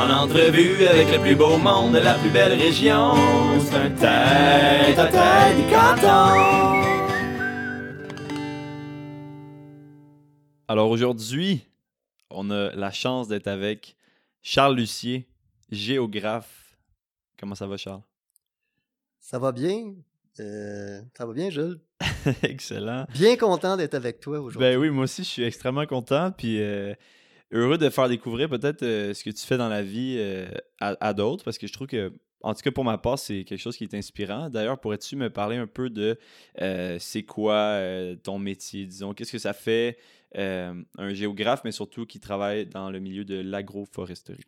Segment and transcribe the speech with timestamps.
[0.00, 3.12] En entrevue avec le plus beau monde de la plus belle région.
[3.60, 6.80] C'est un tête à tête du canton.
[10.68, 11.66] Alors aujourd'hui,
[12.30, 13.94] on a la chance d'être avec
[14.40, 15.28] Charles Lucier,
[15.70, 16.78] géographe.
[17.38, 18.00] Comment ça va, Charles?
[19.18, 19.92] Ça va bien.
[20.38, 21.78] Euh, ça va bien, Jules.
[22.42, 23.04] Excellent.
[23.12, 24.60] Bien content d'être avec toi aujourd'hui.
[24.60, 26.32] Ben oui, moi aussi, je suis extrêmement content.
[26.32, 26.94] Puis euh,
[27.52, 30.48] heureux de faire découvrir peut-être euh, ce que tu fais dans la vie euh,
[30.80, 33.44] à, à d'autres, parce que je trouve que, en tout cas pour ma part, c'est
[33.44, 34.48] quelque chose qui est inspirant.
[34.50, 36.18] D'ailleurs, pourrais-tu me parler un peu de
[36.60, 37.80] euh, c'est quoi
[38.22, 39.98] ton métier, disons, qu'est-ce que ça fait
[40.34, 44.44] un géographe, mais surtout qui travaille dans le milieu de l'agroforesterie?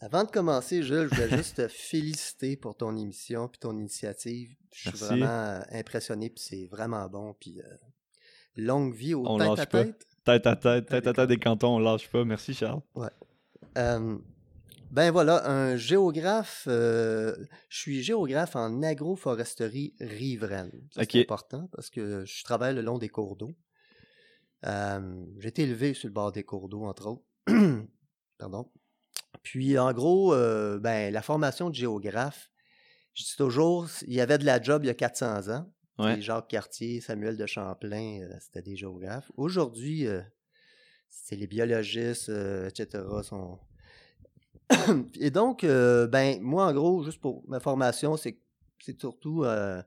[0.00, 4.54] Avant de commencer, Jules, je voulais juste te féliciter pour ton émission puis ton initiative.
[4.72, 5.04] Je suis Merci.
[5.04, 7.34] vraiment impressionné puis c'est vraiment bon.
[7.40, 7.60] Puis
[8.56, 10.06] longue vie au On tête à tête.
[10.26, 12.24] Tête à tête, tête à tête des cantons, on lâche pas.
[12.24, 12.80] Merci, Charles.
[13.78, 14.18] Euh,
[14.90, 16.64] ben voilà, un géographe.
[16.66, 17.32] euh,
[17.68, 20.72] je suis géographe en agroforesterie riveraine.
[20.90, 23.54] C'est important parce que je travaille le long des cours d'eau.
[24.66, 27.22] Euh, J'ai été élevé sur le bord des cours d'eau, entre autres.
[28.38, 28.68] Pardon.
[29.44, 30.34] Puis, en gros,
[30.80, 32.50] ben, la formation de géographe,
[33.14, 35.72] je dis toujours, il y avait de la job il y a 400 ans.
[35.98, 36.20] Ouais.
[36.20, 39.30] Jacques Cartier, Samuel de Champlain, euh, c'était des géographes.
[39.36, 40.20] Aujourd'hui, euh,
[41.08, 43.02] c'est les biologistes, euh, etc.
[43.22, 43.58] Sont...
[45.20, 48.38] Et donc, ben, moi, en gros, juste pour ma formation, c'est
[48.98, 49.82] surtout euh,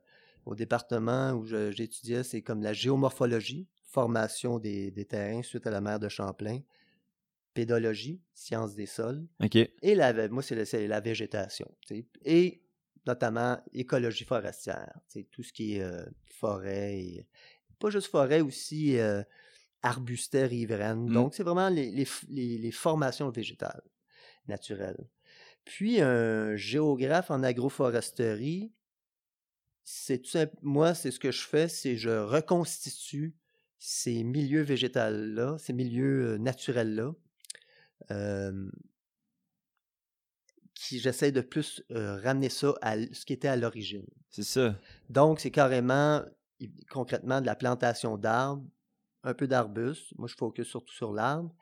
[0.45, 5.81] au département où j'étudiais, c'est comme la géomorphologie, formation des, des terrains suite à la
[5.81, 6.59] mer de Champlain,
[7.53, 9.27] pédologie, sciences des sols,
[9.81, 11.69] et la, moi, c'est la végétation.
[12.23, 12.61] Et
[13.05, 14.93] notamment écologie forestière.
[15.07, 16.99] sais, Tout ce qui est euh, forêt.
[16.99, 17.27] Et,
[17.79, 19.23] pas juste forêt, aussi euh,
[19.81, 21.09] arbustet riveraine.
[21.09, 21.13] Mm.
[21.13, 23.81] Donc, c'est vraiment les, les f- les- les formations végétales
[24.47, 25.07] naturelles.
[25.63, 28.73] Puis, un géographe en agroforesterie,
[29.83, 33.35] c'est tout simple- moi, c'est ce que je fais, c'est je reconstitue
[33.77, 37.13] ces milieux végétales-là, ces milieux euh, naturels-là,
[38.11, 38.69] euh,
[40.79, 44.05] qui j'essaie de plus euh, ramener ça à ce qui était à l'origine.
[44.29, 44.75] C'est ça.
[45.09, 46.23] Donc, c'est carrément,
[46.89, 48.63] concrètement, de la plantation d'arbres,
[49.23, 50.13] un peu d'arbustes.
[50.17, 51.53] Moi, je focus surtout sur l'arbre,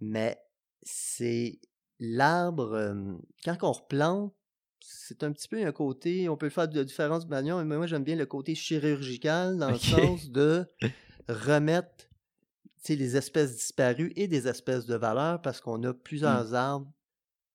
[0.00, 0.38] mais
[0.82, 1.58] c'est
[1.98, 3.14] l'arbre, euh,
[3.44, 4.32] quand on replante,
[4.80, 7.86] c'est un petit peu un côté, on peut le faire de différentes manières, mais moi,
[7.86, 10.66] j'aime bien le côté chirurgical dans le sens de
[11.28, 12.08] remettre
[12.84, 16.92] tu sais, les espèces disparues et des espèces de valeur parce qu'on a plusieurs arbres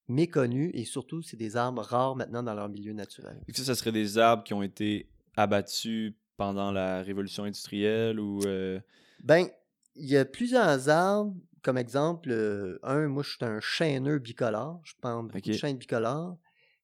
[0.07, 3.37] méconnus et surtout, c'est des arbres rares maintenant dans leur milieu naturel.
[3.47, 8.41] Que ça, ça serait des arbres qui ont été abattus pendant la révolution industrielle ou.
[8.45, 8.79] euh,
[9.23, 9.47] Ben,
[9.95, 14.79] il y a plusieurs arbres, comme exemple, euh, un, moi, je suis un chêneux bicolore,
[14.83, 15.57] je prends beaucoup de Ok.
[15.57, 16.37] chêne bicolore,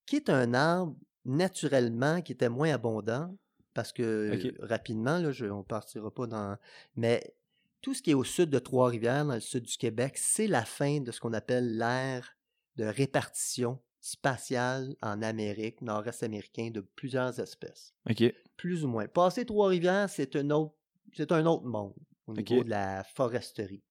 [0.05, 0.95] qui est un arbre
[1.25, 3.35] naturellement qui était moins abondant,
[3.73, 6.57] parce que euh, rapidement, là, je, on partira pas dans...
[6.95, 7.35] Mais
[7.81, 10.65] tout ce qui est au sud de Trois-Rivières, dans le sud du Québec, c'est la
[10.65, 12.35] fin de ce qu'on appelle l'ère
[12.75, 18.23] de répartition spatiale en Amérique, nord-est américain, de plusieurs espèces OK.
[18.57, 19.07] plus ou moins.
[19.07, 20.75] Passer Trois-Rivières, c'est un autre,
[21.13, 21.93] c'est un autre monde
[22.27, 23.83] au niveau de la foresterie.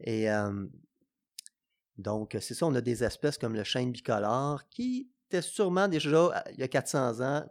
[0.00, 0.66] Et euh,
[1.98, 6.44] donc, c'est ça, on a des espèces comme le chêne bicolore qui était sûrement déjà,
[6.52, 7.44] il y a 400 ans,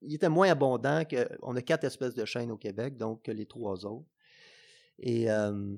[0.00, 1.28] il était moins abondant que.
[1.42, 4.06] On a quatre espèces de chênes au Québec, donc que les trois autres.
[4.98, 5.76] Et, euh,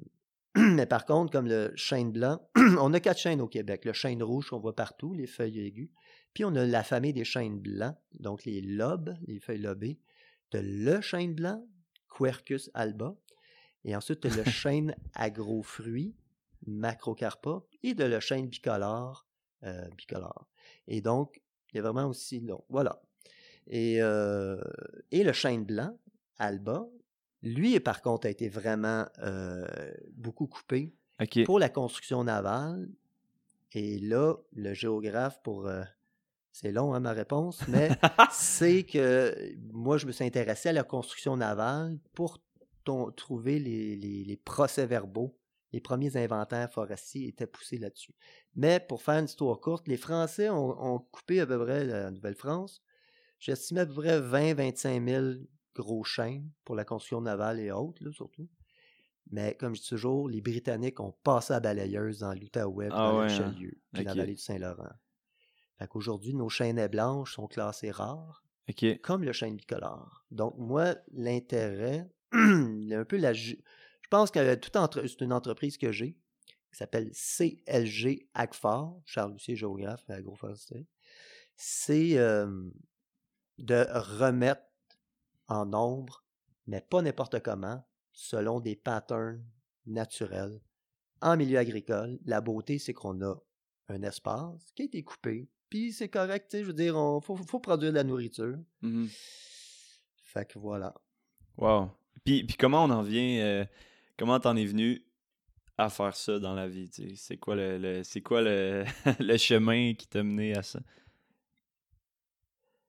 [0.56, 3.84] mais par contre, comme le chêne blanc, on a quatre chênes au Québec.
[3.84, 5.91] Le chêne rouge qu'on voit partout, les feuilles aiguës.
[6.34, 9.99] Puis on a la famille des chênes blancs, donc les lobes, les feuilles lobées.
[10.53, 11.65] De le chêne blanc,
[12.09, 13.16] Quercus alba.
[13.84, 16.15] Et ensuite, le chêne agrofruit,
[16.67, 17.62] Macrocarpa.
[17.82, 19.27] Et de le chêne bicolore,
[19.62, 20.49] euh, bicolore.
[20.88, 21.41] Et donc,
[21.72, 22.41] il y a vraiment aussi.
[22.41, 23.00] Donc, voilà.
[23.69, 24.61] Et, euh,
[25.12, 25.97] et le chêne blanc,
[26.38, 26.88] alba,
[27.43, 29.67] lui, par contre, a été vraiment euh,
[30.12, 30.93] beaucoup coupé
[31.44, 32.88] pour la construction navale.
[33.73, 35.67] Et là, le géographe, pour.
[35.69, 35.82] euh,
[36.53, 37.91] c'est long, hein, ma réponse, mais
[38.32, 42.38] c'est que moi, je me suis intéressé à la construction navale pour
[42.85, 45.37] ton- trouver les, les- les procès-verbaux.
[45.73, 48.12] Les premiers inventaires forestiers étaient poussés là-dessus.
[48.56, 52.11] Mais pour faire une histoire courte, les Français ont, ont coupé à peu près la
[52.11, 52.82] Nouvelle-France.
[53.38, 55.26] J'estimais à peu près 20-25 000
[55.75, 58.49] gros chênes pour la construction navale et autres, là, surtout.
[59.31, 63.19] Mais comme je dis toujours, les Britanniques ont passé à balayeuse dans l'Outaouais, Ah dans
[63.20, 63.49] ouais, le hein.
[63.49, 64.17] Richelieu, puis la Ok.
[64.19, 64.90] vallée du Saint-Laurent.
[65.78, 68.44] Fait qu'aujourd'hui, nos chênaies blanches sont classées rares,
[69.02, 70.25] comme le chêne bicolore.
[70.31, 73.32] Donc, moi, l'intérêt, un peu la.
[73.32, 73.58] ju-
[74.02, 75.06] Je pense que tout entre...
[75.06, 76.16] c'est une entreprise que j'ai
[76.73, 80.87] qui s'appelle CLG AGFAR, Charles Lucier, géographe à AgroForesterie,
[81.56, 82.70] c'est euh,
[83.58, 84.62] de remettre
[85.50, 86.25] en nombre,
[86.67, 89.44] mais pas n'importe comment, selon des patterns
[89.87, 90.61] naturels
[91.20, 92.19] en milieu agricole.
[92.25, 93.35] La beauté, c'est qu'on a
[93.88, 97.61] un espace qui a été coupé, puis c'est correct, je veux dire, il faut, faut,
[97.61, 98.56] produire de la nourriture.
[98.81, 99.08] Mhm.
[100.23, 100.94] Fait que voilà.
[101.56, 101.91] Wow.
[102.25, 103.64] Puis, puis comment on en vient, euh,
[104.17, 105.05] comment t'en es venu
[105.76, 106.88] à faire ça dans la vie?
[107.17, 108.85] C'est quoi le, c'est quoi le,
[109.19, 110.81] le chemin qui t'a mené à ça?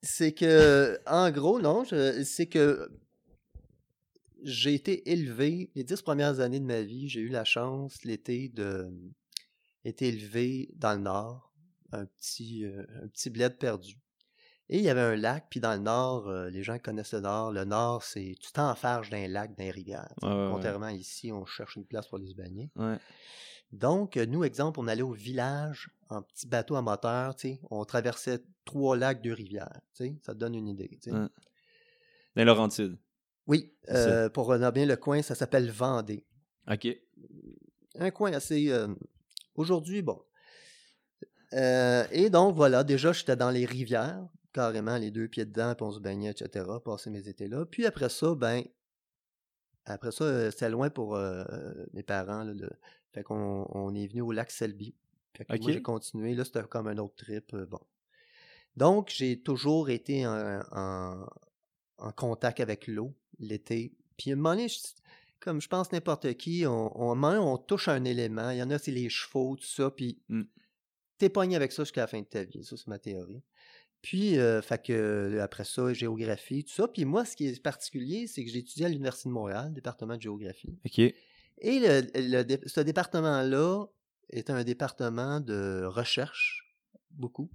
[0.02, 2.90] C'est que, en gros, non, c'est que
[4.44, 8.50] j'ai été élevé, les dix premières années de ma vie, j'ai eu la chance l'été
[8.50, 8.92] de
[9.84, 11.54] été élevé dans le nord,
[11.92, 13.98] un petit, euh, un petit bled perdu.
[14.70, 17.20] Et il y avait un lac, puis dans le nord, euh, les gens connaissent le
[17.20, 17.52] nord.
[17.52, 20.14] Le nord, c'est tu t'enfarges d'un lac, d'un rivière.
[20.22, 22.72] Contrairement ici, on cherche une place pour aller se baigner.
[23.72, 27.36] Donc, nous, exemple, on allait au village en petit bateau à moteur,
[27.70, 29.80] on traversait trois lacs, deux rivières.
[29.94, 31.00] Ça te donne une idée.
[31.08, 31.30] Dans
[32.36, 32.98] les Laurentides.
[33.48, 36.26] Oui, euh, pour bien le coin, ça s'appelle Vendée.
[36.70, 36.88] OK.
[37.96, 38.72] Un coin assez.
[38.72, 38.88] Euh,
[39.56, 40.22] aujourd'hui, bon.
[41.54, 45.86] Euh, et donc, voilà, déjà, j'étais dans les rivières, carrément, les deux pieds dedans, puis
[45.86, 47.66] on se baignait, etc., passer mes étés là.
[47.66, 48.64] Puis après ça, ben,
[49.86, 51.18] après ça, c'était loin pour
[51.94, 52.44] mes parents.
[52.44, 52.70] Là,
[53.14, 54.96] Fait qu'on on est venu au lac Selby.
[55.36, 56.36] Fait que moi, j'ai continué.
[56.36, 57.56] Là, c'était comme un autre trip.
[57.56, 57.80] bon.
[58.78, 60.62] Donc, j'ai toujours été en,
[61.98, 63.94] en contact avec l'eau l'été.
[64.18, 64.68] Puis à un moment donné,
[65.40, 68.52] comme je pense n'importe qui, on, on, on touche un élément.
[68.52, 69.90] Il y en a, c'est les chevaux, tout ça.
[69.92, 70.44] Puis mmh.
[71.18, 72.64] t'es pogné avec ça jusqu'à la fin de ta vie.
[72.64, 73.42] Ça, c'est ma théorie.
[74.02, 76.88] Puis, euh, fait que, après ça, géographie, tout ça.
[76.88, 80.18] Puis moi, ce qui est particulier, c'est que j'ai étudié à l'Université de Montréal, département
[80.18, 80.76] de géographie.
[80.86, 81.14] OK.
[81.62, 83.86] Et le, ce département-là
[84.32, 86.76] est un département de recherche,
[87.12, 87.50] beaucoup.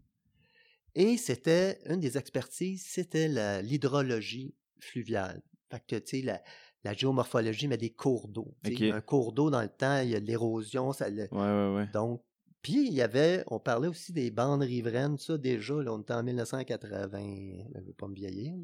[0.94, 3.28] Et c'était, une des expertises, c'était
[3.62, 5.42] l'hydrologie fluviale.
[5.70, 6.42] Fait que, tu sais, la,
[6.84, 8.54] la, géomorphologie, mais des cours d'eau.
[8.64, 10.92] Un cours d'eau, dans le temps, il y a de l'érosion.
[10.92, 11.86] Ça, ouais, ouais, ouais.
[11.92, 12.22] Donc,
[12.62, 16.14] puis il y avait, on parlait aussi des bandes riveraines, ça déjà, là, on était
[16.14, 17.18] en 1980,
[17.74, 18.54] je ne veux pas me vieillir.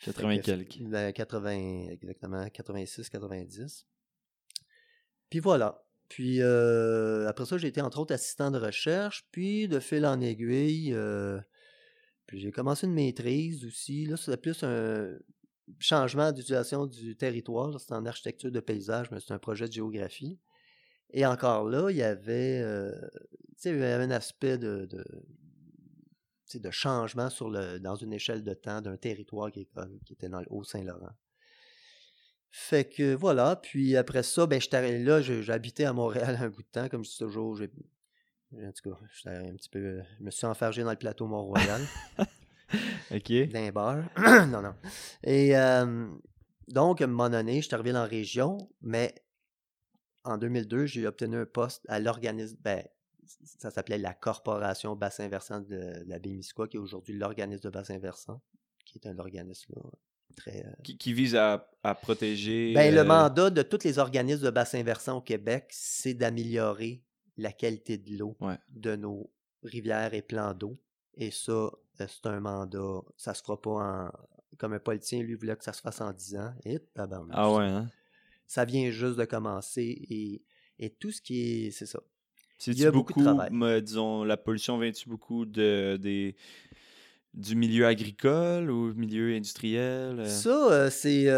[0.00, 1.14] 80 quelques.
[1.14, 3.86] 80, exactement, 86, 90.
[5.30, 5.82] Puis voilà.
[6.08, 10.96] Puis après ça, j'ai été entre autres assistant de recherche, puis de fil en aiguille,
[12.26, 14.06] puis j'ai commencé une maîtrise aussi.
[14.06, 15.16] Là, c'était plus un
[15.78, 17.78] changement d'utilisation du territoire.
[17.80, 20.38] C'est en architecture de paysage, mais c'est un projet de géographie.
[21.10, 22.62] Et encore là, il y avait,
[23.64, 27.28] un aspect de, de, changement
[27.80, 31.14] dans une échelle de temps d'un territoire agricole qui était dans le Haut-Saint-Laurent.
[32.58, 34.58] Fait que voilà, puis après ça, ben,
[35.04, 39.30] là, j'habitais à Montréal un bout de temps, comme je dis toujours, en tout cas,
[39.30, 41.82] un petit peu, je me suis enfargé dans le plateau Mont-Royal.
[43.14, 43.50] OK.
[43.50, 44.04] D'un bar.
[44.48, 44.74] non, non.
[45.22, 45.52] Et
[46.66, 49.14] donc, à un moment donné, je suis arrivé dans la région, mais
[50.24, 52.82] en 2002, j'ai obtenu un poste à l'organisme, ben,
[53.44, 57.98] ça s'appelait la Corporation Bassin Versant de la Bémiscois, qui est aujourd'hui l'organisme de Bassin
[57.98, 58.40] Versant,
[58.86, 59.74] qui est un organisme
[60.36, 60.64] très.
[60.64, 61.68] Euh qui, vise à,
[62.02, 62.72] protéger.
[62.74, 67.02] Ben, Le euh mandat de tous les organismes de bassin versant au Québec, c'est d'améliorer
[67.36, 68.36] la qualité de l'eau
[68.70, 69.30] de nos
[69.62, 70.78] rivières et plans d'eau.
[71.14, 74.10] Et ça, euh, c'est un mandat, ça se fera pas en.
[74.58, 76.54] Comme un politicien, lui, voulait que ça se fasse en 10 ans.
[76.64, 76.78] Et,
[77.30, 77.90] ah ouais, hein?
[78.46, 80.42] Ça vient juste de commencer et,
[80.78, 81.70] et tout ce qui est.
[81.72, 82.00] C'est ça.
[82.66, 83.82] Il y a beaucoup, de travail.
[83.82, 86.36] disons, la pollution vient-tu beaucoup de, des,
[87.36, 90.20] du milieu agricole ou milieu industriel?
[90.20, 90.28] Euh?
[90.28, 91.28] Ça, euh, c'est.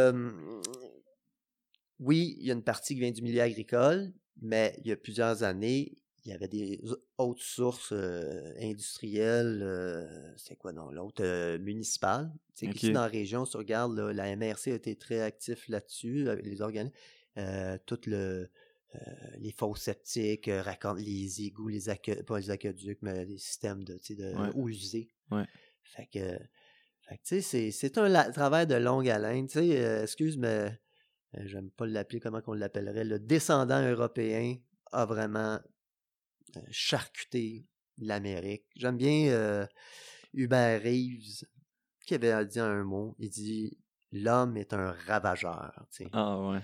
[1.99, 4.97] oui, il y a une partie qui vient du milieu agricole, mais il y a
[4.97, 6.81] plusieurs années, il y avait des
[7.17, 7.93] autres sources
[8.61, 10.37] industrielles.
[10.37, 12.33] c'est quoi non l'autre municipale.
[12.55, 16.29] C'est ici dans la région, si tu regardes, la MRC a été très actif là-dessus,
[16.43, 16.95] les organismes.
[17.87, 18.49] tout le
[19.39, 20.51] les fosses septiques,
[20.97, 21.85] les égouts, les
[22.27, 25.11] pas les aqueducs, mais les systèmes de, de eau usée.
[25.95, 26.39] Fait que,
[27.03, 29.47] fait c'est, c'est un travail de longue haleine.
[29.47, 30.79] Tu sais, excuse, mais
[31.35, 34.57] j'aime pas l'appeler, comment qu'on l'appellerait, le descendant européen
[34.93, 35.59] a vraiment
[36.71, 37.67] charcuté
[37.99, 38.65] l'Amérique.
[38.77, 39.67] J'aime bien
[40.33, 41.45] Hubert Reeves
[42.07, 43.15] qui avait dit un mot.
[43.19, 43.79] Il dit
[44.13, 45.87] L'homme est un ravageur.
[46.13, 46.61] Ah ouais,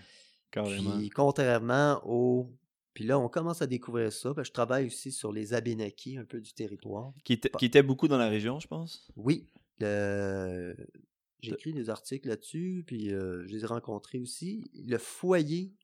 [0.50, 0.96] carrément.
[0.96, 2.50] Puis contrairement au.
[2.94, 4.32] Puis là, on commence à découvrir ça.
[4.36, 7.12] je travaille aussi sur les Abénakis, un peu du territoire.
[7.24, 9.10] Qui, était, beaucoup dans la région, je pense.
[9.16, 9.48] Oui.
[9.80, 14.70] J'ai écrit des articles là-dessus, puis je les ai rencontrés aussi.
[14.74, 15.74] Le foyer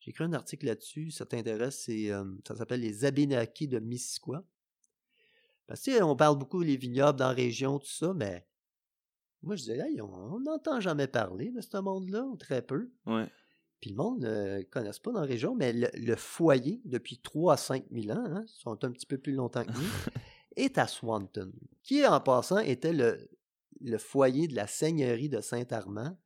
[0.00, 4.42] J'ai écrit un article là-dessus, ça t'intéresse, c'est, euh, ça s'appelle Les Abénakis de Missisquoi.
[5.66, 8.46] Parce que on parle beaucoup des vignobles dans la région, tout ça, mais
[9.42, 12.90] moi je disais, on n'entend jamais parler de ce monde-là, ou très peu.
[13.06, 13.28] Ouais.
[13.82, 17.56] Puis le monde ne connaisse pas dans la région, mais le, foyer, depuis 3 à
[17.56, 19.76] 5 000 ans, hein, sont un petit peu plus longtemps que nous,
[20.56, 23.28] est à Swanton, qui en passant était le,
[23.80, 26.16] le foyer de la seigneurie de Saint-Armand.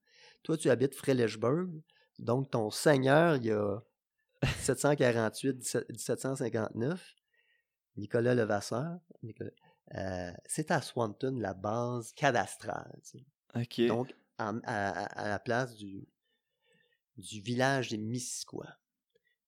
[0.43, 1.71] Toi, tu habites Frelichburg,
[2.19, 3.83] donc ton seigneur, il y a
[4.43, 6.99] 1748-1759,
[7.97, 8.99] Nicolas Levasseur,
[9.95, 13.01] euh, c'est à Swanton la base cadastrale.
[13.89, 14.53] Donc, à,
[15.27, 16.07] la place du,
[17.17, 18.67] du village des Missisquoi.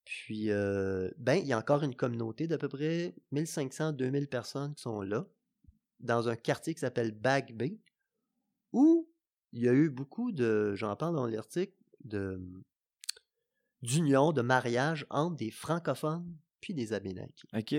[0.04, 4.82] Puis, euh, ben, il y a encore une communauté d'à peu près 1500-2000 personnes qui
[4.82, 5.26] sont là,
[6.00, 7.78] dans un quartier qui s'appelle Back Bay,
[8.72, 9.10] où
[9.52, 12.40] il y a eu beaucoup de, j'en parle dans l'article, de
[13.82, 17.46] d'union, de mariage entre des francophones puis des Abénakis.
[17.54, 17.70] OK.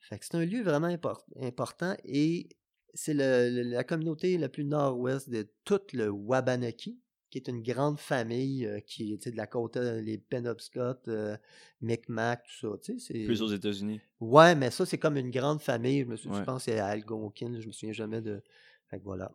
[0.00, 0.94] Fait que c'est un lieu vraiment
[1.40, 2.48] important et
[2.94, 7.00] c'est la communauté la plus nord-ouest de tout le Wabanaki,
[7.32, 11.34] qui est une grande famille euh, qui est de la côte, euh, les Penobscot, euh,
[11.80, 12.92] Micmac, tout ça.
[13.08, 14.00] Plus aux États-Unis.
[14.20, 16.00] Ouais, mais ça, c'est comme une grande famille.
[16.00, 18.42] Je, me je pense que c'est Algonquin, je me souviens jamais de.
[18.90, 19.32] Fait que voilà.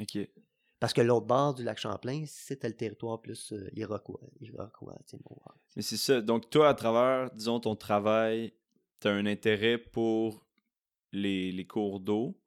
[0.00, 0.18] OK.
[0.80, 4.20] Parce que l'autre bord du lac Champlain, c'était le territoire plus iroquois.
[5.76, 6.22] Mais c'est ça.
[6.22, 8.54] Donc, toi, à travers, disons, ton travail,
[9.00, 10.46] tu as un intérêt pour
[11.12, 12.40] les, les cours d'eau.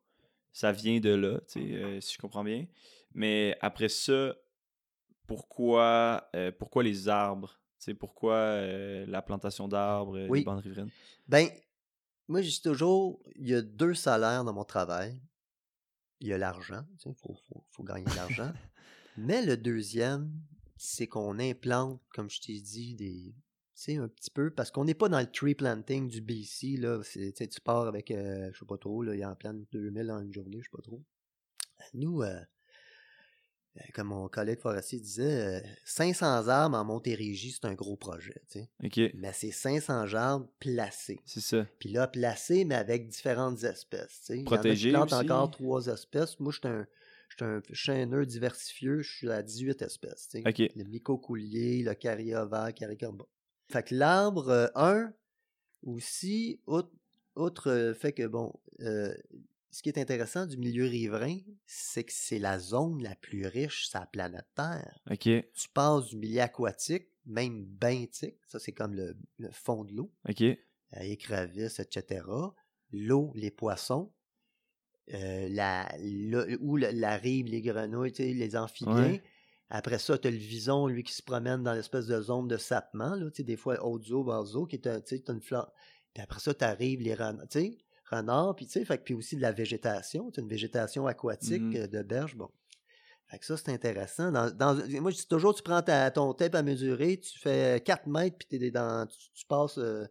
[0.52, 2.66] Ça vient de là, si je comprends bien.
[3.14, 4.36] Mais après ça,
[5.28, 7.60] pourquoi, euh, pourquoi les arbres?
[7.78, 10.90] C'est pourquoi euh, la plantation d'arbres, euh, les bandes riveraines?
[11.28, 11.48] Ben,
[12.28, 15.22] moi, je dis toujours, il y a deux salaires dans mon travail.
[16.20, 18.52] Il y a l'argent, il faut, gagner de l'argent.
[19.18, 20.32] Mais le deuxième,
[20.76, 23.36] c'est qu'on implante, comme je t'ai dit, des.
[23.76, 27.00] Tu un petit peu, parce qu'on n'est pas dans le tree planting du BC, là.
[27.14, 30.34] Tu pars avec, je sais pas trop, là, il y en plante 2000 en une
[30.34, 31.04] journée, je sais pas trop.
[31.94, 32.40] Nous, euh,
[33.94, 38.42] comme mon collègue forestier disait, 500 euh, arbres en Montérégie, c'est un gros projet.
[39.16, 41.20] Mais c'est 500 arbres placés.
[41.26, 41.66] C'est ça.
[41.80, 44.32] Puis là, placés, mais avec différentes espèces.
[44.46, 44.90] Protégés.
[44.90, 46.40] Il y encore trois espèces.
[46.40, 49.02] Moi, je suis un, chaîneux diversifieux.
[49.02, 50.30] Je suis à 18 espèces.
[50.34, 52.72] Le mycocoulier, le caria vert,
[53.72, 55.08] Fait que l'arbre 1, euh,
[55.84, 58.54] aussi, autre, fait que, bon,
[59.78, 63.90] ce qui est intéressant du milieu riverain, c'est que c'est la zone la plus riche
[63.90, 65.00] sur la planète Terre.
[65.12, 65.22] OK.
[65.22, 69.16] Tu passes du milieu aquatique, même benthique, ça c'est comme le,
[69.52, 70.12] fond de l'eau.
[70.28, 70.42] OK.
[70.42, 70.56] Euh,
[71.02, 72.26] écrevisses, etc.
[72.92, 74.12] L'eau, les poissons,
[75.14, 75.88] euh, la,
[76.60, 79.20] ou la, rive, les grenouilles, les amphibiens.
[79.70, 82.58] Après ça, tu as le vison, lui, qui se promène dans l'espèce de zone de
[82.58, 85.72] sapement, là, des fois haute-eau, bas-eau, qui est une fleur.
[86.16, 87.46] Puis après ça, tu arrives les renards
[88.10, 92.02] renard, puis tu sais, puis aussi de la végétation, une végétation aquatique mmh euh, de
[92.02, 92.50] berge, bon.
[93.28, 94.32] Fait que ça, c'est intéressant.
[94.32, 98.08] Dans, moi, je dis toujours, tu prends ta, ton tape à mesurer, tu fais 4
[98.08, 100.06] mètres, puis dans, tu, passes euh,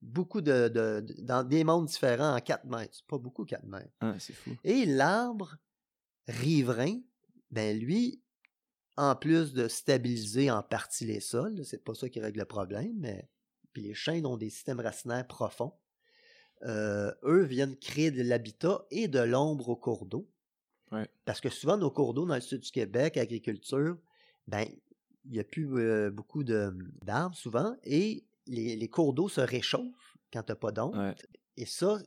[0.00, 2.94] beaucoup de, dans des mondes différents en 4 mètres.
[2.94, 3.92] C'est pas beaucoup 4 mètres.
[4.00, 4.56] Ah, c'est fou.
[4.64, 5.56] Et l'arbre
[6.28, 6.98] riverain,
[7.50, 8.22] ben lui,
[8.96, 12.94] en plus de stabiliser en partie les sols, c'est pas ça qui règle le problème,
[12.96, 13.28] mais
[13.72, 15.74] puis les chênes ont des systèmes racinaires profonds.
[16.64, 20.28] Euh, eux viennent créer de l'habitat et de l'ombre au cours d'eau.
[21.24, 23.96] Parce que souvent, nos cours d'eau dans le sud du Québec, agriculture,
[24.46, 24.66] ben,
[25.24, 30.42] il n'y a plus euh, beaucoup d'arbres souvent et les, cours d'eau se réchauffent quand
[30.42, 31.14] tu n'as pas d'ombre.
[31.56, 31.98] Et ça,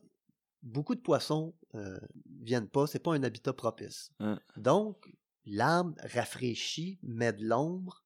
[0.62, 2.00] beaucoup de poissons ne euh,
[2.42, 4.12] viennent pas, c'est pas un habitat propice.
[4.56, 5.12] Donc,
[5.48, 8.04] l'arbre rafraîchit, met de l'ombre,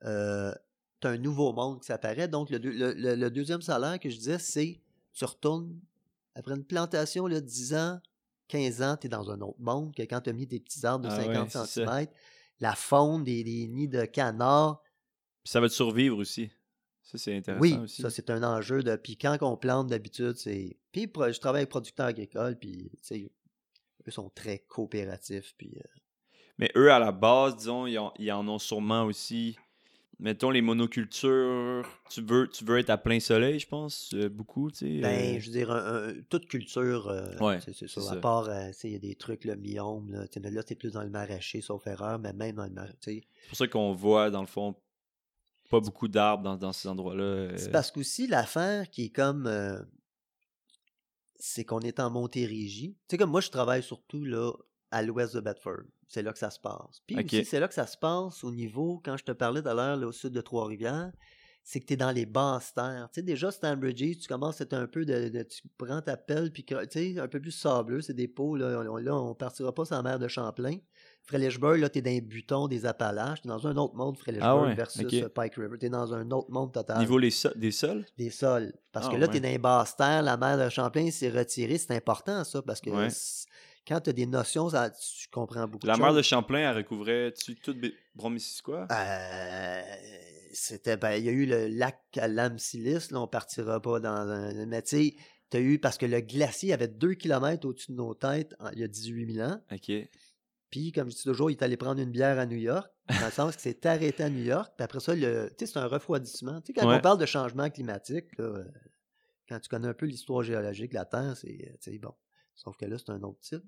[0.00, 0.58] tu as
[1.02, 2.28] un nouveau monde qui s'apparaît.
[2.28, 4.80] Donc, le, deuxième salaire que je disais, c'est
[5.12, 5.78] tu retournes
[6.34, 8.00] après une plantation, là, 10 ans,
[8.48, 10.84] 15 ans, tu es dans un autre monde que quand tu as mis des petits
[10.84, 12.06] arbres de 50 ah cm,
[12.60, 14.82] la faune, des, nids de canards.
[15.44, 16.50] ça va te survivre aussi.
[17.02, 18.00] Ça, c'est intéressant oui, aussi.
[18.00, 18.82] ça, c'est un enjeu.
[18.82, 18.94] De...
[18.96, 20.78] Puis quand on plante, d'habitude, c'est.
[20.92, 22.92] Puis je travaille avec producteurs agricoles, puis
[24.06, 25.54] eux sont très coopératifs.
[25.56, 25.98] Puis, euh
[26.58, 29.56] Mais eux, à la base, disons, ils en ont sûrement aussi
[30.22, 34.70] mettons les monocultures, tu veux, tu veux être à plein soleil, je pense, euh, beaucoup,
[34.70, 35.00] tu sais.
[35.00, 35.40] Ben, euh.
[35.40, 38.12] je veux dire, toute culture, euh, c'est ça.
[38.12, 38.48] À part,
[38.84, 41.60] il y a des trucs, le myome, là, mais là, c'est plus dans le maraîcher,
[41.60, 42.96] sauf erreur, mais même dans le maraîcher.
[43.04, 44.76] C'est pour ça qu'on voit, dans le fond,
[45.68, 47.56] pas beaucoup d'arbres dans, dans, ces endroits-là.
[47.56, 49.50] C'est parce qu'aussi, l'affaire qui est comme...
[51.36, 52.92] c'est qu'on est en Montérégie.
[52.92, 54.52] Tu sais, comme moi, je travaille surtout, là,
[54.92, 55.82] à l'ouest de Bedford.
[56.12, 57.00] C'est là que ça se passe.
[57.06, 59.68] Puis aussi, c'est là que ça se passe au niveau, quand je te parlais tout
[59.68, 61.10] à l'heure, au sud de Trois-Rivières,
[61.64, 63.08] c'est que tu es dans les basses terres.
[63.14, 66.18] Tu sais, déjà, Stanbridge, tu commences à être un peu de, de- Tu prends ta
[66.18, 68.84] pelle, puis que- tu sais, un peu plus sableux, c'est des pots, là.
[68.90, 70.76] On, là, on partira pas sur la mer de Champlain.
[71.22, 73.40] Frelichburg, là, tu es dans les butons des Appalaches.
[73.40, 75.78] Tu es dans un autre monde, Frelichburg, Ah ouais, versus euh, Pike River.
[75.78, 76.98] Tu es dans un autre monde total.
[76.98, 78.04] Niveau les so- des sols?
[78.18, 78.72] Des sols.
[78.90, 79.30] Parce que Ah, là, ouais.
[79.32, 81.78] tu es dans les basses terres, la mer de Champlain s'est retirée.
[81.78, 83.08] C'est important, ça, parce que Ouais.
[83.86, 86.16] Quand tu as des notions, ça- tu comprends beaucoup La de choses.
[86.16, 88.86] de Champlain, elle recouvrait-tu tout Bé- Bromissisquoi?
[88.90, 89.82] Euh,
[90.52, 94.10] c'était ben, il y a eu le lac à Lamsilis, là on partira pas dans
[94.28, 95.14] un mais tu sais
[95.50, 98.78] t'as eu parce que le glacier avait 2 km au-dessus de nos têtes en- il
[98.80, 99.90] y a 18 000 ans Ok.
[100.70, 103.24] puis comme je dis toujours il est allé prendre une bière à New York dans
[103.26, 106.60] le sens que c'est arrêté à New York puis après ça le c'est un refroidissement
[106.60, 106.96] tu sais quand Ouais.
[106.96, 108.64] on parle de changement climatique là, euh,
[109.48, 112.14] quand tu connais un peu l'histoire géologique de la Terre c'est euh, bon
[112.54, 113.64] sauf que là c'est un autre type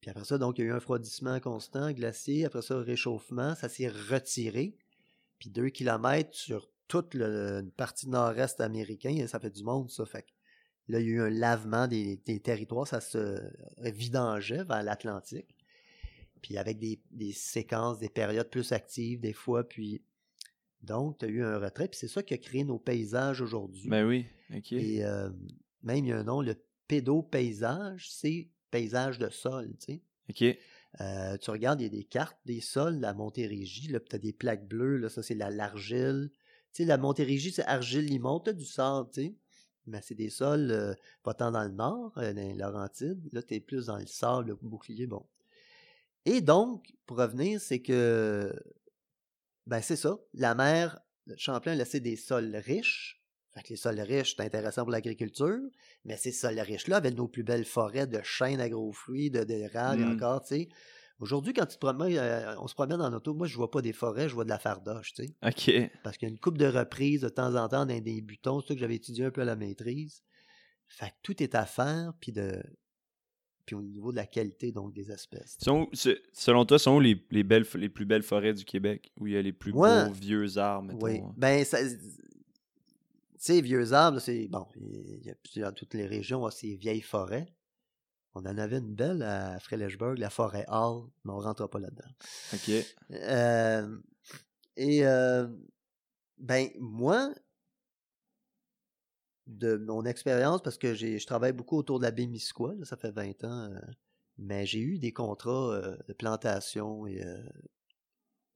[0.00, 2.46] puis après ça, donc, il y a eu un refroidissement constant, glacier.
[2.46, 3.54] Après ça, réchauffement.
[3.54, 4.74] Ça s'est retiré.
[5.38, 10.06] Puis deux kilomètres sur toute le- une partie nord-est américain, ça fait du monde, ça.
[10.06, 10.24] Fait
[10.88, 12.86] là, il y a eu un lavement des, des territoires.
[12.86, 13.42] Ça se
[13.90, 15.54] vidangeait vers l'Atlantique.
[16.40, 19.68] Puis avec des, des séquences, des périodes plus actives, des fois.
[19.68, 20.02] Puis
[20.80, 21.88] donc, tu as eu un retrait.
[21.88, 23.90] Puis c'est ça qui a créé nos paysages aujourd'hui.
[23.90, 24.24] Ben oui,
[24.56, 24.72] ok.
[24.72, 25.28] Et euh,
[25.82, 26.54] même, il y a un nom, le
[26.90, 30.02] pédopaysage, c'est paysage de sol, tu sais.
[30.28, 30.58] Ok.
[31.00, 34.18] Euh, tu regardes, il y a des cartes des sols, la Montérégie, là, tu as
[34.18, 36.30] des plaques bleues, là, ça c'est la- l'argile.
[36.72, 39.36] Tu sais, la Montérégie, c'est argile-limon, tu as du sable, tu sais.
[39.86, 43.28] Mais c'est des sols euh, pas tant dans le nord, euh, dans les Laurentides.
[43.32, 45.24] Là, tu es plus dans le sable, le bouclier, bon.
[46.24, 48.52] Et donc, pour revenir, c'est que,
[49.66, 53.19] ben c'est ça, la mer, le Champlain a laissé des sols riches.
[53.52, 55.58] Fait que les sols riches, c'est intéressant pour l'agriculture,
[56.04, 59.42] mais ces sols riches-là avaient nos plus belles forêts de chênes à gros fruits, de
[59.42, 60.12] d'érable, et Mm.
[60.12, 60.68] encore, tu sais.
[61.18, 63.82] Aujourd'hui, quand tu te promènes, euh, on se promène en auto, moi, je vois pas
[63.82, 65.34] des forêts, je vois de la fardoche, tu sais.
[65.44, 65.90] Ok.
[66.02, 68.60] Parce qu'il y a une coupe de reprises de temps en temps dans des butons,
[68.60, 70.22] c'est ça que j'avais étudié un peu à la maîtrise.
[70.86, 72.62] Fait que tout est à faire, puis de
[73.66, 75.56] puis au niveau de la qualité donc des espèces.
[75.60, 75.88] Sont
[76.32, 79.12] selon toi, sont où les, les, belles, les plus belles forêts du Québec?
[79.20, 80.06] Où il y a les plus Ouais.
[80.06, 81.04] beaux vieux arbres, mettons?
[81.06, 81.18] Oui.
[81.18, 81.34] hein?
[81.36, 81.78] Ben, ça-
[83.44, 84.66] sais, vieux arbres, c'est bon.
[84.76, 87.46] Il y a plusieurs, toutes les régions ont ces vieilles forêts.
[88.34, 91.80] On en avait une belle à Frelichburg, la forêt Hall, mais on ne rentre pas
[91.80, 92.10] là-dedans.
[92.54, 92.70] Ok.
[93.10, 93.98] Euh,
[94.76, 95.48] et euh,
[96.38, 97.34] ben moi,
[99.46, 103.44] de mon expérience, parce que je travaille beaucoup autour de la là, ça fait 20
[103.44, 103.80] ans, euh,
[104.38, 107.24] mais j'ai eu des contrats de plantation et,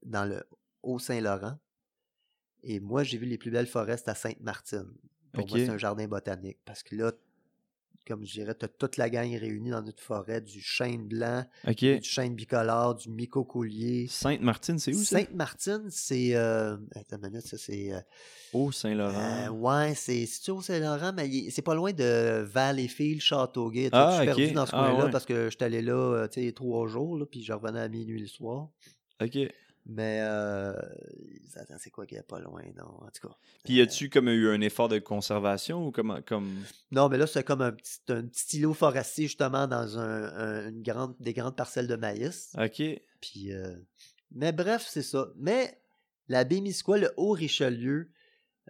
[0.03, 0.41] dans le
[0.83, 1.59] Haut-Saint-Laurent.
[2.65, 4.87] Et moi, j'ai vu les plus belles forêts à Sainte-Martine.
[5.33, 6.57] Pour moi, c'est un jardin botanique.
[6.65, 7.11] Parce que là,
[8.07, 11.43] comme je dirais, tu as toute la gang réunie dans notre forêt, du chêne blanc,
[11.67, 14.07] du chêne bicolore, du micocoulier.
[14.07, 15.17] Sainte-Martine, c'est où ça?
[15.19, 16.35] Sainte-Martine, c'est.
[16.35, 17.93] Euh, attends une minute, ça c'est.
[17.93, 17.99] euh,
[18.53, 19.49] Au euh, Saint-Laurent.
[19.49, 20.27] ouais, c'est.
[20.49, 23.89] Au Saint-Laurent, mais c'est pas loin de Valleyfield, Châteauguay.
[23.91, 24.35] Ah, je suis ok.
[24.37, 25.11] perdu dans ce Ah, coin-là ouais.
[25.11, 27.87] parce que j'étais allé là, euh, tu sais, trois jours, là, puis je revenais à
[27.89, 28.69] minuit le soir.
[29.21, 29.37] Ok.
[29.87, 30.19] Mais.
[30.23, 30.73] Euh,
[31.55, 33.35] attends, c'est quoi qu'il y a pas loin, non, en tout cas.
[33.63, 36.49] Puis y a-tu comme eu un effort de conservation ou comment comme?
[36.91, 40.69] Non, mais là, c'est comme un petit, un petit îlot forestier, justement, dans un, un-
[40.69, 42.51] une grande, des grandes parcelles de maïs.
[42.57, 42.81] Ok.
[43.21, 43.75] Puis, euh,
[44.31, 45.29] mais bref, c'est ça.
[45.37, 45.79] Mais
[46.27, 48.09] la baie Misquois, le Haut-Richelieu,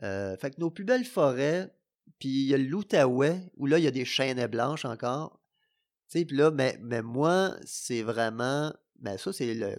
[0.03, 1.73] euh, fait que nos plus belles forêts,
[2.19, 5.39] puis il y a l'Outaouais, où là, il y a des chênes blanches encore.
[6.11, 8.73] Tu sais, puis là, mais, mais moi, c'est vraiment.
[8.99, 9.77] Ben ça, c'est le.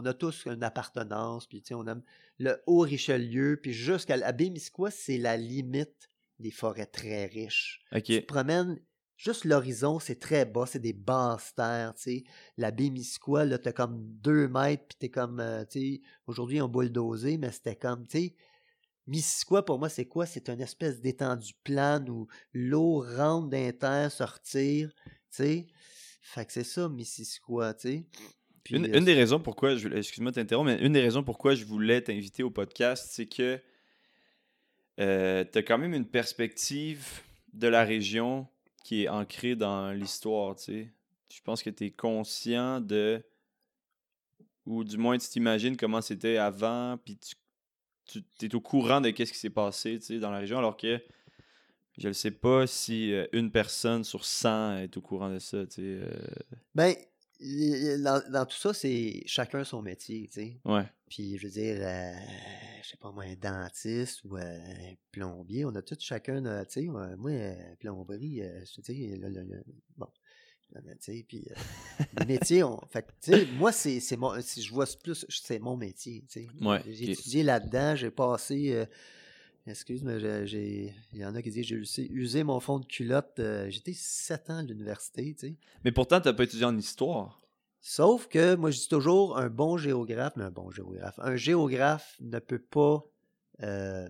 [0.00, 2.04] On a tous une appartenance, puis tu sais, on aime
[2.38, 6.08] le Haut-Richelieu, puis jusqu'à la baie Misquois, c'est la limite
[6.38, 7.80] des forêts très riches.
[8.20, 8.78] Tu te promènes,
[9.16, 12.24] juste l'horizon, c'est très bas, c'est des basses terres, tu sais.
[12.56, 16.60] La baie Misquois, là, t'as comme deux mètres, puis t'es comme, euh, tu sais, aujourd'hui,
[16.60, 18.36] on bulldozé, mais c'était comme, tu sais,
[19.08, 20.26] Missisquoi, pour moi, c'est quoi?
[20.26, 25.66] C'est une espèce d'étendue plane où l'eau rentre dans les terres, sortir, tu sais.
[26.22, 28.06] Fait que c'est ça, Missisquoi, tu sais.
[28.68, 31.22] Puis, Une, euh, une des raisons pourquoi, je, excuse-moi de t'interrompre, mais une des raisons
[31.22, 33.58] pourquoi je voulais t'inviter au podcast, c'est que
[34.98, 35.02] tu
[35.58, 37.22] as quand même une perspective
[37.54, 38.46] de la région
[38.84, 40.92] qui est ancrée dans l'histoire, tu sais.
[41.32, 43.22] Je pense que tu es conscient de,
[44.66, 47.16] ou du moins tu t'imagines comment c'était avant, puis
[48.06, 50.58] tu, tu es au courant de qu'est-ce qui s'est passé, tu sais, dans la région,
[50.58, 51.00] alors que
[51.96, 55.66] je ne sais pas si euh, une personne sur 100 est au courant de ça,
[55.66, 55.82] tu sais.
[55.82, 56.10] euh,
[56.74, 56.94] Ben,
[57.40, 60.60] dans, dans tout ça, c'est chacun son métier, tu sais.
[60.64, 60.84] ouais.
[61.08, 62.12] Puis, je veux dire, euh,
[62.82, 66.82] je sais pas moi, un dentiste ou euh, un plombier, on a tous chacun, tu
[66.82, 69.64] sais, moi, euh, plomberie, euh, je te dis, le- le- le-
[69.96, 70.08] bon,
[71.28, 71.54] puis euh,
[72.12, 75.76] le métier, on, fait tu sais, moi, c'est mon, si je vois plus, c'est mon
[75.76, 76.48] métier, tu sais.
[76.60, 77.10] Ouais, J'ai ok.
[77.10, 78.84] étudié là-dedans, j'ai passé, euh,
[79.68, 80.94] Excuse, mais j'ai-.
[81.12, 83.38] Il y en a qui disent j'ai usé, usé mon fond de culotte.
[83.38, 85.56] euh, J'étais 7 ans à l'université, tu sais.
[85.84, 87.40] Mais pourtant, t'as pas étudié en histoire.
[87.80, 91.18] Sauf que moi, je dis toujours un bon géographe, mais un bon géographe.
[91.22, 93.04] Un géographe ne peut pas
[93.62, 94.08] euh,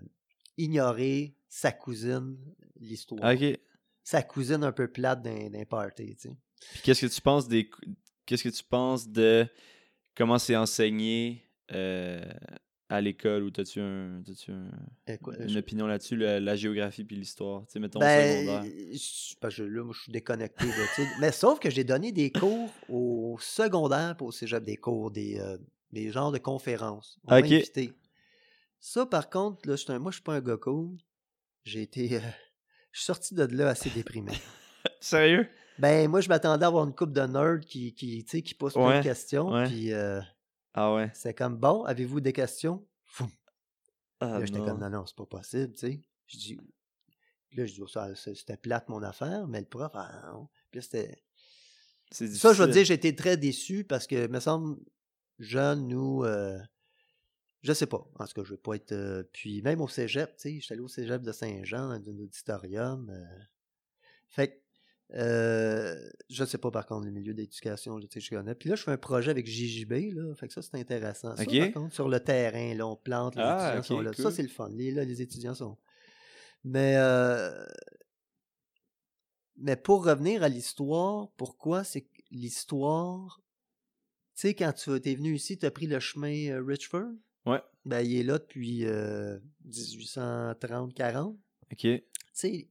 [0.57, 2.37] ignorer sa cousine,
[2.79, 3.33] l'histoire.
[3.33, 3.59] Ok.
[4.03, 6.37] Sa cousine un peu plate d'un d'un party, tu sais.
[6.73, 7.69] Puis qu'est-ce que tu penses des.
[8.25, 9.47] Qu'est-ce que tu penses de
[10.15, 12.23] comment c'est enseigné euh,
[12.89, 17.15] à l'école ou t'as-tu un, t'as-tu un- quoi, une je- opinion là-dessus, la géographie puis
[17.15, 17.65] l'histoire?
[17.67, 18.63] Tu sais, mettons Ben, secondaire.
[18.93, 20.65] je- parce que là, moi, je suis déconnecté.
[20.65, 21.01] là, tu.
[21.21, 25.39] Mais sauf que j'ai donné des cours au secondaire pour au cégep, des cours, des,
[25.39, 25.57] euh,
[25.91, 27.19] des genres de conférences.
[27.25, 27.93] On invité.
[28.79, 30.97] Ça, par contre, là, un- moi, je suis pas un gars cool.
[31.65, 32.15] J'ai été.
[32.15, 32.19] euh,
[32.91, 34.31] je suis sorti de là assez déprimé.
[34.99, 35.47] Sérieux?
[35.77, 38.53] Ben, moi, je m'attendais à avoir une coupe de nerds qui, qui, tu sais, qui
[38.55, 39.49] posent plein de questions.
[39.51, 39.65] ouais.
[39.67, 40.19] Puis, euh,
[40.73, 41.11] Ah ouais.
[41.13, 42.85] c'est comme, bon, avez-vous des questions?
[43.05, 43.29] Foum.
[44.19, 46.01] Ah là, j'étais comme, non, non, c'est pas possible, tu sais.
[46.27, 46.57] Je dis,
[47.53, 50.49] là, je dis, oh, ça, c'était plate mon affaire, mais le prof, ah non.
[50.71, 51.23] Puis là, c'était.
[52.11, 52.85] C'est Ça, je te dire, difficile.
[52.85, 54.79] j'ai été très déçu parce que, me semble,
[55.39, 56.59] jeune, nous, euh,
[57.61, 58.07] je sais pas.
[58.19, 58.91] En tout cas, je veux pas être.
[58.91, 62.19] euh, puis même au cégep, tu sais, j'étais allé au cégep de Saint-Jean, dans un
[62.19, 63.09] auditorium.
[63.09, 63.43] euh,
[64.27, 64.63] fait que,
[65.15, 65.95] euh,
[66.29, 68.53] je sais pas par contre le milieu d'éducation, tu sais, je connais.
[68.55, 70.35] Puis là, je fais un projet avec JJB, là.
[70.35, 71.35] Fait que ça, c'est intéressant.
[71.35, 74.13] Ça, par contre, sur le terrain, là, on plante, les Ah, étudiants sont là.
[74.13, 74.69] Ça, c'est le fun.
[74.69, 75.77] Les, là, les étudiants sont.
[76.63, 77.65] Mais, euh,
[79.57, 83.41] mais pour revenir à l'histoire, pourquoi c'est que l'histoire.
[84.35, 87.11] Tu sais, quand tu es venu ici, tu as pris le chemin euh, Richford?
[87.45, 87.61] Ouais.
[87.85, 91.35] Ben, il est là depuis euh, 1830-40.
[91.71, 91.77] Ok.
[91.77, 92.67] Tu sais,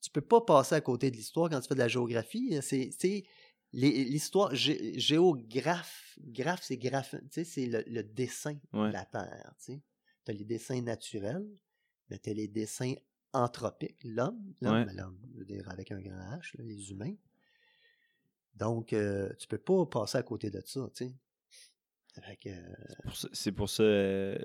[0.00, 2.54] tu peux pas passer à côté de l'histoire quand tu fais de la géographie.
[2.56, 2.60] hein.
[2.62, 3.24] C'est,
[3.72, 8.88] l'histoire, gé- géographe, graphe, c'est graphe, c'est le, le dessin Ouais.
[8.88, 9.54] de la Terre.
[9.64, 9.80] Tu
[10.28, 11.46] as les dessins naturels,
[12.08, 12.94] mais tu as les dessins
[13.32, 14.84] anthropiques, l'homme, l'homme, Ouais.
[14.86, 17.14] ben, l'homme, je veux dire avec un grand H, là, les humains.
[18.54, 21.12] Donc, euh, tu peux pas passer à côté de ça, tu sais.
[22.46, 23.82] Euh, Pour ça- C'est pour ça.
[23.84, 24.38] euh,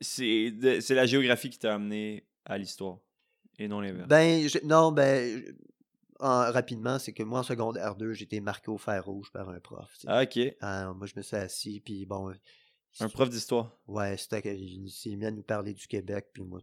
[0.00, 0.50] c'est
[0.90, 2.98] la géographie qui t'a amené à l'histoire
[3.58, 4.08] et non l'inverse.
[4.08, 5.42] Ben, je- non, ben,
[6.20, 9.60] en- rapidement, c'est que moi, en secondaire 2, j'étais marqué au fer rouge par un
[9.60, 9.90] prof.
[9.94, 10.06] tu sais.
[10.10, 10.56] Ah, ok.
[10.60, 12.32] Ah, moi, je me suis assis, puis bon.
[13.00, 13.76] Un prof d'histoire.
[13.86, 16.60] Ouais, c'était que- il s'est mis à nous parler du Québec, puis moi,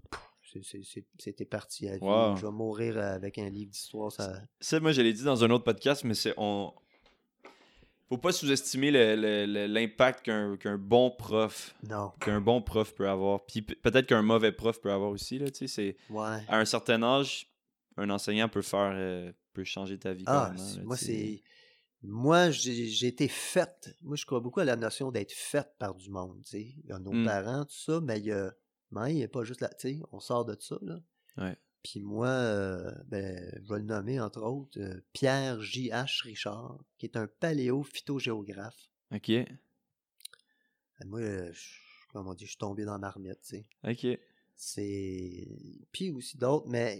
[1.19, 2.03] c'était parti à vie.
[2.03, 2.35] Wow.
[2.35, 4.11] Je vais mourir avec un livre d'histoire.
[4.11, 6.33] Ça, moi, je l'ai dit dans un autre podcast, mais c'est.
[6.37, 6.73] On...
[8.13, 8.91] Faut pas sous-estimer
[9.67, 11.75] l'impact qu'un bon prof
[12.19, 13.43] qu'un bon prof peut avoir.
[13.45, 15.39] Puis pe- peut-être qu'un mauvais prof peut avoir aussi.
[15.39, 16.37] Là, c'est ouais.
[16.47, 17.47] à un certain âge,
[17.97, 20.23] un enseignant peut faire euh, peut changer ta vie.
[20.27, 21.41] Ah, là, moi, c'est.
[22.03, 23.95] Moi, j'ai été faite.
[24.01, 26.43] Moi, je crois beaucoup à la notion d'être faite par du monde.
[26.53, 27.25] Il y a nos Mm.
[27.25, 28.53] parents, tout ça, mais il y a.
[28.91, 29.69] Mais il n'y a pas juste là.
[30.11, 30.99] On sort de ça, là.
[31.37, 31.55] Ouais.
[31.83, 36.23] Puis moi, euh, ben, je vais le nommer, entre autres, euh, Pierre J.H.
[36.23, 38.89] Richard, qui est un paléo-phytogéographe.
[39.13, 39.29] Ok.
[39.29, 39.45] Euh,
[41.05, 41.69] Moi, euh, je,
[42.13, 43.65] comme on dit, je suis tombé dans la marmite, tu sais.
[43.83, 44.19] Ok.
[44.55, 45.47] C'est.
[45.91, 46.97] Puis aussi d'autres, mais.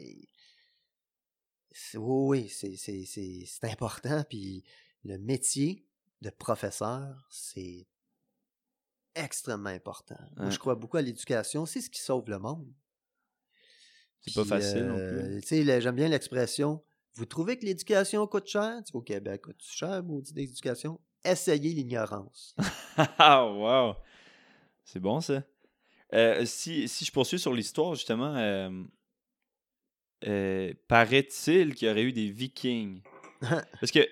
[1.95, 4.23] Oui, oui, c'est- important.
[4.29, 4.63] Puis
[5.05, 5.87] le métier
[6.21, 7.87] de professeur, c'est
[9.15, 10.19] extrêmement important.
[10.37, 11.65] Moi, je crois beaucoup à l'éducation.
[11.65, 12.71] C'est ce qui sauve le monde.
[14.25, 15.41] C'est pas facile non euh, plus.
[15.41, 16.81] Tu sais, le- j'aime bien l'expression.
[17.15, 18.79] Vous trouvez que l'éducation coûte cher?
[18.93, 20.99] Au Québec, coûte cher, maudit d'éducation?
[21.23, 22.55] Essayez l'ignorance.
[23.17, 23.95] Ah, wow!
[24.83, 25.43] C'est bon, ça.
[26.13, 28.69] Euh, si, si je poursuis sur l'histoire, justement, euh,
[30.27, 33.01] euh, paraît-il qu'il y aurait eu des vikings?
[33.41, 34.07] Parce que,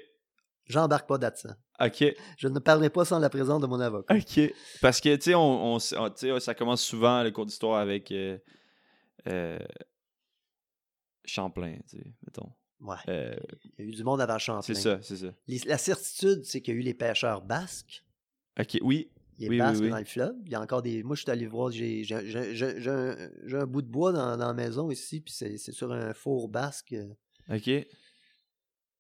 [0.66, 1.54] J'embarque pas là-dedans.
[1.80, 4.16] ok, Je ne parlerai pas sans la présence de mon avocat.
[4.16, 4.54] ok.
[4.82, 8.38] Parce que, tu sais, on, on ça commence souvent le cours d'histoire avec euh,
[11.26, 12.50] Champlain, tu sais, mettons.
[12.80, 12.96] Ouais.
[13.10, 13.36] Euh,
[13.78, 14.62] Il y a eu du monde avant Champlain.
[14.62, 15.34] c'est ça, c'est ça.
[15.48, 18.04] Les- la certitude, c'est qu'il y a eu les pêcheurs basques.
[18.60, 19.10] Ok, oui.
[19.38, 19.90] Les Oui, basques oui.
[19.90, 20.36] dans le fleuve.
[20.46, 21.02] Il y a encore des.
[21.04, 21.72] Moi, je suis allé voir.
[21.72, 25.34] J'ai j'ai- j'ai- j'ai- j'ai un, bout de bois dans, dans la maison ici, puis
[25.34, 26.96] c'est c'est sur un four basque.
[27.50, 27.70] Ok.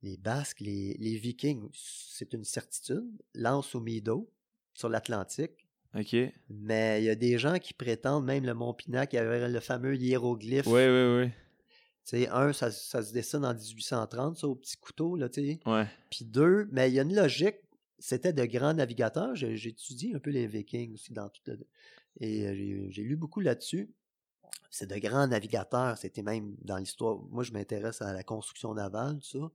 [0.04, 3.06] Les Basques, les, les Vikings, c'est une certitude.
[3.36, 4.32] Lance au Mido,
[4.74, 5.68] sur l'Atlantique.
[5.96, 6.16] Ok.
[6.50, 9.48] Mais il y a des gens qui prétendent, même le Mont Pinac, il y avait
[9.48, 10.66] le fameux hiéroglyphe.
[10.66, 11.30] Oui, oui, oui.
[12.06, 15.42] Tu sais, un, ça, ça se dessine en 1830, ça, au petit couteau, là, tu
[15.42, 15.60] sais.
[15.66, 15.88] Ouais.
[16.10, 17.58] Puis deux, mais il y a une logique.
[18.00, 19.36] C'était de grands navigateurs.
[19.36, 21.60] J'ai étudié un peu les Vikings aussi dans tout le...
[22.20, 23.94] Et euh, j'ai lu beaucoup là-dessus.
[24.72, 25.98] C'est de grands navigateurs.
[25.98, 27.20] C'était même dans l'histoire.
[27.30, 29.52] Moi, je m'intéresse à la construction navale, tout ça.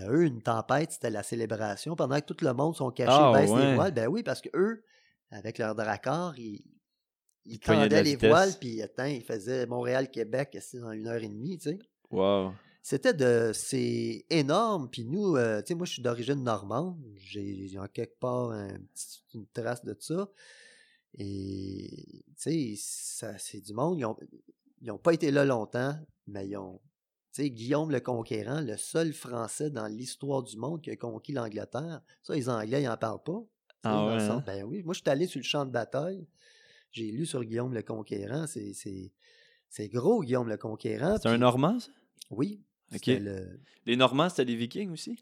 [0.00, 1.94] Euh, eux, une tempête, c'était la célébration.
[1.94, 3.94] Pendant que tout le monde sont cachés, Ah, baisse les voiles.
[3.94, 4.82] Ben oui, parce que eux,
[5.30, 6.62] avec leur dracard, ils,
[7.48, 8.30] il tendait les vitesse.
[8.30, 11.78] voiles, puis attends, il faisait Montréal-Québec dans une heure et demie, tu sais.
[12.10, 12.52] Wow.
[12.82, 13.50] C'était de.
[13.52, 14.88] C'est énorme.
[14.90, 16.98] Puis nous, euh, tu sais, moi, je suis d'origine normande.
[17.16, 18.78] J'ai en quelque part un
[19.34, 20.28] une trace de ça.
[21.18, 23.98] Et, tu sais, ça- c'est du monde.
[23.98, 24.16] Ils ont,
[24.80, 25.94] ils ont pas été là longtemps,
[26.26, 26.80] mais ils ont.
[27.34, 31.32] Tu sais, Guillaume le Conquérant, le seul Français dans l'histoire du monde qui a conquis
[31.32, 32.00] l'Angleterre.
[32.22, 33.42] Ça, les Anglais, ils en parlent pas.
[33.84, 34.42] Ah ouais, hein?
[34.46, 34.82] Ben oui.
[34.82, 36.26] Moi, je suis allé sur le champ de bataille.
[36.92, 38.46] J'ai lu sur Guillaume le Conquérant.
[38.46, 39.12] C'est- C'est
[39.70, 41.16] c'est gros, Guillaume le Conquérant.
[41.20, 41.90] C'est un Normand, ça?
[42.30, 42.62] Oui.
[42.92, 43.00] Ok.
[43.04, 45.18] c'était le- Les Normands, c'était des Vikings aussi?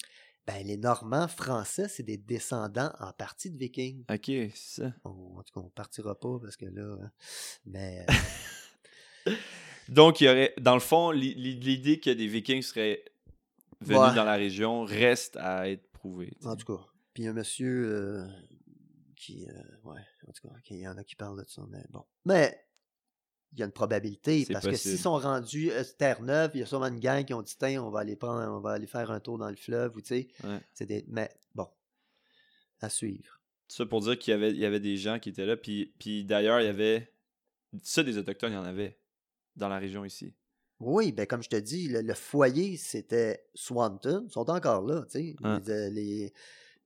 [0.47, 4.05] ben, les Normands français, c'est des descendants en partie de Vikings.
[4.09, 4.95] Ok, c'est ça.
[5.05, 6.97] On- en tout cas, on partira pas parce que là.
[7.03, 7.11] hein.
[7.65, 8.07] Mais
[9.89, 13.05] Donc, il y aurait, dans le fond, l'i- l'i- l'idée que des Vikings seraient
[13.81, 14.15] venus Ouais.
[14.15, 16.33] dans la région reste à être prouvée.
[16.45, 18.27] en tout cas, puis un monsieur euh,
[19.27, 19.47] qui.
[19.49, 19.53] euh,
[19.85, 22.05] ouais, en tout cas, il y en a qui parlent de ça, mais bon.
[22.25, 22.59] Mais
[23.53, 26.67] il y a une probabilité parce que s'ils sont rendus euh, Terre-Neuve, il y a
[26.67, 29.11] sûrement une gang qui ont dit Tiens, on va aller prendre, on va aller faire
[29.11, 30.29] un tour dans le fleuve, ou tu sais.
[30.45, 30.61] Ouais.
[30.75, 31.69] c'est des- Mais bon,
[32.81, 33.41] à suivre.
[33.69, 35.57] Ça pour dire qu'il y avait, il y avait des gens qui étaient là.
[35.57, 37.13] Puis, puis d'ailleurs, il y avait.
[37.83, 38.99] Ça, des Autochtones, il y en avait
[39.57, 40.35] dans la région ici.
[40.79, 44.25] Oui, ben comme je te dis, le, le foyer, c'était Swanton.
[44.29, 45.37] Ils sont encore là, tu sais.
[45.43, 45.61] Hein.
[45.67, 46.33] Les, les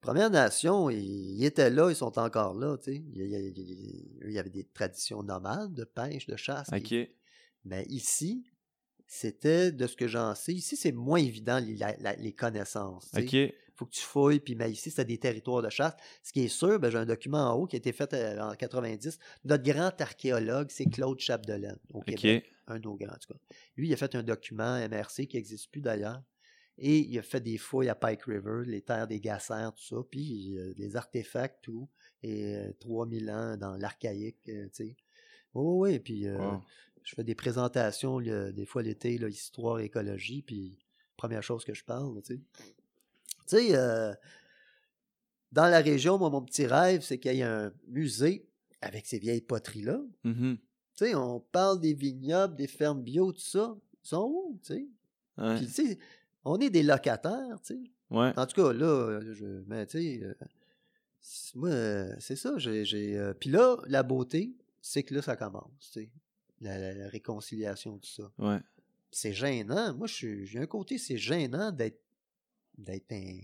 [0.00, 3.02] Premières Nations, ils, étaient là, ils sont encore là, tu sais.
[3.14, 6.68] Il y, il avait des traditions nomades de pêche, de chasse.
[6.80, 7.08] qui-.
[7.64, 8.44] Mais ici,
[9.06, 13.10] c'était, de ce que j'en sais, ici, c'est moins évident, les, la- la- les connaissances.
[13.12, 13.46] tu sais.
[13.48, 13.54] Ok.
[13.76, 15.94] faut que tu fouilles, puis mais ici, c'était des territoires de chasse.
[16.22, 18.40] Ce qui est sûr, ben, j'ai un document en haut qui a été fait euh,
[18.40, 19.18] en 90.
[19.44, 23.38] Notre grand archéologue, c'est Claude Chapdelaine, au Québec un de nos grands, en tout cas.
[23.76, 26.22] Lui, il a fait un document MRC qui n'existe plus d'ailleurs.
[26.82, 29.96] Et il a fait des fouilles à Pike River, les terres des Gassers, tout ça,
[30.10, 31.88] puis euh, des artefacts, tout,
[32.22, 34.96] et euh, 3000 ans dans l'archaïque, euh, tu sais.
[35.52, 36.60] Oh, oui, puis euh, Wow.
[37.02, 40.78] je fais des présentations, là, des fois l'été, histoire, écologie, puis
[41.18, 42.40] première chose que je parle, tu sais.
[43.46, 44.14] Tu sais, euh,
[45.52, 48.48] dans la région, moi, mon petit rêve, c'est qu'il y ait un musée
[48.80, 50.56] avec ces vieilles poteries-là, Mhm.
[50.56, 53.76] tu sais, on parle des vignobles, des fermes bio, tout ça.
[54.02, 54.88] Ils sont où, tu sais?
[55.36, 55.56] Ouais.
[55.56, 55.98] Puis, tu sais,
[56.44, 57.81] on est des locataires, tu sais.
[58.11, 58.33] Ouais.
[58.37, 60.35] En tout cas, là, je, mais tu sais, euh,
[61.55, 62.55] moi, euh, c'est ça.
[62.59, 66.11] J'ai, j'ai, euh, puis là, la beauté, c'est que là, ça commence, tu sais.
[66.61, 68.31] La, la- la réconciliation, tout ça.
[68.38, 68.59] Ouais.
[69.11, 69.94] C'est gênant.
[69.94, 72.00] Moi, je suis- j'ai un côté, c'est gênant d'être,
[72.76, 73.38] d'être un,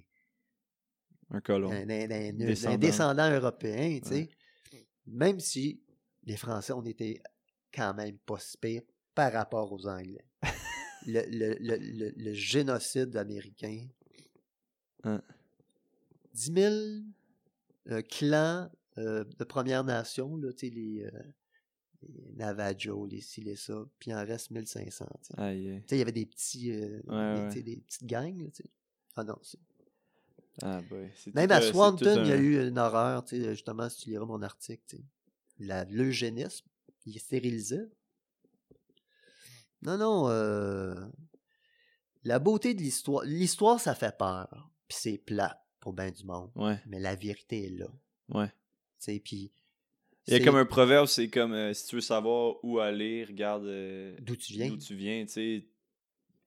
[1.30, 1.70] Un colon.
[1.70, 2.76] un, un- un- un Descendant.
[2.78, 4.28] descendant européen, tu sais.
[4.72, 4.86] Ouais.
[5.06, 5.80] Même si
[6.24, 7.22] les Français, on était
[7.72, 8.82] quand même pas si pire
[9.14, 10.25] par rapport aux Anglais.
[11.06, 13.86] Le, le- le- le- génocide américain.
[15.04, 15.22] Hein.
[16.34, 16.74] 10 000
[17.88, 21.10] euh, clans euh, de Premières Nations, là, les, euh,
[22.02, 25.06] les Navajo, les ci, les ça, puis il en reste 1500.
[25.06, 25.40] tu sais.
[25.40, 25.68] Aïe.
[25.70, 25.80] aïe.
[25.82, 27.76] Tu sais, il y avait des petits, euh, Ouais, des, ouais.
[27.86, 28.38] petites gangs.
[28.42, 28.70] là, tu sais.
[29.14, 29.58] Ah non, c'est
[30.62, 31.10] Ah, boy.
[31.34, 34.24] Même à Swanton, il y a eu une horreur, tu sais, justement, si tu liras
[34.26, 34.98] mon article,
[35.58, 36.66] L'eugénisme,
[37.06, 37.88] il stérilisait.
[39.86, 40.94] Non, non, euh,
[42.24, 46.50] la beauté de l'histoire, l'histoire, ça fait peur, puis c'est plat pour bien du monde,
[46.56, 46.78] Ouais.
[46.86, 47.86] mais la vérité est là,
[48.28, 48.52] Ouais.
[49.00, 49.52] tu puis...
[50.28, 52.80] Il y a c'est comme un proverbe, c'est comme euh, si tu veux savoir où
[52.80, 55.64] aller, regarde euh, D'où tu viens, d'où tu viens, tu sais.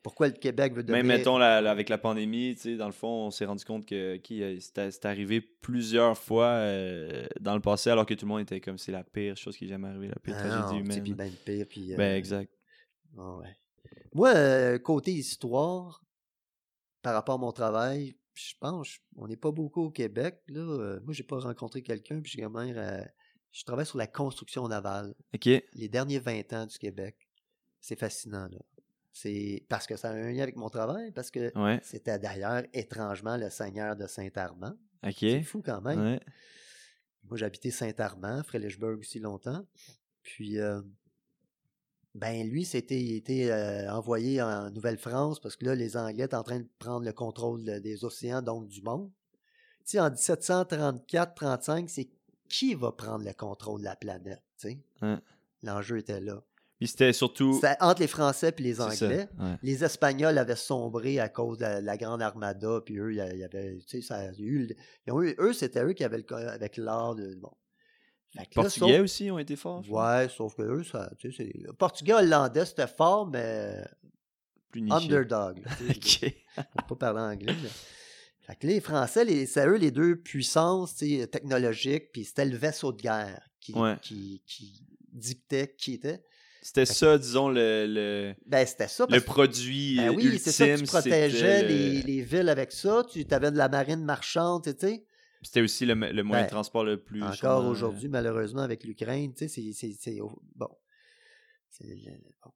[0.03, 1.05] pourquoi le Québec veut devenir...
[1.05, 3.63] Même, mettons, la- la- avec la pandémie, tu sais, dans le fond, on s'est rendu
[3.63, 8.25] compte que qui, c'était c'est arrivé plusieurs fois euh, dans le passé, alors que tout
[8.25, 10.41] le monde était comme c'est la pire chose qui est jamais arrivée, la pire Ah
[10.49, 11.01] tragédie non, humaine.
[11.03, 11.93] puis ben pire, puis...
[11.93, 12.51] Exact.
[13.17, 13.55] Ah ouais.
[14.13, 16.03] Moi, euh, côté histoire,
[17.01, 20.41] par rapport à mon travail, je pense, on n'est pas beaucoup au Québec.
[20.47, 20.59] Là.
[20.61, 23.03] Euh, moi, j'ai pas rencontré quelqu'un, puis j'ai quand même, euh,
[23.51, 25.13] je travaille sur la construction navale.
[25.33, 25.45] Ok.
[25.45, 27.17] Les derniers 20 ans du Québec,
[27.81, 28.47] c'est fascinant.
[28.47, 28.59] Là.
[29.11, 31.79] C'est parce que ça a un lien avec mon travail, parce que Ouais.
[31.83, 34.75] c'était d'ailleurs étrangement le seigneur de Saint-Armand.
[35.03, 35.15] Ok.
[35.19, 35.99] C'est fou quand même.
[35.99, 36.19] Ouais.
[37.23, 39.65] Moi, habité Saint-Armand, Frelichburg aussi longtemps.
[40.23, 40.81] Puis, euh,
[42.15, 46.35] ben lui, c'était il était euh, envoyé en Nouvelle-France parce que là, les Anglais étaient
[46.35, 49.09] en train de prendre le contrôle de- des océans, donc du monde.
[49.85, 52.09] Tu sais, en 1734-35, c'est
[52.47, 54.79] qui va prendre le contrôle de la planète, tu sais?
[55.01, 55.21] Hein.
[55.63, 56.41] L'enjeu était là.
[56.79, 57.53] Puis c'était surtout.
[57.55, 59.27] C'était entre les Français et les ça, Anglais.
[59.39, 59.55] ouais.
[59.61, 63.21] Les Espagnols avaient sombré à cause de la, la Grande Armada, puis eux, il y
[63.21, 65.83] a- il y avait, tu sais, ça a eu, le- ils ont eu- eux, c'était
[65.83, 67.51] eux qui avaient le, avec l'art de, bon.
[68.35, 69.83] Là, Portugais sauf- aussi ont été forts.
[69.89, 73.83] Ouais, sauf que eux, ça, tu sais, c'est- Portugais, hollandais, c'était fort, mais
[74.71, 74.95] Plus niché.
[74.95, 75.63] underdog.
[75.65, 76.33] là, Ok.
[76.57, 77.53] on peut pas parler anglais.
[77.53, 77.69] là.
[78.41, 82.91] Fait que les Français, les- c'est eux les deux puissances technologiques, puis c'était le vaisseau
[82.91, 83.95] de guerre qui, Ouais.
[84.01, 86.23] qui, qui dictait qui était.
[86.61, 89.07] C'était ça, disons, le, le, Ben, c'était ça.
[89.09, 93.03] le produit ben oui, c'est ça, tu protégeais le- les, les villes avec ça.
[93.09, 95.05] Tu avais de la marine marchande, tu sais.
[95.41, 97.23] C'était aussi le, le moyen Ben, de transport le plus.
[97.23, 100.19] Encore euh, aujourd'hui, malheureusement, avec l'Ukraine, tu sais, c'est-
[100.55, 100.69] Bon.
[102.43, 102.51] Bon.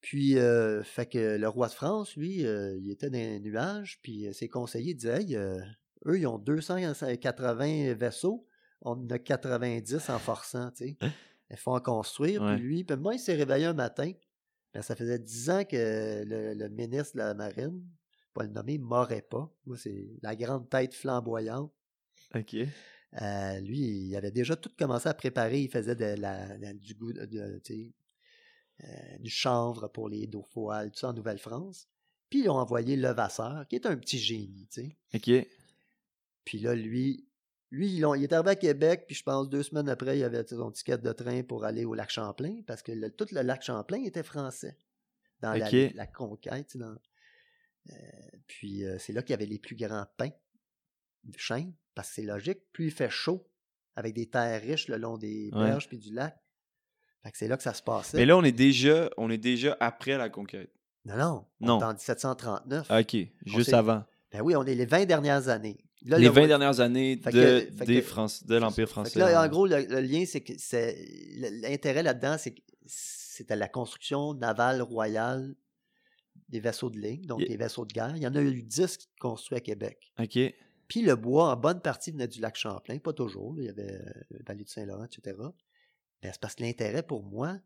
[0.00, 3.98] Puis, euh, fait que le roi de France, lui, euh, il était dans un nuage,
[4.02, 5.58] puis ses conseillers disaient Hey, euh,
[6.06, 8.46] eux, ils ont 280 vaisseaux,
[8.82, 10.98] on en a 90 en forçant, tu sais.
[11.50, 12.42] Il faut en construire.
[12.42, 12.56] Ouais.
[12.56, 14.12] Puis lui, puis moi, il s'est réveillé un matin.
[14.74, 17.82] Ben, ça faisait 10 ans que le, le ministre de la Marine,
[18.34, 19.50] pas le nommer, m'aurait pas.
[19.64, 21.72] Moi, c'est la grande tête flamboyante.
[22.34, 22.56] OK.
[23.22, 25.62] Euh, lui, il avait déjà tout commencé à préparer.
[25.62, 27.60] Il faisait de la, de- du goût, de,
[28.84, 31.88] euh, du chanvre pour les Dauphins, tout ça en Nouvelle-France.
[32.28, 34.96] Puis ils ont envoyé Levasseur, qui est un petit génie, tu sais.
[35.14, 35.46] OK.
[36.44, 37.26] Puis là, lui,
[37.70, 40.46] lui l'ont- il est arrivé à Québec, puis je pense deux semaines après, il avait
[40.46, 43.62] son ticket de train pour aller au lac Champlain, parce que le- tout le lac
[43.62, 44.76] Champlain était français
[45.40, 45.52] dans
[45.94, 46.76] la- conquête.
[46.76, 46.96] dans-
[47.90, 47.94] euh,
[48.46, 50.30] puis euh, c'est là qu'il y avait les plus grands pins
[51.36, 53.46] chêne, parce que c'est logique, plus il fait chaud,
[53.94, 55.64] avec des terres riches le long des Ouais.
[55.64, 56.36] berges puis du lac.
[57.22, 58.16] Fait que c'est là que ça se passait.
[58.16, 60.70] Mais là, on est déjà, on est déjà après la conquête.
[61.04, 61.80] non, non, on Non.
[61.80, 62.90] est en 1739.
[62.90, 63.16] OK.
[63.46, 64.04] Juste avant.
[64.32, 65.78] Ben oui, on est les 20 dernières années.
[66.04, 68.88] Là, Les le 20 roi- dernières années de, que- fait des que- France, de l'Empire
[68.88, 69.18] français.
[69.18, 70.94] là, en gros, le, le lien, c'est que c'est
[71.62, 75.54] l'intérêt là-dedans, c'est que c'était la construction navale royale
[76.48, 78.14] des vaisseaux de ligne, donc des vaisseaux de guerre.
[78.16, 80.12] Il y en a eu 10 construits à Québec.
[80.20, 80.38] OK.
[80.88, 83.54] Puis le bois, en bonne partie, venait du lac Champlain, pas toujours.
[83.54, 85.36] là, Il y avait euh, le vallée du Saint-Laurent, etc.
[86.22, 87.58] Ben, c'est parce que l'intérêt pour moi,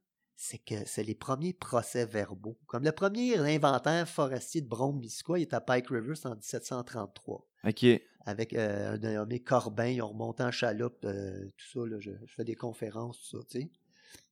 [0.43, 2.59] c'est que c'est les premiers procès verbaux.
[2.67, 7.87] Comme le premier inventaire forestier de Brome-Missisquoi, il est à Pike River, en 1733 OK.
[8.25, 12.13] avec euh, un nommé Corbin, ils ont remonté en chaloupe, euh, tout ça, là, je,
[12.25, 13.71] je fais des conférences, tout ça, tu sais.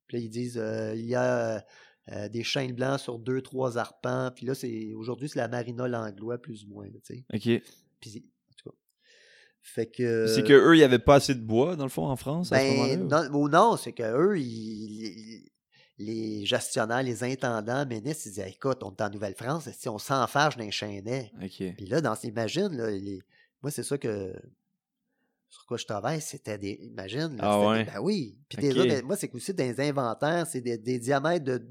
[0.07, 1.63] Puis là, ils disent, euh, il y a
[2.31, 6.39] des chaînes blancs sur deux, trois arpents, puis là, c'est aujourd'hui, c'est la marina langlois,
[6.39, 7.25] plus ou moins, tu sais.
[7.35, 7.63] OK.
[8.01, 8.25] Puis,
[9.63, 10.27] fait que...
[10.35, 12.51] C'est que eux, il n'y avait pas assez de bois, dans le fond, en France,
[12.53, 13.29] à ce Ben, moment-là?
[13.29, 15.49] non, ou non, c'est que eux, ils-
[15.99, 20.57] les gestionnaires, les intendants, ministres, ils disaient, écoute, on est en Nouvelle-France, si on s'enfarge
[20.57, 21.75] d'un chênet, OK.
[21.77, 23.21] Puis là, dans imagine, là, les-
[23.63, 24.33] moi, c'est ça que
[25.49, 26.79] sur quoi je travaille, c'était des.
[26.83, 27.37] Imagine.
[27.37, 27.85] là, Ah ouais?
[27.85, 28.39] des- ben oui.
[28.49, 28.65] Puis Ok.
[28.65, 31.67] des autres, moi, c'est aussi des inventaires, c'est des, des diamètres de,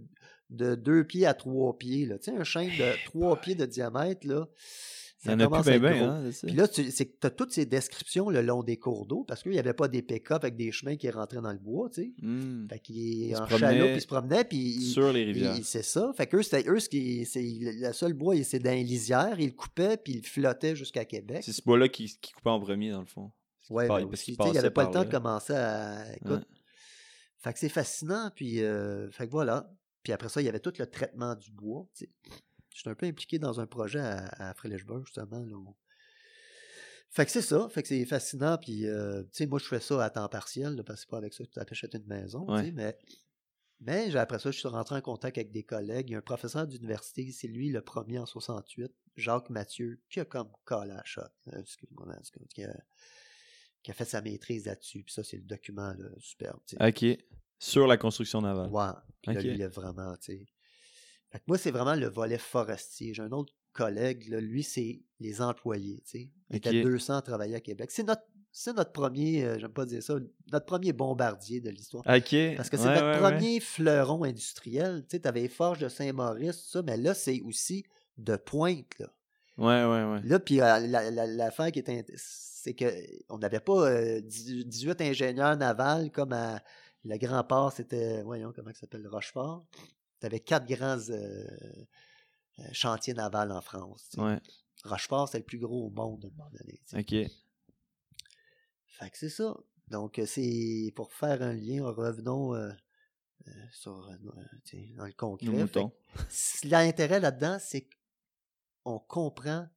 [0.49, 2.05] de deux pieds à trois pieds.
[2.05, 2.17] Là.
[2.17, 4.45] Tu sais, un chêne de trois pieds de diamètre, là.
[5.23, 6.29] Il ça n'y en a plus bien, bien, hein?
[6.45, 9.23] Puis là, tu- c'est que tu as toutes ces descriptions le long des cours d'eau
[9.27, 11.89] parce qu'il n'y avait pas des pick-up avec des chemins qui rentraient dans le bois,
[11.89, 12.13] tu sais.
[12.21, 12.67] Hmm.
[12.69, 15.55] Fait qu'il est en chaloupe, il se promenait, puis il- Sur les rivières.
[15.63, 16.11] c'est ça.
[16.15, 16.89] Fait qu'eux, c'était eux, c'est,
[17.33, 19.39] le seul bois, il- c'est dans les lisières.
[19.39, 21.41] Ils le coupaient, puis ils flottaient jusqu'à Québec.
[21.43, 23.31] C'est ce bois-là qui, qui coupait en premier, dans le fond.
[23.87, 23.97] Par-
[24.37, 25.05] ben il n'y avait pas le temps là.
[25.05, 26.15] de commencer à.
[26.15, 26.29] Écoute.
[26.31, 26.37] Ouais.
[27.39, 28.29] Fait que c'est fascinant.
[28.35, 29.69] Puis, euh, fait que voilà.
[30.03, 31.85] Puis après ça, il y avait tout le traitement du bois.
[31.95, 32.11] tu sais.
[32.77, 34.53] J'étais un peu impliqué dans un projet à, à
[35.03, 35.39] justement.
[35.43, 35.75] Là, où-
[37.09, 37.67] Fait que c'est ça.
[37.69, 38.55] Fait que c'est fascinant.
[38.59, 41.09] Puis, euh, tu sais, moi, je fais ça à temps partiel, là, parce que c'est
[41.09, 42.45] pas avec ça que tu achètes une maison.
[42.45, 42.71] tu sais, Ouais.
[42.71, 42.97] Mais,
[43.79, 46.09] mais après ça, je suis rentré en contact avec des collègues.
[46.09, 50.19] Il y a un professeur d'université, c'est lui le premier en 68, Jacques Mathieu, qui
[50.19, 51.21] a comme collé à shot.
[51.53, 52.05] euh, Excuse-moi,
[52.53, 52.79] qui a,
[53.81, 55.03] qui a fait sa maîtrise là-dessus.
[55.03, 56.59] Puis ça, c'est le document là, superbe.
[56.79, 57.05] OK.
[57.59, 58.69] Sur la construction navale.
[58.69, 58.91] Ouais.
[59.23, 60.45] Puis là, lui, il a vraiment, tu sais.
[61.47, 63.13] Moi, c'est vraiment le volet forestier.
[63.13, 66.29] J'ai un autre collègue, là, lui, c'est les employés, tu sais.
[66.49, 66.83] Il était Ok.
[66.83, 67.91] 200 à travailler à Québec.
[67.91, 70.15] C'est notre, c'est notre premier, euh, j'aime pas dire ça,
[70.51, 72.03] notre premier bombardier de l'histoire.
[72.07, 72.35] OK.
[72.55, 73.31] Parce que c'est Ouais, notre ouais, ouais.
[73.31, 75.01] premier fleuron industriel.
[75.03, 77.83] Tu sais, t'avais les forges de Saint-Maurice, tout ça, mais là, c'est aussi
[78.17, 79.07] de pointe, là.
[79.57, 80.21] Ouais, ouais, ouais.
[80.23, 82.85] Là, puis euh, la- la- l'affaire qui est int- c'est que
[83.29, 86.61] on n'avait pas euh, 18 18 ingénieurs navals comme à
[87.03, 89.65] le Grand Port, c'était, voyons, comment ça s'appelle, Rochefort.
[90.19, 91.47] Tu avais quatre grands euh,
[92.59, 94.09] euh, chantiers navals en France.
[94.17, 94.39] Ouais.
[94.83, 96.81] Rochefort, c'est le plus gros au monde à un moment donné.
[96.93, 97.31] OK.
[98.85, 99.55] Fait que c'est ça.
[99.89, 102.71] Donc, euh, c'est pour faire un lien, revenons euh,
[103.47, 104.09] euh, sur,
[104.97, 105.47] dans le concret.
[106.63, 107.87] L'intérêt là-dedans, c'est
[108.83, 109.67] qu'on comprend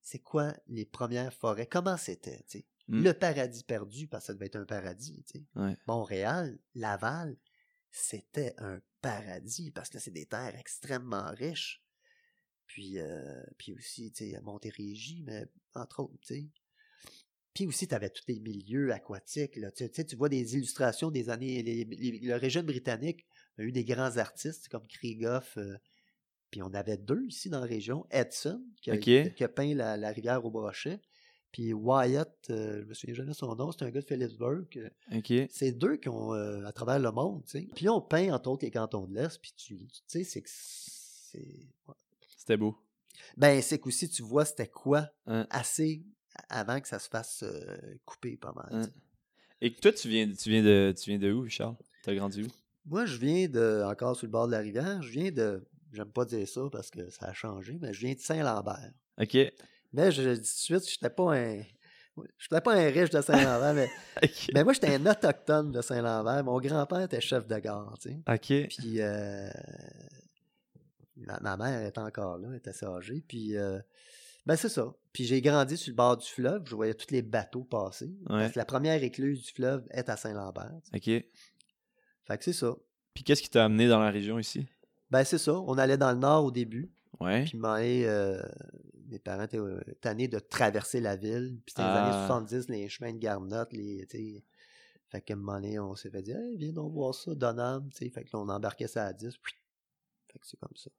[0.00, 2.38] c'est quoi les premières forêts, comment c'était.
[2.48, 2.66] tu sais.
[2.88, 3.02] Mm.
[3.02, 5.22] Le paradis perdu, parce que ça devait être un paradis.
[5.54, 5.76] Ouais.
[5.86, 7.36] Montréal, Laval,
[7.90, 11.82] c'était un paradis parce que c'est des terres extrêmement riches.
[12.66, 16.48] Puis, euh, puis aussi, tu sais, à Montérégie, mais entre autres, tu sais.
[17.54, 19.56] Puis aussi, tu avais tous les milieux aquatiques.
[19.56, 19.70] Là.
[19.72, 21.62] Tu, sais, tu vois des illustrations des années.
[21.62, 23.26] les- les- le régime britannique
[23.58, 25.56] a eu des grands artistes comme Krieghoff.
[25.56, 25.76] euh,
[26.50, 28.06] puis on avait deux ici dans la région.
[28.10, 29.34] Edson, qui a, Ok.
[29.34, 31.00] qui a peint la, la rivière au brochet.
[31.52, 34.66] Puis Wyatt, euh, je me souviens jamais son nom, c'est un gars de Phillipsburg.
[34.76, 35.32] euh, OK.
[35.50, 37.68] C'est deux qui ont, euh, à travers le monde, tu sais.
[37.74, 40.48] Puis on peint, entre autres, les cantons de l'Est, puis tu tu sais, c'est que
[40.50, 41.38] c'est...
[41.88, 41.94] ouais.
[42.36, 42.76] C'était beau.
[43.36, 45.46] Ben, c'est qu'aussi, tu vois c'était quoi Hein.
[45.50, 46.02] assez
[46.50, 48.68] avant que ça se fasse euh, couper pas mal.
[48.70, 48.88] Hein.
[49.60, 51.74] Et toi, tu viens, tu viens de, tu viens de où, Charles?
[52.04, 52.46] T'as grandi où?
[52.86, 56.10] Moi, je viens de, encore sur le bord de la rivière, je viens de, j'aime
[56.12, 58.92] pas dire ça parce que ça a changé, mais je viens de Saint-Lambert.
[59.20, 59.36] OK.
[59.92, 61.62] Mais je, je dis tout de suite, j'étais pas un...
[62.36, 63.88] Je pas un riche de Saint-Lambert, mais,
[64.54, 66.42] mais moi, j'étais un autochtone de Saint-Lambert.
[66.42, 68.16] Mon grand-père était chef de gare, tu sais.
[68.26, 68.68] OK.
[68.76, 69.48] Puis euh,
[71.16, 73.22] ma, ma mère est encore là, elle est assez âgée.
[73.26, 73.78] Puis euh,
[74.46, 74.92] ben c'est ça.
[75.12, 78.06] Puis j'ai grandi sur le bord du fleuve, je voyais tous les bateaux passer.
[78.06, 78.38] Ouais.
[78.40, 80.72] Parce que la première écluse du fleuve est à Saint-Lambert.
[80.92, 81.18] tu sais.
[81.18, 81.24] OK.
[82.24, 82.74] Fait que c'est ça.
[83.14, 84.66] Puis qu'est-ce qui t'a amené dans la région ici?
[85.10, 85.54] Ben c'est ça.
[85.54, 86.90] On allait dans le nord au début.
[87.20, 87.44] Ouais.
[87.44, 88.40] Puis m'en est, euh,
[89.08, 91.58] mes parents étaient euh, tannés de traverser la ville.
[91.64, 92.04] Puis c'était les Ah.
[92.18, 94.44] années 70, les chemins de garnotte, les, tu sais.
[95.10, 97.88] Fait qu'à un moment donné, on s'est fait dire, hey, viens donc voir ça, Donham,
[97.90, 98.10] tu sais.
[98.10, 99.36] Fait que là, on embarquait ça à 10.
[99.38, 99.54] puis-
[100.32, 100.90] Fait que c'est comme ça.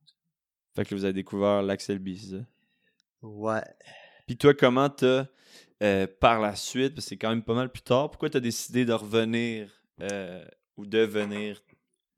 [0.75, 2.45] Fait que vous avez découvert l'Axel B, c'est ça?
[3.21, 3.61] Ouais.
[4.25, 5.27] Puis toi, comment t'as,
[5.83, 8.39] euh, par la suite, parce que c'est quand même pas mal plus tard, pourquoi t'as
[8.39, 10.43] décidé de revenir euh,
[10.77, 11.61] ou de venir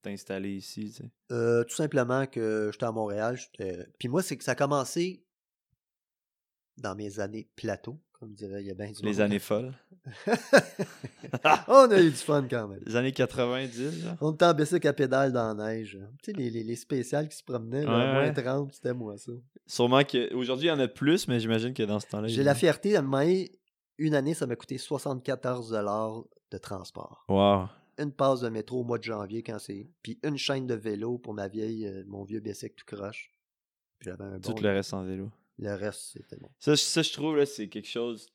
[0.01, 1.11] t'installer ici, tu sais?
[1.31, 3.37] Euh, tout simplement que j'étais à Montréal.
[3.99, 5.23] Puis moi, c'est que ça a commencé
[6.81, 9.21] dans mes années plateau, comme dirait il y a bien du Les monde.
[9.21, 9.73] années folles.
[11.67, 12.81] On a eu du fun quand même.
[12.85, 14.17] Les années 90, là?
[14.21, 15.97] On était en bicycle à pédale dans la neige.
[16.23, 18.43] Tu sais, les, les, les spéciales qui se promenaient, là, à Ouais, moins ouais.
[18.43, 19.31] 30, c'était moi ça.
[19.65, 22.27] Sûrement qu'aujourd'hui, il y en a plus, mais j'imagine que dans ce temps-là...
[22.27, 23.45] J'ai la fierté, à me
[23.97, 25.69] une année, ça m'a coûté 74
[26.51, 27.23] de transport.
[27.29, 27.67] Wow.
[27.99, 29.87] Une passe de métro au mois de janvier quand c'est.
[30.01, 33.31] Puis une chaîne de vélo pour ma vieille, euh, mon vieux bicycle tout croche.
[33.99, 34.53] Puis j'avais un bon.
[34.53, 35.29] Tout le reste en vélo.
[35.61, 36.49] Le reste, c'était bon.
[36.59, 38.27] Ça, je- ça, je trouve, là, c'est quelque chose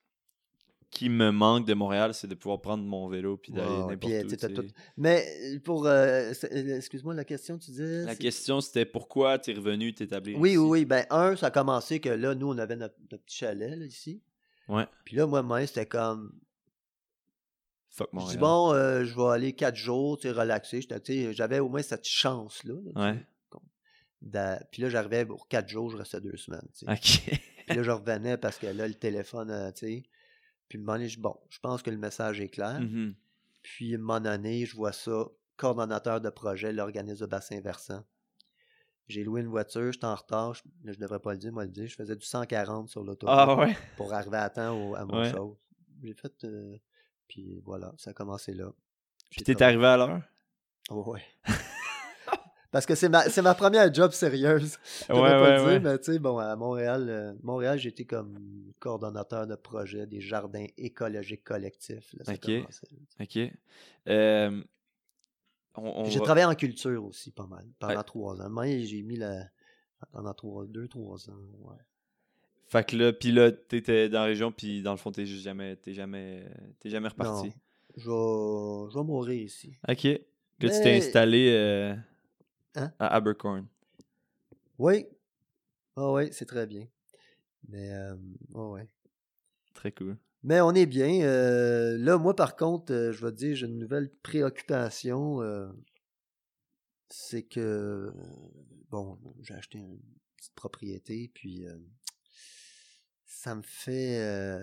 [0.91, 4.37] qui me manque de Montréal, c'est de pouvoir prendre mon vélo puis d'aller n'importe où.
[4.55, 5.87] tout- Mais euh, pour.
[5.87, 8.05] euh, euh, Excuse-moi, la question, tu disais.
[8.05, 10.59] La question, c'était pourquoi tu es revenu t'établir Oui, ici?
[10.59, 10.85] oui, oui.
[10.85, 13.85] Ben, un, ça a commencé que là, nous, on avait notre, notre petit chalet, là,
[13.85, 14.22] ici.
[14.68, 14.87] Ouais.
[15.05, 16.33] Puis là, moi, moi, c'était comme.
[17.91, 18.41] Fuck Je dis, Montréal.
[18.41, 20.87] bon, euh, je vais aller quatre jours, tu sais, relaxer.
[21.33, 22.74] J'avais au moins cette chance-là.
[22.95, 23.27] là, Ouais.
[24.21, 26.67] Puis là, j'arrivais pour quatre jours, je restais deux semaines.
[26.75, 26.93] tu sais.
[26.93, 27.41] Ok.
[27.67, 30.03] Puis là, je revenais parce que là, le téléphone, euh, tu sais.
[30.69, 32.81] Puis, à un moment donné, je bon, je pense que le message est clair.
[32.81, 33.14] Mhm.
[33.62, 38.05] Puis, à un moment donné, je vois ça, coordonnateur de projet, l'organisme de bassin versant.
[39.09, 41.71] J'ai loué une voiture, j'étais en retard, je, je devrais pas le dire, moi le
[41.71, 43.77] dire, je faisais du 140 sur l'autoroute Ah ouais?
[43.97, 45.33] pour arriver à temps au- à mon Ouais.
[46.03, 46.77] J'ai fait, euh,
[47.29, 48.73] puis voilà, ça a commencé là.
[49.31, 50.23] Puis t'es arrivé à l'heure?
[50.91, 51.23] Oh, ouais.
[52.77, 54.77] Parce que c'est ma, ma première job sérieuse.
[55.09, 55.81] Je Ouais, pas ouais, le dire, ouais.
[55.81, 58.39] mais tu sais, bon, à Montréal, euh, Montréal, j'étais comme
[58.81, 62.12] coordonnateur de projet des jardins écologiques collectifs.
[62.12, 62.47] là, Ok.
[62.49, 62.61] là.
[63.22, 63.39] Ok.
[64.09, 64.62] Euh,
[66.05, 68.51] J'ai va- travaillé en culture aussi pas mal, pendant trois ans.
[68.51, 69.45] Moi, j'ai mis la.
[70.12, 71.39] Pendant trois, deux, trois ans.
[71.61, 71.77] Ouais.
[72.68, 75.77] Fait que là, puis là, t'étais dans la région, puis dans le fond, t'es jamais,
[75.77, 76.45] t'es jamais,
[76.79, 77.47] t'es jamais reparti.
[77.47, 77.53] Non.
[77.97, 79.79] Je vais, je vais mourir ici.
[79.89, 80.05] Ok.
[80.05, 80.18] Là,
[80.61, 81.95] tu t'es installé euh,
[82.77, 82.93] Hein?
[82.99, 83.66] à Abercorn.
[84.79, 85.07] Oui.
[85.97, 86.87] Ah oui, c'est très bien.
[87.68, 88.14] Mais, euh,
[88.55, 88.89] ouais.
[89.74, 90.16] Très cool.
[90.43, 91.22] Mais on est bien.
[91.22, 95.41] euh, là, moi, par contre, euh, je vais te dire, j'ai une nouvelle préoccupation.
[97.09, 98.12] c'est que,
[98.91, 99.99] bon, j'ai acheté une
[100.37, 101.77] petite propriété, puis euh,
[103.24, 104.61] ça me fait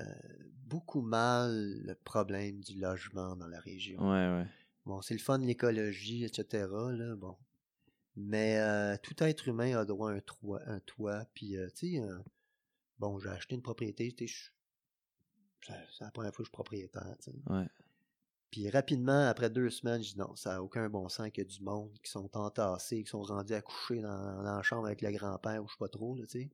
[0.66, 4.00] beaucoup mal le problème du logement dans la région.
[4.02, 4.48] Ouais, ouais.
[4.86, 6.68] Bon, c'est le fun, l'écologie, etc.
[6.92, 7.36] Là, bon.
[8.16, 11.26] Mais euh, tout être humain a droit à un toit, un toit.
[11.34, 12.20] Puis, euh, tu sais, euh,
[13.00, 14.12] bon, j'ai acheté une propriété.
[14.12, 17.16] tu C'est la première fois que je suis propriétaire.
[17.24, 17.32] tu.
[17.50, 17.66] Ouais.
[18.52, 21.48] Puis rapidement, après deux semaines, je dis non, ça n'a aucun bon sens qu'il y
[21.48, 24.86] a du monde qui sont entassés, qui sont rendus à coucher dans, dans la chambre
[24.86, 26.50] avec le grand-père ou je sais pas trop, là, tu sais.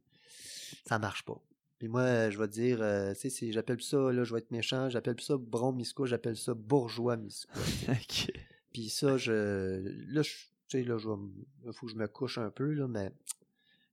[0.88, 1.41] Ça marche pas.
[1.78, 4.39] Puis moi, je vais te dire, euh, tu sais, c'est- j'appelle ça, là, je vais
[4.39, 7.51] être méchant, j'appelle ça bron misco, j'appelle ça bourgeois misco.
[8.74, 9.82] Puis ça, je.
[10.07, 11.07] Là, je- tu sais, là, je
[11.65, 13.11] il faut que je me couche un peu, là, mais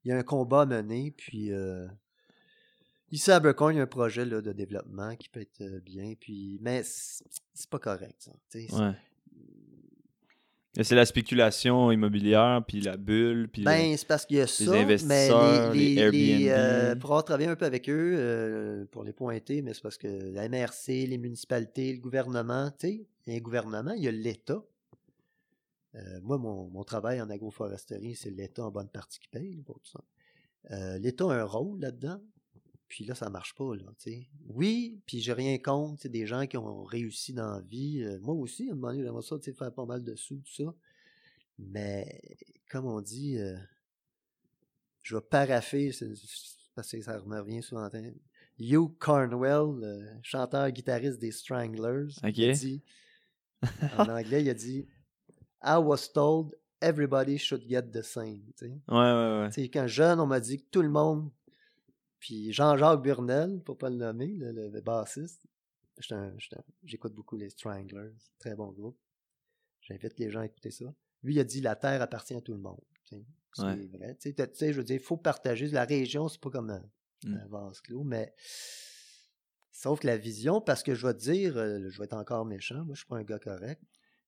[0.05, 1.87] il y a un combat à mener, puis euh,
[3.11, 5.81] ici à Abercorn, il y a un projet là, de développement qui peut être euh,
[5.81, 8.33] bien, puis mais c'est pas correct, ça.
[8.51, 8.93] tu sais, c'est- Ouais.
[10.83, 14.47] C'est la spéculation immobilière, puis la bulle, puis le- Ben, c'est parce qu'il y a
[14.47, 16.11] ça, investisseurs, mais les, les les-
[16.43, 17.01] les, euh, Airbnb.
[17.01, 20.07] pour avoir travaillé un peu avec eux, euh, pour les pointer, mais c'est parce que
[20.07, 24.09] la MRC, les municipalités, le gouvernement, tu sais, il y a un gouvernement, il y
[24.09, 24.63] a l'État.
[25.97, 29.81] Euh, moi, mon, mon travail en agroforesterie, c'est l'État en bonne partie qui paye pour
[29.81, 30.01] tout ça.
[30.73, 32.21] Euh, L'État a un rôle là-dedans,
[32.89, 33.85] Puis là, ça marche pas, là.
[34.49, 38.03] Oui, puis j'ai rien contre, tu sais, des gens qui ont réussi dans la vie.
[38.03, 40.15] Euh, moi aussi, à un moment donné, j'aimerais ça, tu sais, faire pas mal de
[40.15, 40.75] sous, tout ça.
[41.59, 42.21] Mais,
[42.71, 43.57] comme on dit, euh,
[45.03, 45.93] je vais paraffer,
[46.75, 48.15] parce que ça me revient souvent en tête.
[48.59, 52.37] Hugh Cornwell, le chanteur-guitariste des Stranglers, Ok.
[52.39, 52.83] il a dit,
[53.99, 54.87] en anglais, il a dit
[55.67, 58.43] I was told everybody should get the same.
[58.63, 59.69] Ouais, ouais, ouais.
[59.69, 61.31] Quand jeune, on m'a dit que tout le monde.
[62.21, 65.43] Puis Jean-Jacques Burnel, pour pas le nommer, le, le- le bassiste.
[66.85, 68.99] J'écoute beaucoup les Stranglers, très bon groupe.
[69.81, 70.85] J'invite les gens à écouter ça.
[71.23, 72.81] Lui, il a dit la terre appartient à tout le monde.
[73.05, 73.77] C'est Ouais.
[73.87, 74.15] vrai.
[74.21, 75.67] Tu sais, t'as- tu sais, je veux dire, il faut partager.
[75.69, 76.85] La région, c'est pas comme un,
[77.25, 77.35] Mm.
[77.35, 78.35] un vase clos, mais.
[79.73, 82.45] Sauf que la vision, parce que je vais te dire, euh, je vais être encore
[82.47, 83.83] méchant, moi je suis pas un gars correct.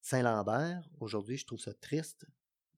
[0.08, 2.24] Saint-Lambert, aujourd'hui, je trouve ça triste,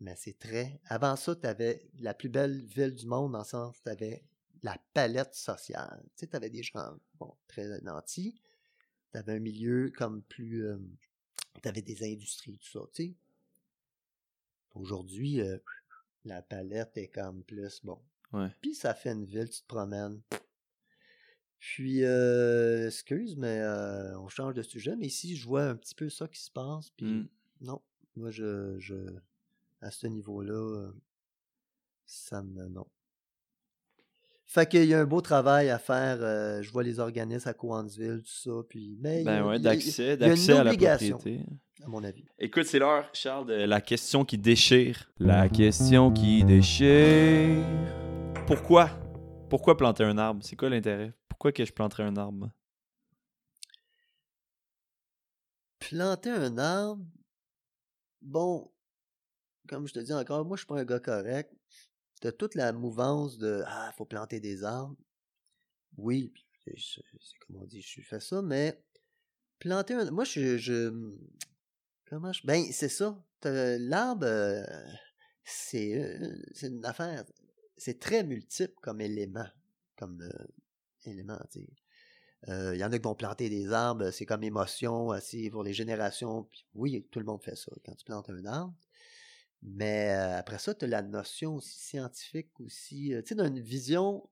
[0.00, 0.80] mais c'est très.
[0.86, 4.24] Avant ça, tu avais la plus belle ville du monde, dans le sens tu avais
[4.64, 6.02] la palette sociale.
[6.06, 8.34] Tu sais, tu avais des gens bon, très nantis,
[9.12, 10.66] tu avais un milieu comme plus.
[11.62, 13.14] tu avais des industries, tout ça, tu sais.
[14.74, 15.58] Aujourd'hui, euh,
[16.24, 18.02] la palette est comme plus, bon.
[18.32, 18.48] Ouais.
[18.60, 20.20] Puis ça fait une ville, tu te promènes.
[21.60, 25.94] Puis, euh, excuse, mais euh, on change de sujet, mais ici, je vois un petit
[25.94, 26.90] peu ça qui se passe.
[26.96, 27.28] Puis, Mm.
[27.60, 27.80] non,
[28.16, 28.94] moi, je, je
[29.82, 30.90] à ce niveau-là,
[32.06, 32.66] ça me.
[32.68, 32.86] Non.
[34.46, 36.18] Fait qu'il y a un beau travail à faire.
[36.22, 38.50] euh, je vois les organismes à Coansville, tout ça.
[38.68, 41.40] Puis, mais Ben ouais, d'accès, d'accès à la propriété.
[41.84, 42.24] à mon avis.
[42.38, 45.10] Écoute, c'est l'heure, Charles, de la question qui déchire.
[45.20, 47.64] La question qui déchire.
[48.46, 48.88] Pourquoi?
[49.48, 50.40] Pourquoi planter un arbre?
[50.42, 51.12] C'est quoi l'intérêt?
[51.40, 52.52] Pourquoi que je planterais un arbre?
[55.78, 57.02] Planter un arbre,
[58.20, 58.70] bon,
[59.66, 61.50] comme je te dis encore, moi, je suis pas un gars correct.
[62.20, 64.98] T'as toute la mouvance de Ah, faut planter des arbres.
[65.96, 66.30] Oui,
[66.62, 66.74] c'est
[67.46, 68.78] comme on dit, je fais ça, mais
[69.60, 70.10] planter un.
[70.10, 70.58] Moi, je.
[70.58, 70.92] je
[72.04, 72.42] comment je.
[72.44, 73.18] Ben, c'est ça.
[73.44, 74.62] L'arbre, euh,
[75.42, 77.24] c'est euh, c'est une affaire.
[77.78, 79.48] C'est très multiple comme élément.
[79.96, 80.46] Comme euh,
[81.06, 81.38] élément.
[82.48, 85.62] Euh, Il y en a qui vont planter des arbres, c'est comme émotion aussi pour
[85.62, 86.44] les générations.
[86.44, 88.74] Puis oui, tout le monde fait ça quand tu plantes un arbre.
[89.62, 93.14] Mais euh, après ça, tu as la notion aussi scientifique aussi.
[93.14, 94.28] euh, tu sais, dans une vision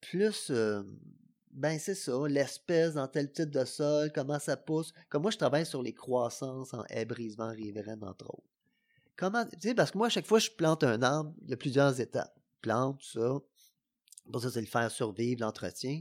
[0.00, 0.50] plus
[1.52, 4.92] ben c'est ça, l'espèce dans tel type de sol, comment ça pousse.
[5.08, 8.48] Comme moi, je travaille sur les croissances en haies brisement riveraines, entre autres.
[9.16, 11.52] Comment, tu sais, parce que moi, à chaque fois je plante un arbre, il y
[11.52, 12.34] a plusieurs étapes.
[12.62, 13.38] Plante, ça.
[14.30, 16.00] Pour ça, c'est le faire survivre, l'entretien.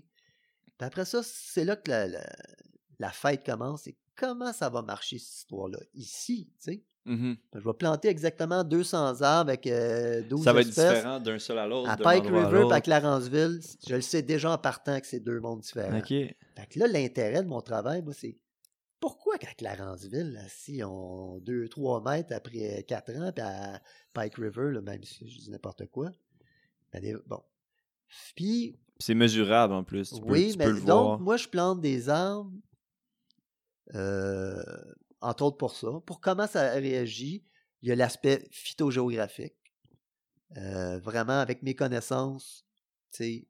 [0.78, 2.26] Puis après ça, c'est là que la, la,
[3.00, 3.84] la fête commence.
[3.84, 6.84] C'est comment ça va marcher, cette histoire-là, ici, tu sais?
[7.06, 7.36] Mhm.
[7.56, 11.58] Je vais planter exactement 200 arbres avec euh, 12 Ça va être différent d'un seul
[11.58, 11.90] à l'autre.
[11.90, 12.82] À Pike River et à.
[12.82, 15.98] Clarenceville, je le sais déjà en partant que c'est deux mondes différents.
[15.98, 16.10] Ok.
[16.10, 16.36] Fait
[16.70, 18.38] que là, l'intérêt de mon travail, moi, c'est
[19.00, 23.82] pourquoi qu'à Clarenceville, là, si on 2-3 mètres après 4 ans, puis à
[24.14, 26.12] Pike River, là, même si je dis n'importe quoi,
[26.94, 27.42] ben, des- bon.
[28.36, 30.12] Puis, C'est mesurable en plus.
[30.14, 31.20] Tu peux, oui, tu mais peux le donc, voir.
[31.20, 32.52] moi, je plante des arbres,
[33.96, 34.62] euh,
[35.22, 35.88] entre autres pour ça.
[36.06, 37.44] Pour comment ça réagit,
[37.82, 39.56] il y a l'aspect phytogéographique.
[40.58, 42.66] Euh, vraiment, avec mes connaissances,
[43.12, 43.48] tu sais.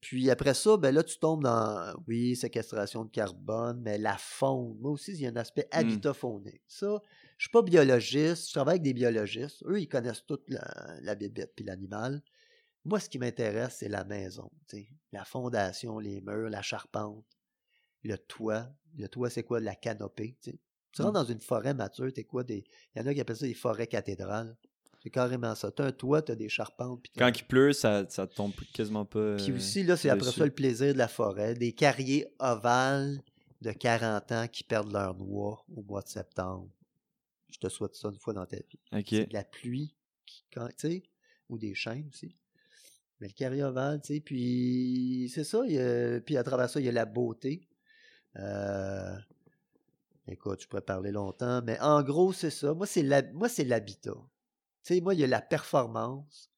[0.00, 4.76] Puis après ça, ben là, tu tombes dans, oui, séquestration de carbone, mais la faune.
[4.80, 5.78] Moi aussi, il y a un aspect Hmm.
[5.78, 6.60] habitat faunique.
[6.68, 7.00] Ça,
[7.38, 9.62] je suis pas biologiste, je travaille avec des biologistes.
[9.66, 10.62] Eux, ils connaissent toute la,
[11.00, 12.22] la bébête puis l'animal.
[12.84, 14.50] Moi, ce qui m'intéresse, c'est la maison.
[15.12, 17.24] La fondation, les murs, la charpente,
[18.02, 18.68] le toit.
[18.96, 19.60] Le toit, c'est quoi?
[19.60, 20.36] La canopée.
[20.42, 22.44] tu rentres dans une forêt mature, t'es quoi?
[22.44, 22.64] Des...
[22.94, 24.56] Il y en a qui appellent ça des forêts cathédrales.
[25.02, 25.70] C'est carrément ça.
[25.70, 27.02] T'as un toit, t'as des charpentes.
[27.02, 29.36] puis Quand il pleut, ça, ça tombe quasiment pas.
[29.36, 31.54] puis euh, aussi, là, c'est après ça le plaisir de la forêt.
[31.54, 33.20] Des carriers ovales
[33.60, 36.68] de 40 ans qui perdent leur noix au mois de septembre.
[37.50, 38.78] Je te souhaite ça une fois dans ta vie.
[38.92, 39.06] Ok.
[39.10, 39.94] C'est de la pluie,
[40.26, 41.02] qui, quand- tu sais,
[41.48, 42.34] ou des chênes aussi.
[43.20, 45.62] Mais le carré ovale, tu sais, puis c'est ça.
[45.66, 47.68] il y a- puis à travers ça, il y a la beauté.
[48.36, 49.16] Euh,
[50.26, 52.74] écoute, je pourrais parler longtemps, mais en gros, c'est ça.
[52.74, 53.02] Moi, c'est
[53.64, 54.14] l'habitat.
[54.82, 56.50] Tu sais, moi, il y a la performance,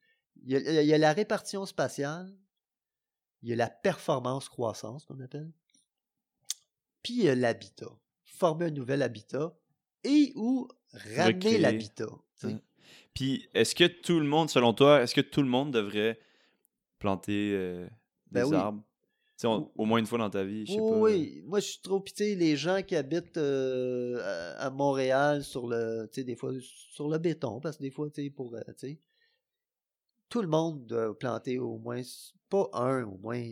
[0.45, 2.35] il y a, il y a la répartition spatiale,
[3.43, 5.53] il y a la performance croissance, qu'on appelle,
[7.03, 7.91] puis il y a l'habitat.
[8.25, 9.55] Former un nouvel habitat
[10.05, 12.09] et ou ramener l'habitat.
[12.43, 12.57] Ouais.
[13.15, 16.19] Puis, est-ce que tout le monde, selon toi, est-ce que tout le monde devrait
[16.99, 17.85] planter euh,
[18.31, 18.57] des Ben oui.
[18.57, 18.83] arbres?
[19.45, 20.97] On- au moins une fois dans ta vie, je sais Oui, pas.
[21.01, 21.43] oui.
[21.47, 26.09] moi je suis trop pitié les gens qui habitent euh, à, à Montréal sur le,
[26.11, 28.61] tu sais, des fois sur le béton, parce que des fois, tu sais, pour, euh,
[28.69, 29.01] tu sais,
[30.31, 32.01] tout le monde doit planter au moins,
[32.49, 33.45] pas un, au moins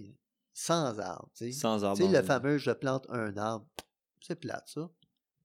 [0.55, 1.31] 100 arbres.
[1.35, 1.53] tu sais.
[1.53, 1.99] Sans arbre.
[1.99, 3.67] Tu sais, le fameux je plante un arbre,
[4.21, 4.91] c'est plate ça.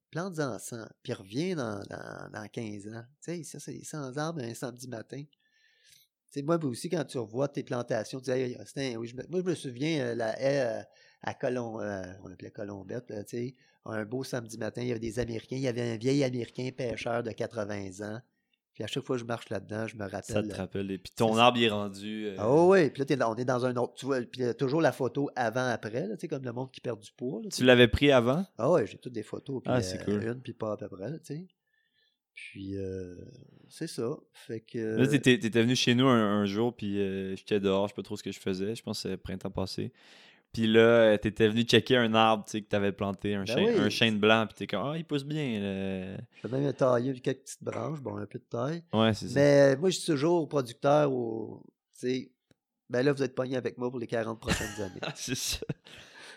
[0.09, 3.03] Plante-en 100, puis reviens dans, dans, dans 15 ans.
[3.21, 5.21] Tu sais, ça, c'est 100 arbres un samedi matin.
[6.29, 8.37] Sais, moi aussi, quand tu revois tes plantations, tu dis,
[8.75, 10.83] Hey, oui, je me- moi, je me souviens, euh, la haie euh,
[11.23, 13.55] à Colom, euh, on appelait Colombette, là, tu sais,
[13.85, 16.69] un beau samedi matin, il y avait des Américains, il y avait un vieil Américain
[16.75, 18.21] pêcheur de 80 ans.
[18.73, 20.21] Puis à chaque fois que je marche là-dedans, je me rappelle.
[20.21, 20.91] Ça te rappelle.
[20.91, 21.45] Et puis ton ça.
[21.47, 22.27] arbre est rendu.
[22.27, 23.95] euh, ah oui, puis là, on est dans un autre.
[23.95, 26.71] Tu vois, puis il y a toujours la photo avant-après, tu sais, comme le monde
[26.71, 27.41] qui perd du poids.
[27.43, 28.45] là, tu l'avais pris avant?
[28.57, 29.61] Ah ouais, j'ai toutes des photos.
[29.63, 30.23] Puis, Ah, c'est euh, cool.
[30.23, 31.47] Une, puis pas à peu près, tu sais.
[32.35, 33.15] Puis, euh,
[33.67, 34.17] c'est ça.
[34.33, 34.97] Fait que.
[34.97, 37.95] Là, t'étais, t'étais venu chez nous un, un jour, puis euh, j'étais dehors, je sais
[37.95, 38.75] pas trop ce que je faisais.
[38.75, 39.91] Je pense que c'est le printemps passé.
[40.51, 43.55] Puis là, euh, t'étais venu checker un arbre tu sais, que t'avais planté, un, Ben
[43.55, 43.79] chêne, oui.
[43.81, 45.59] un chêne blanc, puis t'es comme, ah, il pousse bien.
[45.59, 46.17] là.
[46.41, 48.83] J'ai même taillé quelques petites branches, bon, un peu de taille.
[48.91, 49.39] Ouais, c'est ça.
[49.39, 51.61] Mais moi, je suis toujours producteur au.
[51.99, 52.31] Tu sais,
[52.89, 54.99] ben là, vous êtes pogné avec moi pour les 40 prochaines années.
[55.15, 55.59] C'est ça.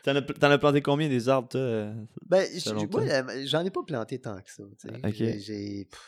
[0.03, 1.95] T'en as, planté combien des arbres, toi euh?
[2.27, 2.45] Ben,
[3.09, 4.65] euh, j'en ai pas planté tant que ça.
[4.81, 4.97] tu sais.
[4.97, 5.39] Ok.
[5.41, 5.99] J'ai- Tu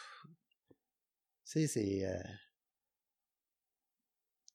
[1.45, 2.05] sais, c'est.
[2.07, 2.19] euh,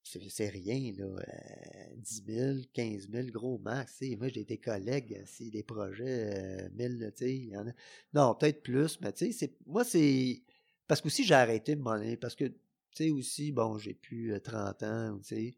[0.04, 1.06] c'est c'est rien, là.
[1.06, 3.98] euh, 10 000, 15 000, gros max.
[4.00, 4.16] tu sais.
[4.16, 7.36] Moi, j'ai des collègues, c'est des projets, euh, 1000, là, tu sais.
[7.36, 7.74] il y en a-
[8.14, 10.42] Non, peut-être plus, mais tu sais, c'est- moi, c'est.
[10.88, 12.18] Parce que aussi, j'ai arrêté de m'en aller.
[12.18, 12.56] Parce que, tu
[12.94, 15.56] sais, aussi, bon, j'ai plus euh, 30 ans, tu sais.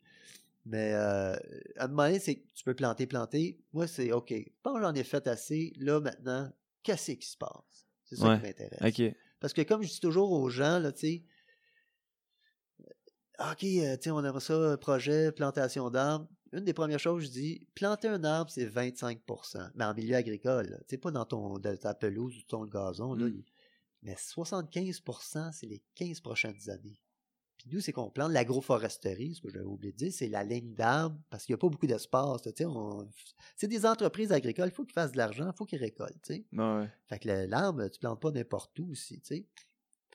[0.65, 1.33] Mais euh,
[1.77, 3.59] à un moment donné, c'est que tu peux planter, planter.
[3.73, 4.33] Moi, c'est OK.
[4.63, 5.73] Bon, j'en ai fait assez.
[5.77, 6.51] Là, maintenant,
[6.83, 7.87] qu'est-ce qui se passe?
[8.03, 8.37] C'est ça Ouais.
[8.39, 8.79] qui m'intéresse.
[8.99, 9.15] Ok.
[9.39, 11.23] Parce que comme je dis toujours aux gens, là, tu sais,
[12.81, 16.27] euh, OK, euh, tu sais, on aimerait ça, un projet, plantation d'arbres.
[16.53, 20.77] Une des premières choses, je dis, planter un arbre, c'est 25% mais en milieu agricole.
[20.81, 23.13] Tu sais, pas dans ton, de ta pelouse ou ton gazon.
[23.15, 23.35] Là, Mm.
[23.35, 23.45] il-
[24.03, 26.99] Mais 75% c'est les 15 prochaines années.
[27.61, 30.73] Puis nous, c'est qu'on plante l'agroforesterie, ce que j'avais oublié de dire, c'est la ligne
[30.73, 32.41] d'arbres, parce qu'il n'y a pas beaucoup d'espace.
[32.65, 33.07] on-
[33.55, 36.29] C'est des entreprises agricoles, il faut qu'ils fassent de l'argent, il faut qu'ils récoltent.
[36.29, 36.89] Ouais.
[37.07, 39.21] Fait que l'arbre, tu plantes pas n'importe où aussi.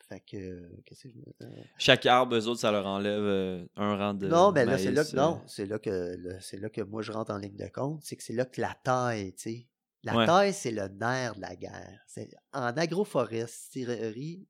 [0.08, 1.08] Fait que, euh, je
[1.42, 4.28] euh, Chaque arbre, eux autres, ça leur enlève euh, un rang de.
[4.28, 5.16] Non, mais là, c'est là que, euh.
[5.16, 8.02] non, c'est là que, c'est là que moi, je rentre en ligne de compte.
[8.04, 9.68] C'est que c'est là que la taille, tu sais.
[10.04, 10.26] La Ouais.
[10.26, 12.06] taille, c'est le nerf de la guerre.
[12.52, 14.46] En agroforesterie,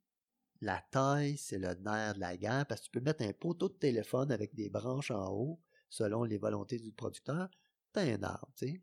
[0.60, 3.68] la taille, c'est le nerf de la guerre parce que tu peux mettre un poteau
[3.68, 7.48] de téléphone avec des branches en haut, selon les volontés du producteur.
[7.92, 8.80] T'as un arbre, tu sais.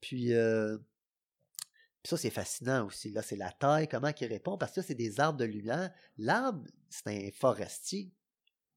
[0.00, 0.78] Puis, euh,
[2.02, 3.10] puis ça, c'est fascinant aussi.
[3.10, 5.92] Là, c'est la taille, comment il répond, parce que ça, c'est des arbres de lumière.
[6.18, 8.12] L'arbre, c'est un forestier.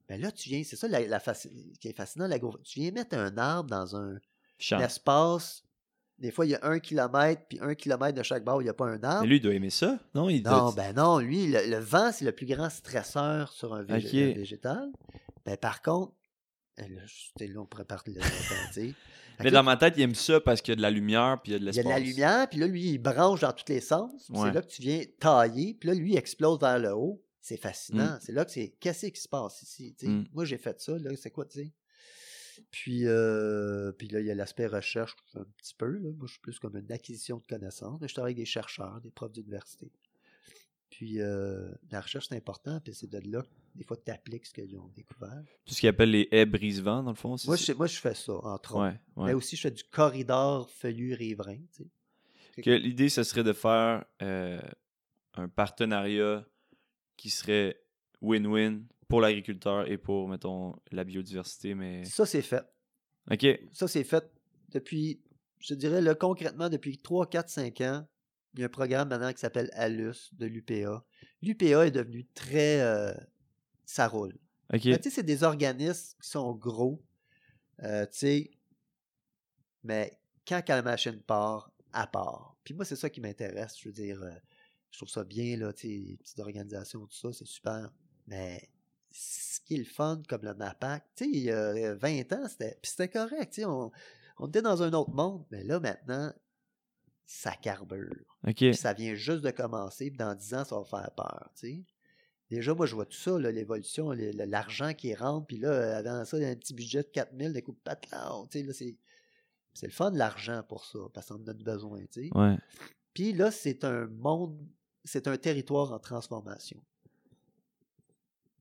[0.09, 2.27] Mais là, tu viens, c'est ça la, la faci- qui est fascinant,
[2.63, 4.19] tu viens mettre un arbre dans un,
[4.81, 5.63] espace.
[6.19, 8.69] Des fois, il y a un kilomètre, puis un kilomètre de chaque bord, il n'y
[8.69, 9.21] a pas un arbre.
[9.21, 10.29] Mais lui, il doit aimer ça, non?
[10.29, 13.73] Il non, doit- ben non, lui, le, le vent, c'est le plus grand stresseur sur
[13.73, 14.89] un, végétal.
[15.45, 16.13] Ben, par contre,
[16.79, 16.83] euh,
[17.39, 18.21] là, on pourrait parler de.
[18.21, 18.93] Fait
[19.45, 21.53] Mais dans ma tête, il aime ça parce qu'il y a de la lumière puis
[21.53, 21.85] il y a de il y l'espace.
[21.85, 24.27] a de la lumière, puis là, lui, il branche dans tous les sens.
[24.29, 24.47] Ouais.
[24.49, 27.23] C'est là que tu viens tailler, puis là, lui, il explose vers le haut.
[27.41, 28.15] C'est fascinant.
[28.15, 28.19] Mm.
[28.21, 28.75] C'est là que c'est.
[28.79, 29.95] Qu'est-ce qui se passe ici?
[30.03, 30.23] Mm.
[30.33, 31.71] Moi, j'ai fait ça, là, c'est quoi, tu sais?
[32.71, 35.91] Puis, euh, puis là, il y a l'aspect recherche un petit peu.
[35.97, 36.09] là.
[36.17, 37.99] Moi, je suis plus comme une acquisition de connaissances.
[38.01, 39.91] mais Je travaille avec des chercheurs, des profs d'université.
[40.89, 43.43] Puis euh, la recherche, c'est important, puis c'est de là,
[43.75, 45.43] des fois, tu appliques ce qu'ils ont découvert.
[45.65, 47.35] Tout ce qu'ils appellent les haies brise-vent, dans le fond.
[47.45, 48.81] Moi je, moi, je fais ça, entre autres.
[48.81, 49.27] Ouais, ouais.
[49.27, 51.59] Mais aussi, je fais du corridor feuillu riverain.
[51.75, 51.83] Tu
[52.55, 52.61] sais.
[52.61, 54.59] Que l'idée, ce serait de faire euh,
[55.35, 56.45] un partenariat
[57.15, 57.81] qui serait
[58.21, 62.05] win-win pour l'agriculteur et pour, mettons, la biodiversité, mais...
[62.05, 62.63] Ça, c'est fait.
[63.29, 64.23] OK, Ça, c'est fait
[64.69, 65.21] depuis,
[65.59, 68.07] je dirais, là, concrètement, depuis 3, 4, 5 ans.
[68.53, 71.03] Il y a un programme maintenant qui s'appelle ALUS de l'UPA.
[71.41, 72.81] L'UPA est devenu très.
[72.81, 73.13] euh,
[73.85, 74.37] ça roule.
[74.73, 74.85] OK.
[74.85, 77.03] Mais tu sais, c'est des organismes qui sont gros.
[77.83, 78.51] euh, tu sais,
[79.83, 82.57] mais quand la machine part, à part.
[82.63, 83.77] Puis moi, c'est ça qui m'intéresse.
[83.79, 84.31] Je veux dire, euh,
[84.91, 87.91] je trouve ça bien, là, tu sais, les petites organisations, tout ça, c'est super.
[88.27, 88.69] Mais
[89.11, 92.47] ce qui est le fun, comme le MAPAC, tu sais, il y a 20 ans,
[92.81, 93.91] c'était, correct, tu sais, on,
[94.37, 95.45] on était dans un autre monde.
[95.51, 96.33] Mais là, maintenant,
[97.25, 98.37] ça carbure.
[98.71, 101.67] Puis ça vient juste de commencer, puis dans 10 ans, ça va faire peur, tu
[101.67, 101.83] sais.
[102.49, 106.43] Déjà, moi, je vois tout ça, l'évolution, l'argent qui rentre, puis là, avant ça, il
[106.43, 108.97] y a un petit budget de 4000 de coupe patelin, tu sais, là, c'est...
[109.71, 112.29] C'est le fun, l'argent, pour ça, parce qu'on en a besoin, tu sais.
[112.35, 112.57] Ouais.
[113.13, 114.59] Puis là, c'est un monde,
[115.05, 116.83] c'est un territoire en transformation.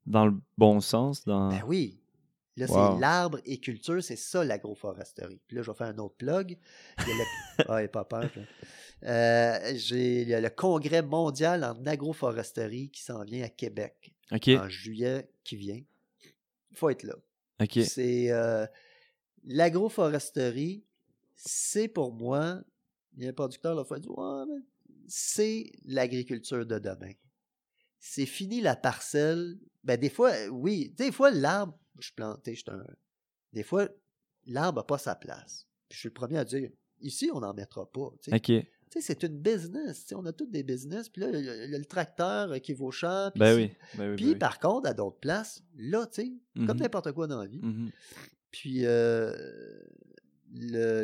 [0.09, 1.49] Dans le bon sens, dans...
[1.51, 2.01] Ben oui.
[2.57, 2.95] Là, Wow.
[2.95, 5.41] c'est l'arbre et culture, c'est ça l'agroforesterie.
[5.47, 6.59] Puis là, je vais faire un autre plug.
[6.99, 7.25] Il y a le...
[7.69, 8.29] Ah, il est pas peur.
[9.05, 14.13] Euh, j'ai il y a le congrès mondial en agroforesterie qui s'en vient à Québec
[14.33, 15.81] en juillet qui vient.
[16.75, 17.15] faut être là.
[17.63, 17.79] OK.
[17.85, 18.67] C'est euh,
[19.45, 20.85] l'agroforesterie,
[21.37, 22.61] c'est pour moi,
[23.17, 24.45] il y a un producteur la fois dit ouais,
[25.07, 27.13] c'est l'agriculture de demain.
[28.01, 29.59] C'est fini la parcelle.
[29.85, 32.85] Ben des fois, euh, oui, des fois l'arbre, je suis planté, je suis un.
[33.53, 33.89] Des fois,
[34.47, 35.67] l'arbre n'a pas sa place.
[35.89, 36.71] Puis je suis le premier à dire,
[37.01, 38.11] ici, on n'en mettra pas.
[38.23, 38.37] tu sais.
[38.59, 38.67] OK.
[39.01, 40.03] C'est une business.
[40.03, 41.09] tu sais, On a tous des business.
[41.09, 43.31] Puis là, il y a- le tracteur euh, qui va au champ.
[43.35, 43.71] puis Ben oui.
[43.97, 44.39] Ben oui, Puis ben oui.
[44.39, 46.33] par contre, à d'autres places, là, tu sais,
[46.67, 46.83] comme Mhm.
[46.83, 47.61] n'importe quoi dans la vie.
[47.63, 47.91] Mhm.
[48.51, 49.35] Puis euh,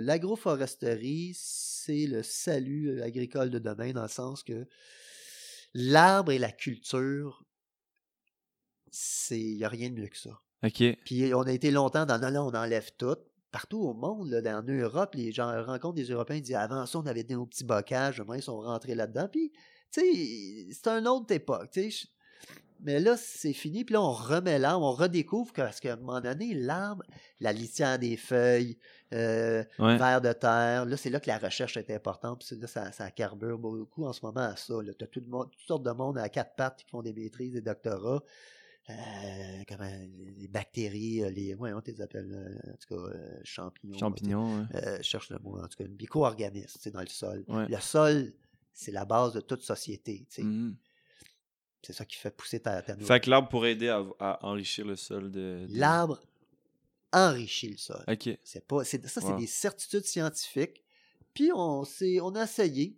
[0.00, 4.66] l'agroforesterie, c'est le salut euh, agricole de demain dans le sens que
[5.74, 7.44] l'arbre et la culture,
[8.90, 10.40] c'est il n'y a rien de mieux que ça.
[10.64, 10.82] OK.
[11.04, 13.16] Puis on a été longtemps dans non, non, on enlève tout.
[13.50, 16.98] Partout au monde, là, en Europe, les gens rencontrent des Européens, ils disent avant ça,
[16.98, 19.28] on avait nos petits bocages, ils sont rentrés là-dedans.
[19.30, 19.52] Puis,
[19.92, 21.70] tu sais, c'est une autre époque.
[21.70, 22.08] tu sais.
[22.84, 23.84] Mais là, c'est fini.
[23.84, 27.02] Puis là, on remet l'arbre, on redécouvre que, parce qu'à un moment donné, l'arbre,
[27.40, 28.78] la litière des feuilles,
[29.12, 29.96] euh, Ouais.
[29.96, 32.44] vers de terre, là, c'est là que la recherche est importante.
[32.46, 34.74] Puis là, ça, ça carbure beaucoup en ce moment à ça.
[34.98, 37.12] Tu as tout le monde, toutes sortes de monde à quatre pattes qui font des
[37.12, 38.22] maîtrises, des doctorats.
[38.90, 38.92] Euh,
[39.66, 39.90] comment,
[40.36, 41.54] les bactéries, euh, les.
[41.54, 43.96] Ouais, on les appelle, euh, en tout cas, euh, champignons.
[43.98, 44.64] Champignons, ouais.
[44.74, 47.44] Euh, je cherche le mot, en tout cas, micro-organisme, c'est dans le sol.
[47.48, 47.66] Ouais.
[47.66, 48.34] Le sol,
[48.74, 50.26] c'est la base de toute société.
[50.28, 50.42] tu sais.
[50.42, 50.76] Mhm.
[51.84, 54.86] C'est ça qui fait pousser ta, ta Fait que l'arbre pourrait aider à, à enrichir
[54.86, 55.66] le sol de.
[55.68, 56.20] de- L'arbre
[57.12, 58.02] enrichit le sol.
[58.08, 58.30] OK.
[58.42, 59.38] C'est pas, ça, c'est Wow.
[59.38, 60.82] des certitudes scientifiques.
[61.34, 62.96] Puis on, s'est- on a essayé.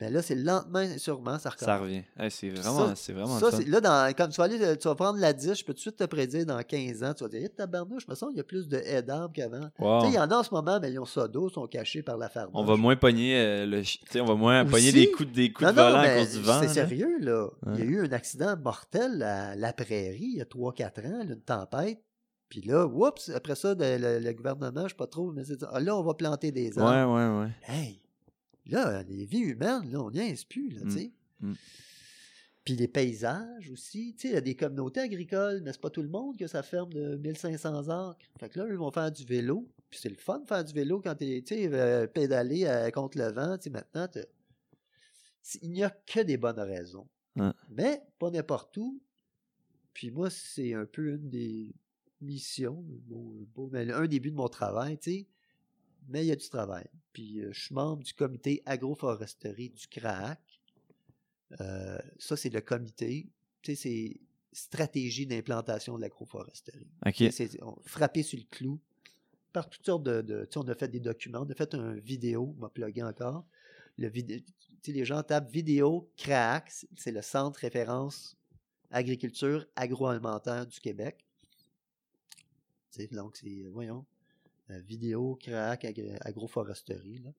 [0.00, 1.66] Mais là, c'est lentement et sûrement, ça recommence.
[1.66, 2.02] Ça revient.
[2.18, 3.58] Hey, c'est vraiment, c'est vraiment Ça, fun.
[3.66, 5.76] là, dans, quand tu vas, aller, euh, tu vas prendre la 10, je peux tout
[5.76, 8.38] de suite te prédire dans 15 ans, tu vas dire, hey, tabarnouche, me semble qu'il
[8.38, 9.68] y a plus de haies d'arbres qu'avant.
[9.78, 10.00] Wow.
[10.00, 11.66] Tu sais, il y en a en ce moment, mais ils ont ça d'eau, sont
[11.66, 12.50] cachés par la ferme.
[12.54, 13.82] On va moins pogner euh, le
[14.20, 16.40] on va moins pogner des coups, des coups Non, de non, volant à cause du
[16.40, 16.60] vent.
[16.62, 17.48] C'est sérieux, là.
[17.66, 17.90] Il y a Ouais.
[17.90, 22.02] eu un accident mortel à la prairie il y a 3-4 ans, là, une tempête.
[22.48, 25.56] Puis là, oups, après ça, le, le- le gouvernement, je sais pas trop, mais c'est
[25.56, 27.14] dit, ah, là, on va planter des Ouais, arbres.
[27.14, 27.50] ouais, ouais.
[27.68, 28.02] Hey,
[28.70, 30.88] là, les vies humaines, là, on n'y est plus, là, Mm.
[30.88, 31.12] tu sais.
[31.40, 31.52] Mm.
[32.64, 35.90] Puis les paysages aussi, tu sais, il y a des communautés agricoles, mais c'est pas
[35.90, 38.26] tout le monde que ça ferme de 1500 acres.
[38.38, 39.66] Fait que là, eux vont faire du vélo.
[39.88, 42.90] Puis c'est le fun de faire du vélo quand t'es, tu sais, euh, pédaler euh,
[42.90, 44.06] contre le vent, tu sais, maintenant,
[45.62, 47.08] il n'y a que des bonnes raisons.
[47.70, 49.00] Mais pas n'importe où.
[49.94, 51.74] Puis moi, c'est un peu une des
[52.20, 52.84] missions,
[53.72, 55.26] un début de mon travail, tu sais.
[56.10, 56.86] Mais il y a du travail.
[57.12, 60.38] Puis euh, je suis membre du comité agroforesterie du CRAAC.
[61.60, 63.28] Euh, ça, c'est le comité.
[63.62, 64.20] Tu sais, c'est
[64.52, 66.88] stratégie d'implantation de l'agroforesterie.
[67.06, 67.12] OK.
[67.14, 68.78] Tu sais, C'est frappé sur le clou
[69.52, 70.20] par toutes sortes de.
[70.22, 72.68] de- tu sais, on a fait des documents, on a fait un vidéo, on m'a
[72.68, 73.44] plugué encore.
[73.98, 74.42] Le tu
[74.82, 78.36] sais, les gens tapent vidéo CRAAC, c'est- le centre référence
[78.90, 81.24] agriculture agroalimentaire du Québec.
[82.92, 84.04] Tu sais, donc, c'est, voyons,
[84.78, 87.18] vidéo CRAAC agri- agroforesterie.
[87.18, 87.30] Là.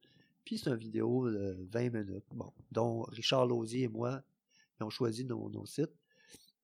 [0.43, 4.21] Puis c'est une vidéo de 20 minutes, bon, dont Richard Lausier et moi
[4.75, 5.93] qui ont choisi nos, nos sites.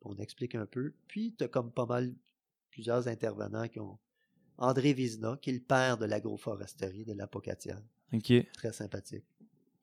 [0.01, 0.93] On explique un peu.
[1.07, 2.13] Puis tu as comme pas mal
[2.71, 3.97] plusieurs intervenants qui ont.
[4.59, 7.79] André Vizina, qui est le père de l'agroforesterie de l'Apocatière.
[8.11, 8.33] OK.
[8.53, 9.25] Très sympathique.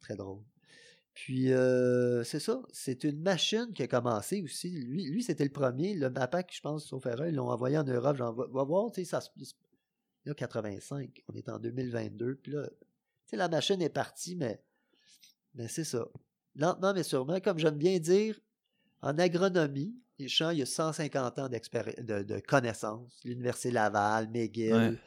[0.01, 0.43] Très drôle.
[1.15, 2.61] Puis, euh, c'est ça.
[2.73, 4.71] C'est une machine qui a commencé aussi.
[4.71, 5.95] Lui, lui c'était le premier.
[5.95, 8.17] Le MAPAC, je pense, sauf erreur, ils l'ont envoyé en Europe.
[8.17, 9.21] J'en va, va voir, tu sais, ça
[10.27, 11.23] Là, 85.
[11.29, 12.37] On est en 2022.
[12.37, 12.77] Puis là, tu
[13.27, 14.63] sais, la machine est partie, mais,
[15.55, 16.07] mais c'est ça.
[16.57, 18.41] Lentement, mais sûrement, comme j'aime bien dire,
[19.03, 23.21] en agronomie, les champs, il y a 150 ans de, de connaissances.
[23.25, 24.99] L'Université Laval, McGill, Ouais.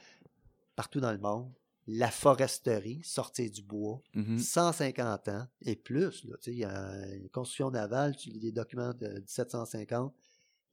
[0.76, 1.52] partout dans le monde.
[1.90, 4.38] La foresterie, sortir du bois, Mhm.
[4.38, 6.26] 150 ans et plus.
[6.26, 10.14] Là, tu sais, il y a une construction navale, tu lis des documents de 1750.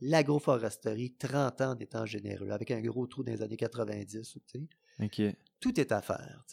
[0.00, 4.32] L'agroforesterie, 30 ans d'étant généreux, avec un gros trou dans les années 90.
[4.32, 4.60] Tu sais.
[5.04, 5.36] OK.
[5.60, 6.44] Tout est à faire.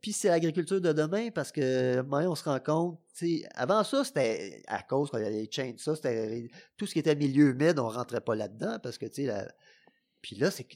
[0.00, 3.00] Puis c'est l'agriculture de demain parce que maintenant, on se rend compte,
[3.54, 6.98] avant ça, c'était à cause qu'il y avait les chains, ça, c'était tout ce qui
[6.98, 9.50] était milieu humide, on rentrait pas là-dedans parce que, tu sais, la-
[10.20, 10.66] puis là, c'est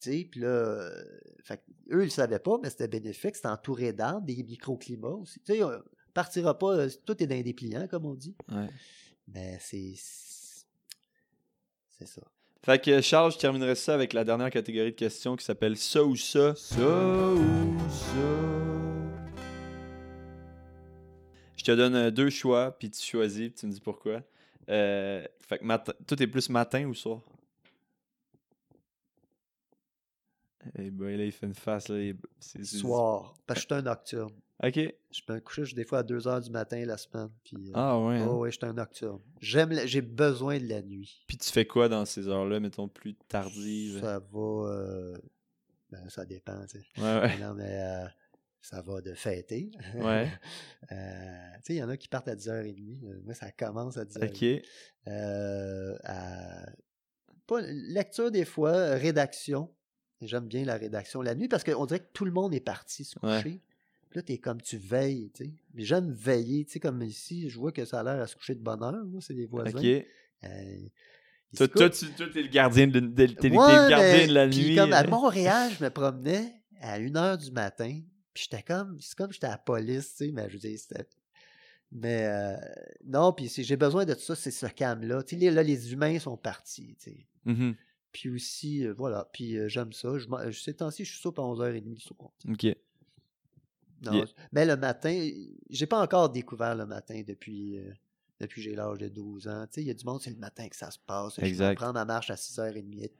[0.00, 1.04] puis là, euh,
[1.42, 1.60] fait
[1.90, 5.40] eux, ils le savaient pas, mais c'était bénéfique, c'était entouré d'arbres, des microclimats aussi.
[5.40, 5.72] Tu sais, on
[6.14, 8.68] partira pas, euh, tout est dans les dépliants, comme on dit, Ouais.
[9.26, 9.94] mais c'est.
[11.98, 12.22] C'est ça.
[12.64, 16.02] Fait que Charles, je terminerai ça avec la dernière catégorie de questions qui s'appelle ça
[16.04, 16.54] ou ça.
[16.54, 19.38] Ça ou ça?
[21.56, 24.22] Je te donne euh, deux choix, puis tu choisis, puis tu me dis pourquoi.
[24.68, 27.20] Euh, fait que matin, tout est plus matin ou soir?
[30.78, 31.88] Eh ben là, il fait une face.
[31.88, 34.32] Là, il- c'est- c'est- Soir, parce que je suis un nocturne.
[34.62, 34.74] Ok.
[34.74, 37.30] Je peux me coucher des fois à 2 heures du matin la semaine.
[37.44, 38.16] Puis, euh, Ah ouais.
[38.18, 38.26] hein?
[38.28, 39.20] oh, ouais, je suis un nocturne.
[39.40, 41.22] J'aime, la- j'ai besoin de la nuit.
[41.28, 44.00] Puis tu fais quoi dans ces heures-là, mettons, plus tardives?
[44.00, 44.38] Ça va.
[44.40, 45.16] euh,
[45.90, 47.00] ben, ça dépend, tu sais.
[47.00, 47.38] Ouais, ouais.
[47.38, 48.06] Non, mais euh,
[48.60, 49.70] ça va de fêter.
[49.94, 50.28] Ouais.
[50.92, 53.04] Euh, tu sais, il y en a qui partent à 10h30.
[53.04, 54.58] Euh, Moi, ça commence à 10h30.
[54.60, 54.64] Ok.
[55.08, 56.66] Euh, à-
[57.46, 59.70] pas, lecture des fois, rédaction.
[60.22, 63.04] J'aime bien la rédaction la nuit parce qu'on dirait que tout le monde est parti
[63.04, 63.36] se Ouais.
[63.42, 63.60] coucher.
[64.14, 65.50] Là, t'es comme tu veilles, tu sais.
[65.74, 68.34] Mais j'aime veiller, tu sais, comme ici, je vois que ça a l'air à se
[68.36, 69.78] coucher de bonne heure, moi, c'est des voisins.
[69.78, 69.84] Ok.
[70.44, 70.78] Euh,
[71.56, 74.76] Toi, tu toi, t'es le gardien de, t'es le gardien de la nuit.
[74.76, 75.08] comme à euh.
[75.08, 78.00] Montréal, je me promenais à 1h du matin,
[78.32, 80.78] puis j'étais comme, c'est comme j'étais à la police, tu sais, mais je veux dire.
[81.90, 82.56] Mais euh,
[83.06, 85.22] non, puis j'ai besoin de ça, c'est ce calme-là.
[85.22, 87.26] Tu sais, là, les humains sont partis, tu sais.
[87.44, 87.74] Mhm.
[88.12, 90.18] Puis aussi, euh, voilà, puis euh, j'aime ça.
[90.18, 92.30] Je, m'en- ces temps-ci, je suis soupe à 11h30 du soir.
[92.48, 92.66] Ok.
[94.02, 94.26] Non, Yeah.
[94.52, 95.28] Mais le matin,
[95.70, 97.90] j'ai pas encore découvert le matin depuis, euh,
[98.40, 99.64] depuis que j'ai l'âge de 12 ans.
[99.66, 101.34] Tu sais, il y a du monde, c'est le matin que ça se passe.
[101.40, 101.68] Je Exact.
[101.70, 102.76] vais prendre ma marche à 6h30.
[102.76, 102.84] et.
[102.96, 103.10] Mais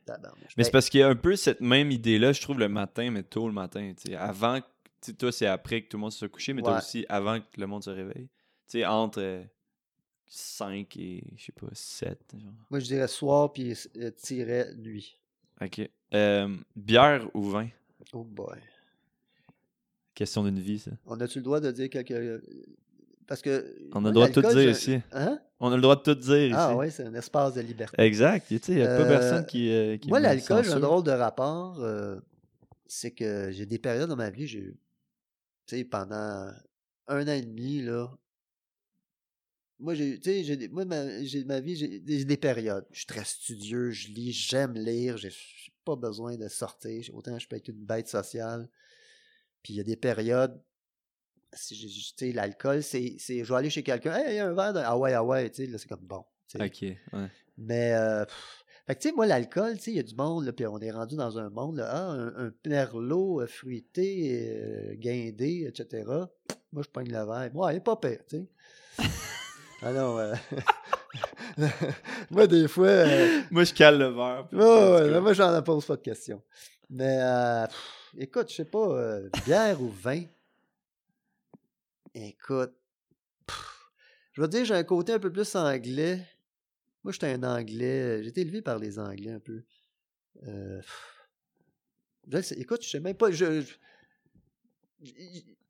[0.49, 3.11] c'est Ben, parce qu'il y a un peu cette même idée-là, je trouve, le matin,
[3.11, 3.93] mais tôt le matin.
[3.97, 4.17] tu sais.
[4.17, 4.67] Avant, tu
[5.01, 6.79] sais, toi, c'est après que tout le monde se soit couché, mais toi Ouais.
[6.79, 8.29] aussi avant que le monde se réveille.
[8.69, 9.43] Tu sais, entre euh,
[10.27, 12.19] 5 et, je sais pas, 7.
[12.37, 12.53] Genre.
[12.71, 15.19] Moi, je dirais soir, puis euh, tiret nuit.
[15.61, 15.89] Ok.
[16.15, 17.69] Euh, bière ou vin?
[18.13, 18.59] Oh boy.
[20.19, 20.91] Question d'une vie, ça.
[21.07, 22.43] On a-tu le droit de dire quelque.
[23.29, 23.73] Parce que.
[23.93, 24.99] On a le droit de tout dire je- ici.
[25.13, 25.39] Hein?
[25.61, 26.55] On a le droit de tout dire ici.
[26.57, 28.03] Ah ouais, c'est un espace de liberté.
[28.03, 28.45] Exact.
[28.49, 29.71] Tu sais, il n'y a pas Euh, personne qui.
[29.71, 31.79] euh, qui Moi, l'alcool, j'ai un drôle de rapport.
[31.85, 32.19] euh,
[32.89, 34.75] c'est que j'ai des périodes dans ma vie, j'ai.
[35.67, 36.51] Tu sais, pendant
[37.07, 38.11] un an et demi, là.
[39.79, 42.85] Moi, j'ai, tu sais, moi, ma, j'ai ma vie, j'ai des, des périodes.
[42.91, 47.09] Je suis très studieux, je lis, j'aime lire, j'ai, j'ai pas besoin de sortir.
[47.15, 48.69] Autant je peux être une bête sociale.
[49.63, 50.61] Puis il y a des périodes.
[51.55, 53.43] Si j'ai- j'ai- tu sais, l'alcool, c'est, c'est.
[53.45, 54.81] Je vais aller chez quelqu'un, hey, il y a un verre de.
[54.85, 56.25] Ah ouais, ah ouais, tu sais, là, c'est comme bon.
[56.61, 56.83] Ok.
[56.83, 56.97] Ouais.
[57.57, 60.15] Mais, euh, pff, fait que, tu sais, moi, l'alcool, tu sais, il y a du
[60.15, 63.47] monde, là, puis on est rendu dans un monde, là, ah, un, un merlot euh,
[63.47, 66.05] fruité, euh, guindé, etc.
[66.73, 67.51] Moi, je pogne le verre.
[67.55, 68.47] Moi, il est pas pire, tu sais.
[69.83, 70.35] ah non, euh,
[72.31, 74.47] moi, des fois, euh, Moi, je cale le verre.
[74.49, 76.43] puis- ouais, là, moi, j'en pose pas de questions.
[76.91, 80.23] Mais, euh, pff, écoute, je sais pas, euh, bière ou vin,
[82.15, 82.73] écoute,
[83.47, 83.91] pff,
[84.33, 86.25] je te dire, j'ai un côté un peu plus anglais.
[87.05, 89.63] Moi, j'étais un anglais, j'ai été élevé par les anglais un peu.
[90.47, 90.81] Euh,
[92.31, 93.65] pff, écoute, je sais même pas, je,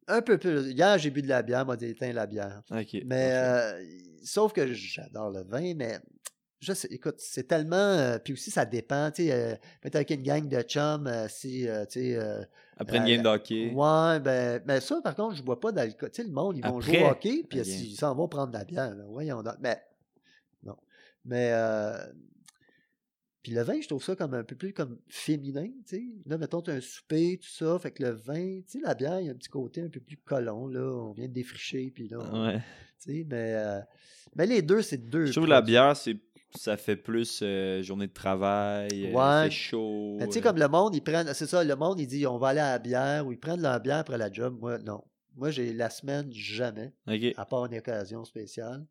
[0.07, 0.71] un peu plus.
[0.73, 2.63] Hier, j'ai bu de la bière, m'a éteint la bière.
[3.05, 3.85] Mais, euh,
[4.23, 6.01] sauf que j'adore le vin, mais
[6.61, 7.77] je sais, écoute, c'est tellement.
[7.77, 9.11] euh, puis aussi, ça dépend.
[9.11, 12.47] Tu sais, euh, peut-être avec une gang de chums, euh, si, euh, tu sais.
[12.77, 13.73] Après une game d'hockey.
[13.75, 16.11] ouais, ben, mais ça, par contre, je bois pas d'alcool.
[16.11, 18.59] Tu sais, le monde, ils vont jouer au hockey, puis ils s'en vont prendre de
[18.59, 18.95] la bière.
[18.95, 19.05] là.
[19.09, 19.55] Voyons donc.
[19.61, 19.81] Mais,
[20.63, 20.77] non.
[21.25, 21.97] Mais, euh,
[23.43, 26.05] puis le vin, je trouve ça comme un peu plus comme féminin, tu sais.
[26.27, 28.95] Là, mettons, tu as un souper, tout ça, fait que le vin, tu sais, la
[28.95, 30.81] bière, il y a un petit côté un peu plus colon, là.
[30.83, 32.57] On vient de défricher, puis là, on- Ouais.
[33.03, 33.81] tu sais, mais, euh,
[34.37, 35.27] mais les deux, c'est deux.
[35.27, 36.17] Je trouve que la bière, c'est
[36.55, 39.45] ça fait plus euh, journée de travail, euh, Ouais.
[39.49, 40.17] fait chaud.
[40.19, 42.27] Mais tu sais, euh, comme le monde, ils prennent, c'est ça, le monde, il dit,
[42.27, 44.57] on va aller à la bière, ou ils prennent leur bière après la job.
[44.61, 45.03] Moi, non.
[45.37, 47.33] Moi, j'ai la semaine, jamais, Ok.
[47.37, 48.85] à part une occasion spéciale.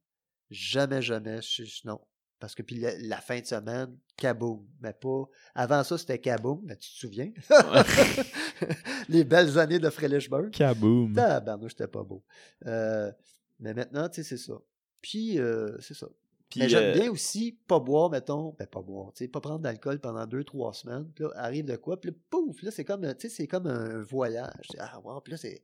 [0.49, 1.99] Jamais, jamais, je, je- non.
[2.39, 4.64] Parce que puis la, la fin de semaine, kaboom.
[4.80, 5.24] Mais pas.
[5.55, 7.32] Avant ça, c'était kaboom, mais tu te souviens?
[9.10, 10.51] Les belles années de Frelichburg.
[10.51, 11.14] Kaboom.
[11.14, 12.24] Tabarnouche, c'était pas beau.
[12.66, 13.12] Euh,
[13.60, 14.53] mais maintenant, tu sais, c'est ça.
[15.01, 16.08] Puis, euh, c'est ça.
[16.50, 19.41] Puis, Mais j'aime euh, bien aussi pas boire, mettons, ben pas boire, tu sais, pas
[19.41, 21.06] prendre d'alcool pendant deux, trois semaines.
[21.14, 23.68] Puis là, arrive de quoi, puis là, pouf, là, c'est comme, tu sais, c'est comme
[23.68, 24.68] un voyage.
[24.80, 25.62] Ah, wow, puis là, c'est.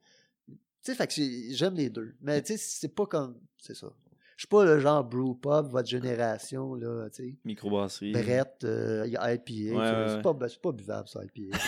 [0.48, 2.16] Tu sais, fait que j'ai- j'aime les deux.
[2.22, 3.40] Mais tu sais, c'est pas comme.
[3.58, 3.88] C'est ça.
[4.36, 7.36] Je suis pas le genre brew pub, votre génération, là, tu sais.
[7.46, 8.12] Microbrasserie.
[8.12, 10.22] Brett, euh, IPA, Ouais, c'est ouais.
[10.22, 11.58] pas, ben, pas buvable, ça, IPA.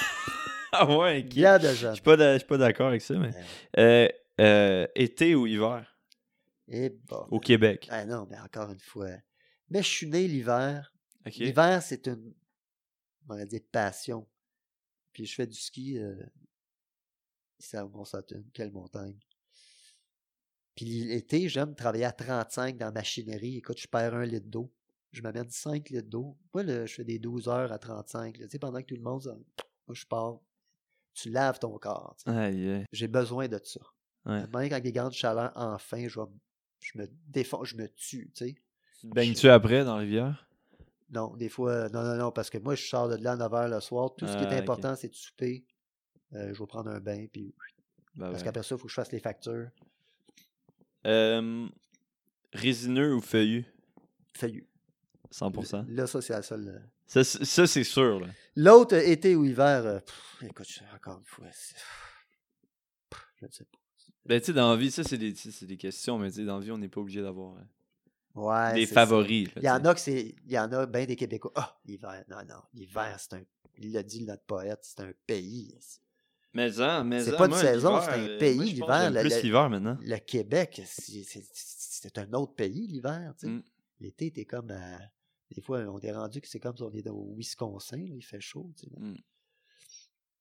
[0.77, 1.29] Ah ouais, ok.
[1.29, 1.93] Bière de Je jeune.
[1.93, 3.31] suis pas d'a- je suis pas d'accord avec ça, mais.
[3.77, 4.09] Euh,
[4.41, 5.94] euh, été ou hiver?
[6.67, 7.27] Et bon.
[7.31, 7.87] au Québec.
[7.91, 9.11] Ah non, mais encore une fois.
[9.69, 10.93] Mais je suis né l'hiver.
[11.25, 12.33] L'hiver, c'est une,
[13.29, 14.27] on va dire, passion.
[15.13, 16.15] Puis je fais du ski euh,
[17.59, 19.17] ici à Mont-Saturne, quelle montagne.
[20.75, 23.57] Puis l'été, j'aime travailler à 35 dans la machinerie.
[23.57, 24.71] Écoute, je perds un litre d'eau.
[25.13, 26.37] Je m'amène 5 litres d'eau.
[26.53, 28.37] Moi, là, je fais des 12 heures à 35.
[28.37, 28.45] là.
[28.45, 29.33] Tu sais, pendant que tout le monde, ça-
[29.87, 30.39] moi, je pars.
[31.13, 32.15] Tu laves ton corps.
[32.17, 32.85] tu sais.
[32.91, 33.79] J'ai besoin de ça.
[34.25, 34.45] Ouais.
[34.47, 36.25] Même quand des grandes chaleurs, enfin, je, vais,
[36.93, 38.55] je me défends, je me tue, tu sais.
[39.03, 40.47] Baignes-tu après dans la rivière?
[41.11, 43.51] Non, des fois, non, non, non, parce que moi, je sors de là à 9
[43.51, 44.15] h le soir.
[44.15, 44.61] Tout ce qui Ah, est ok.
[44.63, 45.65] important, c'est de souper.
[46.33, 47.53] Euh, je vais prendre un bain, puis
[48.15, 49.69] Ben Parce qu'après ça, il faut que je fasse les factures.
[51.05, 51.67] Euh,
[52.53, 53.65] résineux ou feuillu
[54.33, 54.67] Feuillu.
[55.31, 55.85] 100%.
[55.89, 56.67] Là, ça, c'est la seule.
[56.69, 56.79] euh.
[57.07, 58.25] Ça, c'est- ça, c'est sûr.
[58.55, 61.75] L'autre, euh, été ou hiver, euh, pff, écoute, encore une fois, pff,
[63.41, 63.77] je ne sais pas.
[64.25, 66.57] Ben, tu sais, dans la vie, ça, c'est des, des questions, mais tu sais, dans
[66.59, 67.61] la vie, on n'est pas obligé d'avoir euh,
[68.41, 68.93] Ouais, des ça.
[68.95, 69.47] favoris.
[69.55, 70.35] là, Il y en a que c'est.
[70.45, 71.51] Il y en a bien des Québécois.
[71.55, 72.23] Ah, l'hiver.
[72.29, 72.61] Non, non.
[72.73, 73.41] L'hiver, c'est un.
[73.77, 75.77] Il l'a dit, notre poète, c'est un pays.
[76.53, 79.11] Mais en, mais C'est en, pas une moi, saison, l'hiver, c'est un euh, pays, l'hiver,
[79.21, 79.97] plus l'hiver maintenant.
[80.01, 83.33] Le Québec, c'est un autre pays, l'hiver.
[83.37, 83.51] tu sais.
[83.53, 83.63] Mm.
[83.99, 84.97] L'été, t'es comme à.
[85.53, 88.41] Des fois, on est rendu que c'est comme si on est au Wisconsin, il fait
[88.41, 88.71] chaud.
[88.75, 88.87] sais.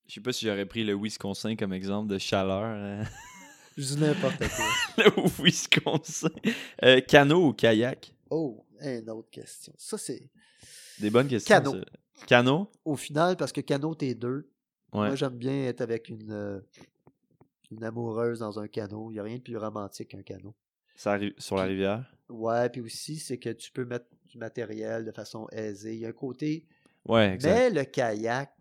[0.06, 2.62] Je sais pas si j'aurais pris le Wisconsin comme exemple de chaleur.
[2.64, 3.04] euh,
[3.76, 4.66] Je dis n'importe quoi.
[5.04, 6.30] le Wisconsin.
[6.82, 8.14] Euh, canot ou kayak?
[8.30, 9.72] Oh, une autre question.
[9.76, 10.30] Ça, c'est.
[11.00, 11.54] Des bonnes questions.
[11.54, 11.80] Canot.
[11.80, 12.26] ça.
[12.26, 12.70] Canot?
[12.84, 14.48] Au final, parce que canot, t'es deux.
[14.92, 15.08] Ouais.
[15.08, 16.60] Moi, j'aime bien être avec une, euh,
[17.72, 19.10] une amoureuse dans un canot.
[19.10, 20.54] Il n'y a rien de plus romantique qu'un canot.
[20.94, 22.04] Ça arrive sur la rivière?
[22.28, 25.94] Ouais, puis aussi, c'est que tu peux mettre du matériel de façon aisée.
[25.94, 26.66] Il y a un côté.
[27.06, 27.52] Ouais, exact.
[27.52, 28.56] Mais le kayak,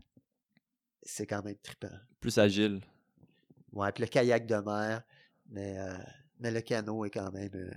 [1.03, 1.95] c'est quand même trippant.
[2.20, 2.82] Plus agile.
[3.74, 5.03] Ouais, puis le kayak de mer,
[5.49, 5.97] mais, euh,
[6.39, 7.51] mais le canot est quand même.
[7.55, 7.71] euh,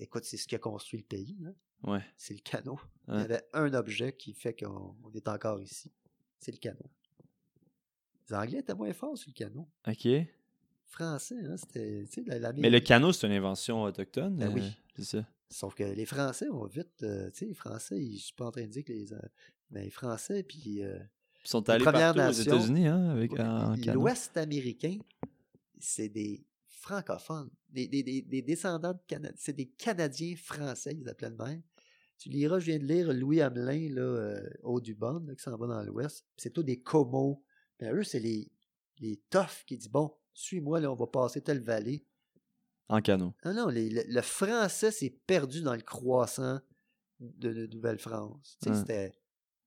[0.00, 1.38] écoute, c'est ce qui a construit le pays.
[1.46, 1.54] hein.
[1.84, 2.02] Ouais.
[2.16, 2.78] C'est le canot.
[3.08, 3.22] Il y Ouais.
[3.24, 5.90] avait un objet qui fait qu'on on est encore ici.
[6.38, 6.90] C'est le canot.
[8.28, 9.68] Les Anglais étaient moins forts sur le canot.
[9.86, 10.08] OK.
[10.86, 12.04] Français, hein, c'était.
[12.38, 14.36] la- Mais le canot, c'est une invention autochtone.
[14.36, 14.62] Ben oui.
[14.62, 15.26] euh, C'est ça?
[15.48, 17.02] Sauf que les Français ont vite.
[17.02, 19.12] euh, tu sais, les Français, ils- je suis pas en train de dire que les.
[19.12, 19.18] euh,
[19.70, 20.82] mais les Français, puis.
[21.44, 21.84] Ils sont allés
[22.28, 23.32] aux États-Unis hein, avec.
[23.94, 24.98] L'Ouest américain,
[25.78, 29.34] c'est des francophones, des, des- des- des descendants de Canadiens.
[29.36, 31.62] C'est des Canadiens français, ils appelaient de même.
[32.18, 35.66] Tu liras, je viens de lire Louis Hamelin, là, euh, Audubon, là, qui s'en va
[35.66, 36.24] dans l'Ouest.
[36.36, 37.42] C'est tous des comos.
[37.80, 38.48] Mais eux, c'est les,
[39.00, 42.04] les toughs qui disent Bon, suis-moi, là, on va passer telle vallée.
[42.88, 43.32] En canot.
[43.44, 46.60] Non, non, les- le, le français s'est perdu dans le croissant
[47.18, 48.56] de, de Nouvelle-France.
[48.62, 48.76] Tu sais, Ouais.
[48.78, 49.12] C'était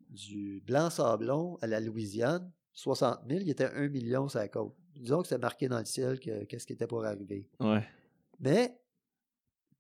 [0.10, 4.76] du Blanc-Sablon à la Louisiane, 60 000, il était 1 million sur la côte.
[4.96, 7.50] Disons que c'était marqué dans le ciel que qu'est-ce qui était pour arriver.
[7.60, 7.86] Ouais.
[8.40, 8.80] Mais,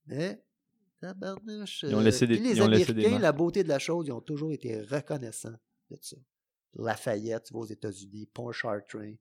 [0.07, 0.43] mais,
[0.99, 3.63] tabarnouche, Ils ont euh, laissé des- puis les ils ont laissé des Américains, la beauté
[3.63, 5.55] de la chose, ils ont toujours été reconnaissants
[5.89, 6.17] de ça.
[6.73, 9.13] Lafayette, tu vas aux États-Unis, Pontchartrain.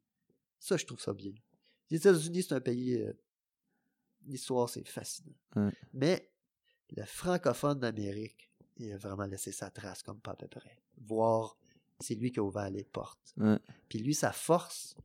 [0.58, 1.32] Ça, je trouve ça bien.
[1.90, 2.94] Les États-Unis, c'est un pays.
[2.96, 3.12] euh,
[4.26, 5.34] L'histoire, c'est fascinant.
[5.54, 5.70] Ouais.
[5.92, 6.32] Mais
[6.96, 10.78] le francophone d'Amérique, il a vraiment laissé sa trace comme pas à peu près.
[10.98, 11.56] Voir,
[12.00, 13.34] c'est lui qui a ouvert les portes.
[13.36, 13.58] Ouais.
[13.88, 14.96] Puis lui, sa force,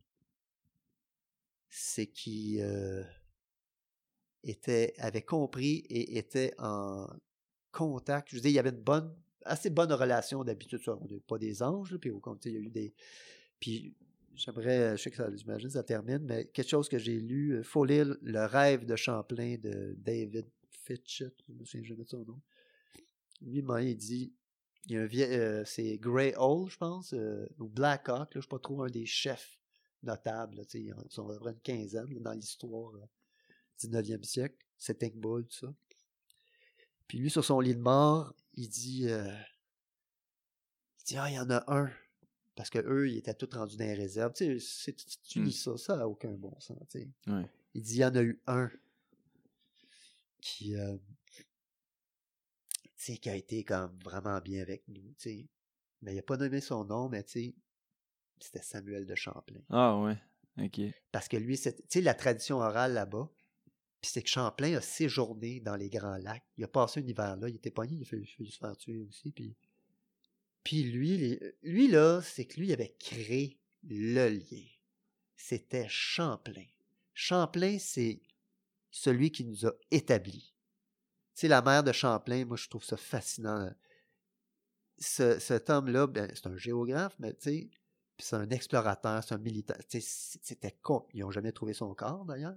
[1.68, 3.04] c'est qu'il euh,
[4.42, 7.06] était, avait compris et était en
[7.72, 8.28] contact.
[8.30, 9.14] Je veux dire, il y avait une bonne,
[9.44, 10.80] assez bonne relation d'habitude.
[10.88, 12.94] On n'est pas des anges, là, puis au contraire, il y a eu des.
[13.60, 13.94] Puis
[14.34, 17.58] j'aimerais, je sais que ça, j'imagine que ça termine, mais quelque chose que j'ai lu,
[17.58, 22.08] il faut lire Le rêve de Champlain de David Fitchett, je me souviens jamais de
[22.08, 22.40] son nom.
[23.42, 24.32] Lui, il dit
[24.86, 28.18] il y a un vieil, euh, c'est Grey Hall, je pense, euh, ou Black Hawk,
[28.18, 29.58] là, je ne sais pas trop, un des chefs
[30.02, 33.04] notables, là, ils sont à peu près une quinzaine là, dans l'histoire euh,
[33.78, 35.74] 19e siècle, Sitting Bull, tout ça.
[37.06, 39.30] Puis lui, sur son lit de mort, il dit, euh,
[41.00, 41.90] il dit, ah, il y en a un.
[42.54, 44.32] Parce que eux, ils étaient tous rendus dans les réserves.
[44.32, 45.44] Tu sais, c'est- tu, tu Hmm.
[45.44, 47.08] lis ça, ça n'a aucun bon sens, tu sais.
[47.26, 47.46] Ouais.
[47.74, 48.70] Il dit, il y en a eu un
[50.40, 50.74] qui,
[53.00, 55.48] tu sais, qui a été comme vraiment bien avec nous, tu sais.
[56.02, 57.54] Mais il n'a pas nommé son nom, mais tu sais,
[58.38, 59.60] c'était Samuel de Champlain.
[59.70, 60.18] Ah ouais.
[60.62, 60.80] OK.
[61.10, 63.30] Parce que lui, tu sais, la tradition orale là-bas,
[64.02, 66.44] puis c'est que Champlain a séjourné dans les Grands Lacs.
[66.58, 69.00] Il a passé un hiver là, il était pogné, il a fallu, se faire tuer
[69.00, 69.30] aussi.
[69.30, 69.56] Puis,
[70.62, 74.66] puis lui, les- lui, là, c'est que lui, il avait créé le lien.
[75.36, 76.66] C'était Champlain.
[77.14, 78.20] Champlain, c'est
[78.90, 80.49] celui qui nous a établis.
[81.34, 83.70] Tu sais, la mère de Champlain, moi, je trouve ça fascinant.
[84.98, 87.70] Ce- cet homme-là, ben, c'est un géographe, mais tu sais,
[88.16, 89.78] puis c'est un explorateur, c'est un militaire.
[89.88, 91.06] C'était con.
[91.14, 92.56] Ils n'ont jamais trouvé son corps, d'ailleurs,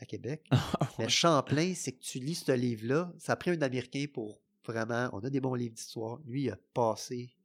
[0.00, 0.46] à Québec.
[0.98, 5.10] Mais Champlain, c'est que tu lis ce livre-là, ça a pris un Américain pour vraiment.
[5.12, 6.18] On a des bons livres d'histoire.
[6.24, 7.36] Lui, il a passé.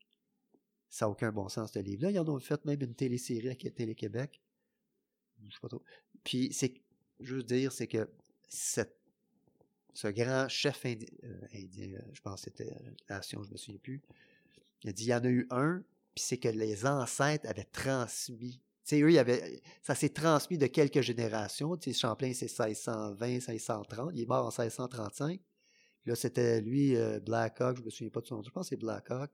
[0.90, 2.12] Ça n'a aucun bon sens, ce livre-là.
[2.12, 4.42] Ils en ont fait même une télésérie à Télé-Québec.
[5.44, 5.84] Je sais pas trop.
[6.24, 6.74] Puis, c'est.
[7.20, 8.10] Je veux dire, c'est que
[8.48, 8.99] cette-
[9.94, 10.96] ce grand chef euh,
[11.54, 14.02] indien, euh, je pense que c'était euh, Nation, je me souviens plus.
[14.84, 15.84] Il a dit il y en a eu un,
[16.16, 18.62] puis c'est que les ancêtres avaient transmis.
[18.86, 19.26] Tu sais, eux,
[19.84, 21.78] ça s'est transmis de quelques générations.
[21.78, 24.12] Tu sais, Champlain, c'est 1620, 1630.
[24.16, 25.40] Il est mort en 1635.
[26.06, 28.44] Là, c'était lui, euh, Black Hawk, je me souviens pas de son nom.
[28.44, 29.30] Je pense que c'est Black Hawk.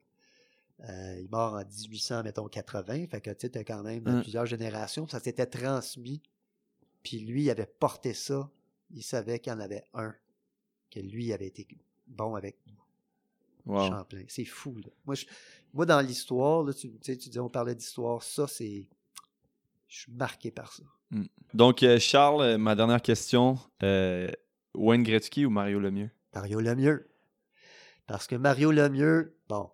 [0.81, 3.07] Euh, il est mort en 1800, mettons 80.
[3.07, 4.21] Fait que tu sais, quand même Hein.
[4.21, 5.07] plusieurs générations.
[5.07, 6.21] Ça s'était transmis.
[7.01, 8.49] Puis lui, il avait porté ça.
[8.91, 10.13] Il savait qu'il y en avait un.
[10.95, 11.67] Que lui avait été
[12.07, 12.57] bon avec
[13.65, 13.87] Wow.
[13.89, 14.23] Champlain.
[14.27, 14.89] C'est fou, là.
[15.05, 15.25] Moi, je-
[15.73, 18.21] moi dans l'histoire, là, tu, tu dis, on parlait d'histoire.
[18.21, 18.87] Ça, c'est.
[19.87, 20.83] Je suis marqué par ça.
[21.53, 23.57] Donc, euh, Charles, euh, ma dernière question.
[23.81, 24.29] euh,
[24.75, 26.11] Wayne Gretzky ou Mario Lemieux?
[26.35, 27.09] Mario Lemieux.
[28.07, 29.71] Parce que Mario Lemieux, bon,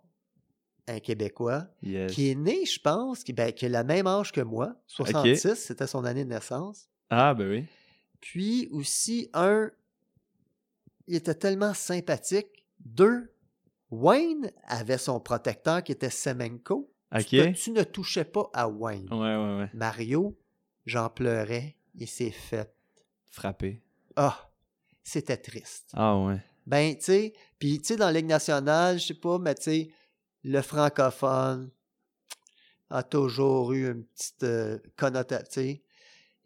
[0.88, 2.12] un Québécois, Yes.
[2.14, 5.54] qui est né, je pense, qui, ben, qui a le même âge que moi, 66,
[5.56, 6.88] c'était son année de naissance.
[7.10, 7.64] Ah, ben oui.
[8.20, 9.70] Puis aussi, un,
[11.06, 12.64] il était tellement sympathique.
[12.80, 13.32] Deux,
[13.90, 16.90] Wayne avait son protecteur qui était Semenko.
[17.28, 19.12] Tu, ne touchais pas à Wayne.
[19.12, 19.70] Ouais, ouais, ouais.
[19.74, 20.38] Mario,
[20.86, 21.76] j'en pleurais.
[21.94, 22.74] Il s'est fait.
[23.30, 23.82] Frappé.
[24.16, 24.50] Ah,
[25.02, 25.90] c'était triste.
[25.94, 26.40] Ah, ouais.
[26.66, 29.62] Ben, tu sais, puis tu sais, dans la Ligue nationale, je sais pas, mais tu
[29.62, 29.90] sais,
[30.44, 31.70] le francophone
[32.88, 35.76] a toujours eu une petite euh, connotation.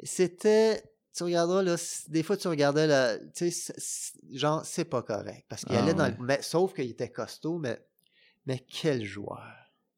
[0.03, 0.83] C'était,
[1.17, 1.77] tu regarderas, là,
[2.09, 3.73] des fois, tu regardais, la, tu sais,
[4.33, 6.17] genre, c'est pas correct, parce qu'il Ah allait dans ouais.
[6.19, 6.25] le...
[6.25, 7.81] Mais, sauf qu'il était costaud, mais,
[8.47, 9.43] mais quel joueur.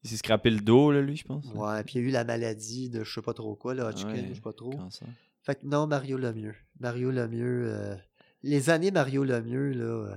[0.03, 1.45] Il s'est scrappé le dos, là, lui, je pense.
[1.53, 3.87] Ouais, puis il y a eu la maladie de je sais pas trop quoi, là,
[3.89, 4.71] Hodgkin, Ouais, je sais pas trop.
[4.71, 5.07] Cancer.
[5.43, 6.55] Fait que non, Mario Lemieux.
[6.79, 7.65] Mario Lemieux.
[7.67, 7.95] euh,
[8.43, 9.83] les années Mario Lemieux, là.
[9.83, 10.15] euh,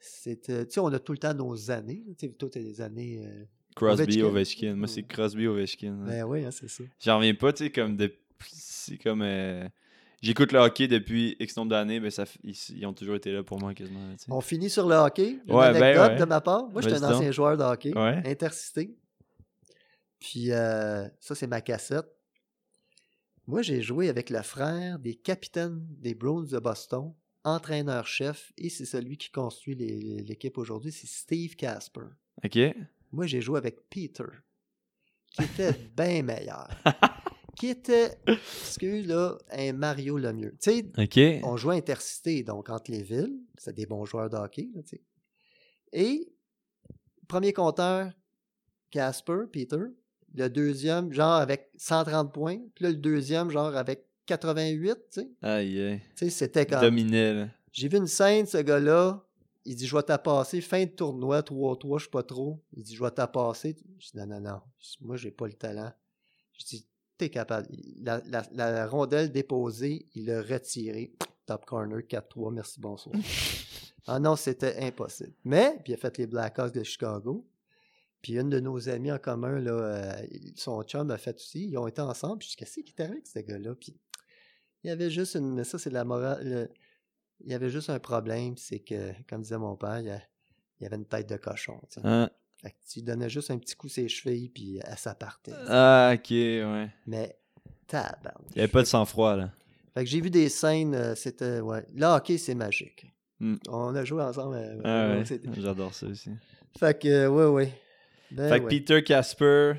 [0.00, 0.66] c'était.
[0.66, 2.02] Tu sais, on a tout le temps nos années.
[2.18, 3.26] Tu sais, toi, t'as des années.
[3.26, 3.44] euh,
[3.76, 4.24] Crosby, Ovechkin.
[4.26, 4.74] Ovechkin.
[4.76, 5.98] Moi, c'est Crosby, Ovechkin.
[6.02, 6.06] ouais.
[6.08, 6.84] Ben oui, hein, c'est ça.
[7.00, 8.14] J'en reviens pas, tu sais, comme de...
[8.40, 9.22] C'est comme...
[9.22, 9.68] euh,
[10.22, 12.24] J'écoute le hockey depuis X nombre d'années, mais ça...
[12.42, 14.10] ils, ils ont toujours été là pour moi, quasiment.
[14.12, 14.32] tu sais.
[14.32, 15.38] On finit sur le hockey.
[15.46, 16.18] Une Ouais, ben anecdote ouais.
[16.18, 16.68] de ma part.
[16.70, 17.12] Moi, j'étais un donc.
[17.16, 18.22] ancien joueur de hockey, Ouais.
[18.24, 18.96] intercité.
[20.20, 22.06] Puis euh, ça, c'est ma cassette.
[23.46, 27.12] Moi, j'ai joué avec le frère des capitaines des Browns de Boston,
[27.42, 32.06] entraîneur-chef, et c'est celui qui construit l'équipe aujourd'hui, c'est Steve Casper.
[32.42, 32.58] OK?
[33.12, 34.24] Moi, j'ai joué avec Peter,
[35.32, 36.68] qui était bien meilleur.
[37.64, 40.54] Qui était, excuse là, un Mario Lemieux.
[40.60, 43.38] Tu sais, on jouait intercité, donc entre les villes.
[43.56, 44.82] C'était des bons joueurs de hockey, là.
[45.92, 46.32] Et,
[47.26, 48.12] premier compteur,
[48.90, 49.84] Casper, Peter.
[50.34, 52.58] Le deuxième, genre avec 130 points.
[52.74, 55.30] Puis là, le deuxième, genre avec 88, tu sais.
[55.40, 56.00] Aïe, aïe.
[56.16, 56.80] Tu sais, c'était comme...
[56.80, 57.48] Dominait.
[57.72, 59.24] J'ai vu une scène, ce gars-là.
[59.64, 60.60] Il dit, je vais t'appasser.
[60.60, 62.62] Fin de tournoi, 3-3, je sais pas trop.
[62.72, 63.76] Il dit, je vais t'appasser.
[63.98, 64.60] Je dis, non, non, non.
[65.00, 65.92] Moi, j'ai pas le talent.
[66.58, 66.86] Je dis,
[67.18, 67.68] t'es capable.
[68.00, 71.12] La, la- la rondelle déposée, il l'a retirée.
[71.46, 73.14] Top corner, 4-3, merci, bonsoir.
[74.06, 75.32] ah non, c'était impossible.
[75.44, 77.46] Mais, puis il a fait les Blackhawks de Chicago.
[78.22, 81.68] Puis une de nos amis en commun, là, euh, son chum a fait aussi.
[81.68, 82.38] Ils ont été ensemble.
[82.38, 83.74] Puis qu'est-ce qui était avec ce gars-là?
[83.74, 83.94] Puis
[84.82, 85.62] il y avait juste une.
[85.64, 86.40] Ça, c'est la morale.
[86.48, 86.70] le-
[87.40, 90.22] il y avait juste un problème, c'est que, comme disait mon père, il y, a-
[90.80, 91.78] il y avait une tête de cochon.
[92.04, 92.30] Hein?
[92.64, 95.52] Fait que tu donnais juste un petit coup ses chevilles, puis elle s'appartait.
[95.68, 96.88] Ah, OK, ouais.
[97.06, 97.36] Mais,
[97.86, 98.34] tabarnak.
[98.52, 99.50] Il n'y avait pas de sang-froid, là.
[99.92, 101.84] Fait que j'ai vu des scènes, euh, c'était, ouais.
[101.94, 103.06] Le hockey, c'est magique.
[103.38, 103.56] Hmm.
[103.68, 104.56] On a joué ensemble.
[104.56, 106.30] euh, Ah, ouais, J'adore ça aussi.
[106.78, 107.72] Fait que, euh, ouais, ouais.
[108.30, 108.70] Ben, fait que ouais.
[108.70, 109.74] Peter Casper...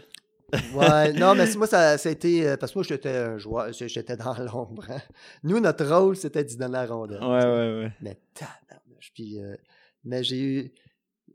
[0.76, 2.48] Ouais, non, mais moi, ça, ça a été.
[2.48, 4.86] euh, parce que moi, j'étais un joueur, j'étais dans l'ombre.
[4.90, 5.02] hein.
[5.44, 7.20] Nous, notre rôle, c'était d'y donner la rondelle.
[7.22, 7.92] Ouais, ouais, ouais.
[8.00, 9.12] Mais tabarnouche.
[9.16, 9.56] Puis, euh,
[10.04, 10.72] mais j'ai eu.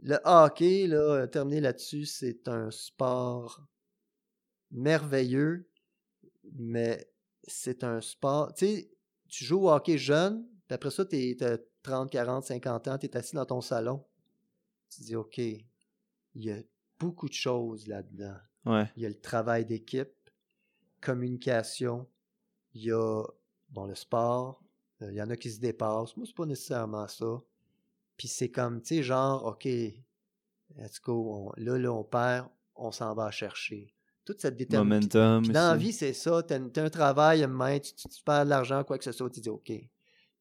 [0.02, 3.66] Le hockey, là, euh, terminé là-dessus, c'est un sport
[4.70, 5.68] merveilleux,
[6.52, 7.10] mais
[7.44, 8.54] c'est un sport.
[8.54, 8.90] Tu sais,
[9.28, 13.06] tu joues au hockey jeune, puis après ça, tu as 30, 40, 50 ans, tu
[13.06, 14.04] es assis dans ton salon.
[14.90, 15.64] Tu dis, OK, il
[16.34, 16.58] y a
[16.98, 18.36] beaucoup de choses là-dedans.
[18.66, 18.90] Ouais.
[18.96, 20.12] Il y a le travail d'équipe,
[21.00, 22.08] communication,
[22.74, 23.24] il y a
[23.70, 24.62] bon, le sport,
[25.02, 26.16] euh, il y en a qui se dépassent.
[26.16, 27.40] Moi, c'est pas nécessairement ça.
[28.20, 32.92] Puis c'est comme, tu sais, genre, OK, let's go, on- là, là, on perd, on
[32.92, 33.94] s'en va chercher.
[34.26, 35.08] Toute cette détermination.
[35.18, 35.42] Momentum.
[35.44, 36.42] Puis dans la vie, c'est ça.
[36.42, 39.30] Tu as, un travail, main, tu, tu- tu perds de l'argent, quoi que ce soit,
[39.30, 39.72] tu dis OK.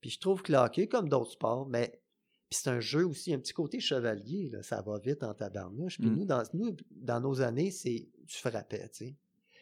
[0.02, 2.02] Puis je trouve que le hockey, comme d'autres sports, mais
[2.50, 5.98] puis c'est un jeu aussi, un petit côté chevalier, là, ça va vite en tabarnouche.
[6.00, 6.16] Puis Mm.
[6.18, 9.16] nous, dans, nous, dans nos années, c'est tu frappais, tu sais.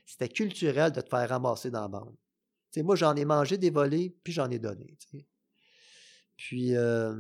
[0.08, 2.16] C'était culturel de te faire ramasser dans la bande.
[2.72, 5.28] Tu sais, moi, j'en ai mangé des volets, puis j'en ai donné, tu sais.
[6.36, 7.14] Puis, euh,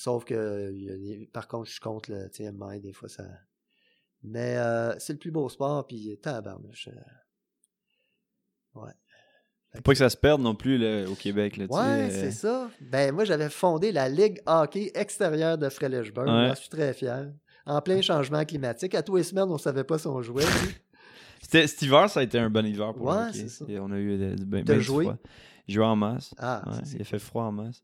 [0.00, 3.24] sauf que, il y a des- par contre, je compte le, main, des fois, ça...
[4.22, 6.88] Mais euh, c'est le plus beau sport, puis tabarnouche.
[6.88, 7.00] euh,
[8.80, 8.92] Ouais.
[9.76, 11.56] Faut pas que ça se perde non plus là, au Québec.
[11.56, 12.70] Là, tu sais, Ouais, euh, c'est ça.
[12.80, 16.26] Ben, moi, j'avais fondé la Ligue hockey extérieure de Frelichburg.
[16.26, 16.48] Ouais.
[16.48, 17.32] J'en suis très fier.
[17.66, 18.94] En plein changement climatique.
[18.94, 20.44] À tous les semaines, on savait pas si on jouait.
[21.42, 23.38] C'était- Cet hiver, ça a été un bon hiver pour Ouais, le hockey.
[23.38, 23.64] c'est ça.
[23.68, 25.04] Et on a eu de- du ben, T'as ben du joué?
[25.04, 25.16] froid.
[25.68, 26.34] J'ai joué en masse.
[26.38, 27.82] Ah, Ouais, il a fait froid en masse.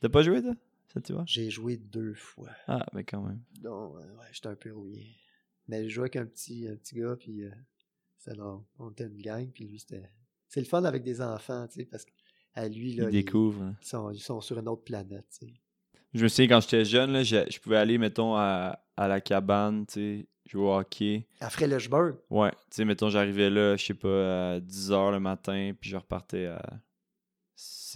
[0.00, 0.52] T'as pas joué, toi,
[0.92, 1.22] cet hiver?
[1.26, 2.50] J'ai joué deux fois.
[2.66, 3.40] Ah, mais quand même.
[3.60, 5.06] Donc, euh, ouais, j'étais un peu rouillé.
[5.68, 7.50] Mais je jouais avec un petit, un petit gars, puis euh,
[8.18, 8.60] c'était drôle.
[8.78, 10.10] On était une gang, puis lui, c'était.
[10.48, 13.62] C'est le fun avec des enfants, tu sais, parce qu'à lui, là, Ils découvrent.
[13.62, 13.76] hein.
[13.80, 15.54] ils, sont, ils sont sur une autre planète, tu sais.
[16.12, 19.20] Je me souviens quand j'étais jeune, là, je, je pouvais aller, mettons, à, à la
[19.20, 21.28] cabane, tu sais, jouer au hockey.
[21.38, 25.72] À Frélechburg, Ouais, tu sais, mettons, j'arrivais là, je sais pas, à 10h le matin,
[25.80, 26.80] puis je repartais à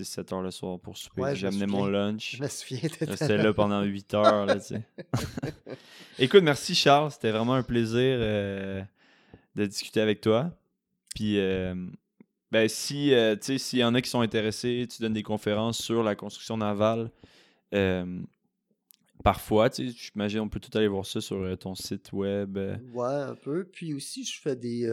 [0.02, 1.22] 6-7 heures le soir pour souper.
[1.22, 2.36] Ouais, J'amenais mon lunch.
[2.36, 2.80] je me souviens.
[3.00, 4.56] Restais là pendant 8 heures, là.
[6.18, 8.82] Écoute, merci Charles, c'était vraiment un plaisir euh,
[9.54, 10.50] de discuter avec toi.
[11.14, 11.74] Puis, euh,
[12.50, 15.22] ben, si, euh, tu sais, s'il y en a qui sont intéressés, tu donnes des
[15.22, 17.10] conférences sur la construction navale.
[17.74, 18.20] euh,
[19.22, 22.56] parfois, tu sais, j'imagine, on peut tout aller voir ça sur ton site web.
[22.92, 23.64] Ouais, un peu.
[23.64, 24.88] Puis aussi, je fais des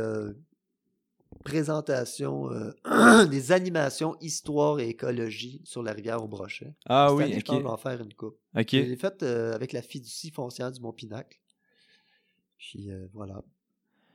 [1.41, 6.73] présentations, euh, des animations histoire et écologie sur la rivière au Brochet.
[6.85, 7.73] Ah Cette oui, année, je pense que je vais ok.
[7.73, 8.37] en faire une coupe.
[8.57, 8.69] Ok.
[8.71, 11.39] Je l'ai faite euh, avec la fiducie foncière du Mont-Pinacle.
[12.57, 13.41] Puis euh, voilà.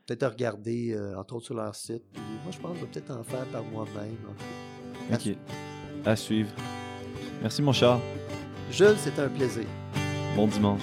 [0.06, 2.04] Peut-être à regarder, entre autres, sur leur site.
[2.12, 4.16] Puis moi, je pense que je vais peut-être en faire par moi-même.
[4.28, 5.12] en.
[5.12, 5.36] À Ok.
[6.04, 6.50] À suivre.
[7.42, 8.00] Merci, mon Charles.
[8.70, 9.66] Jules, c'était un plaisir.
[10.36, 10.82] Bon dimanche.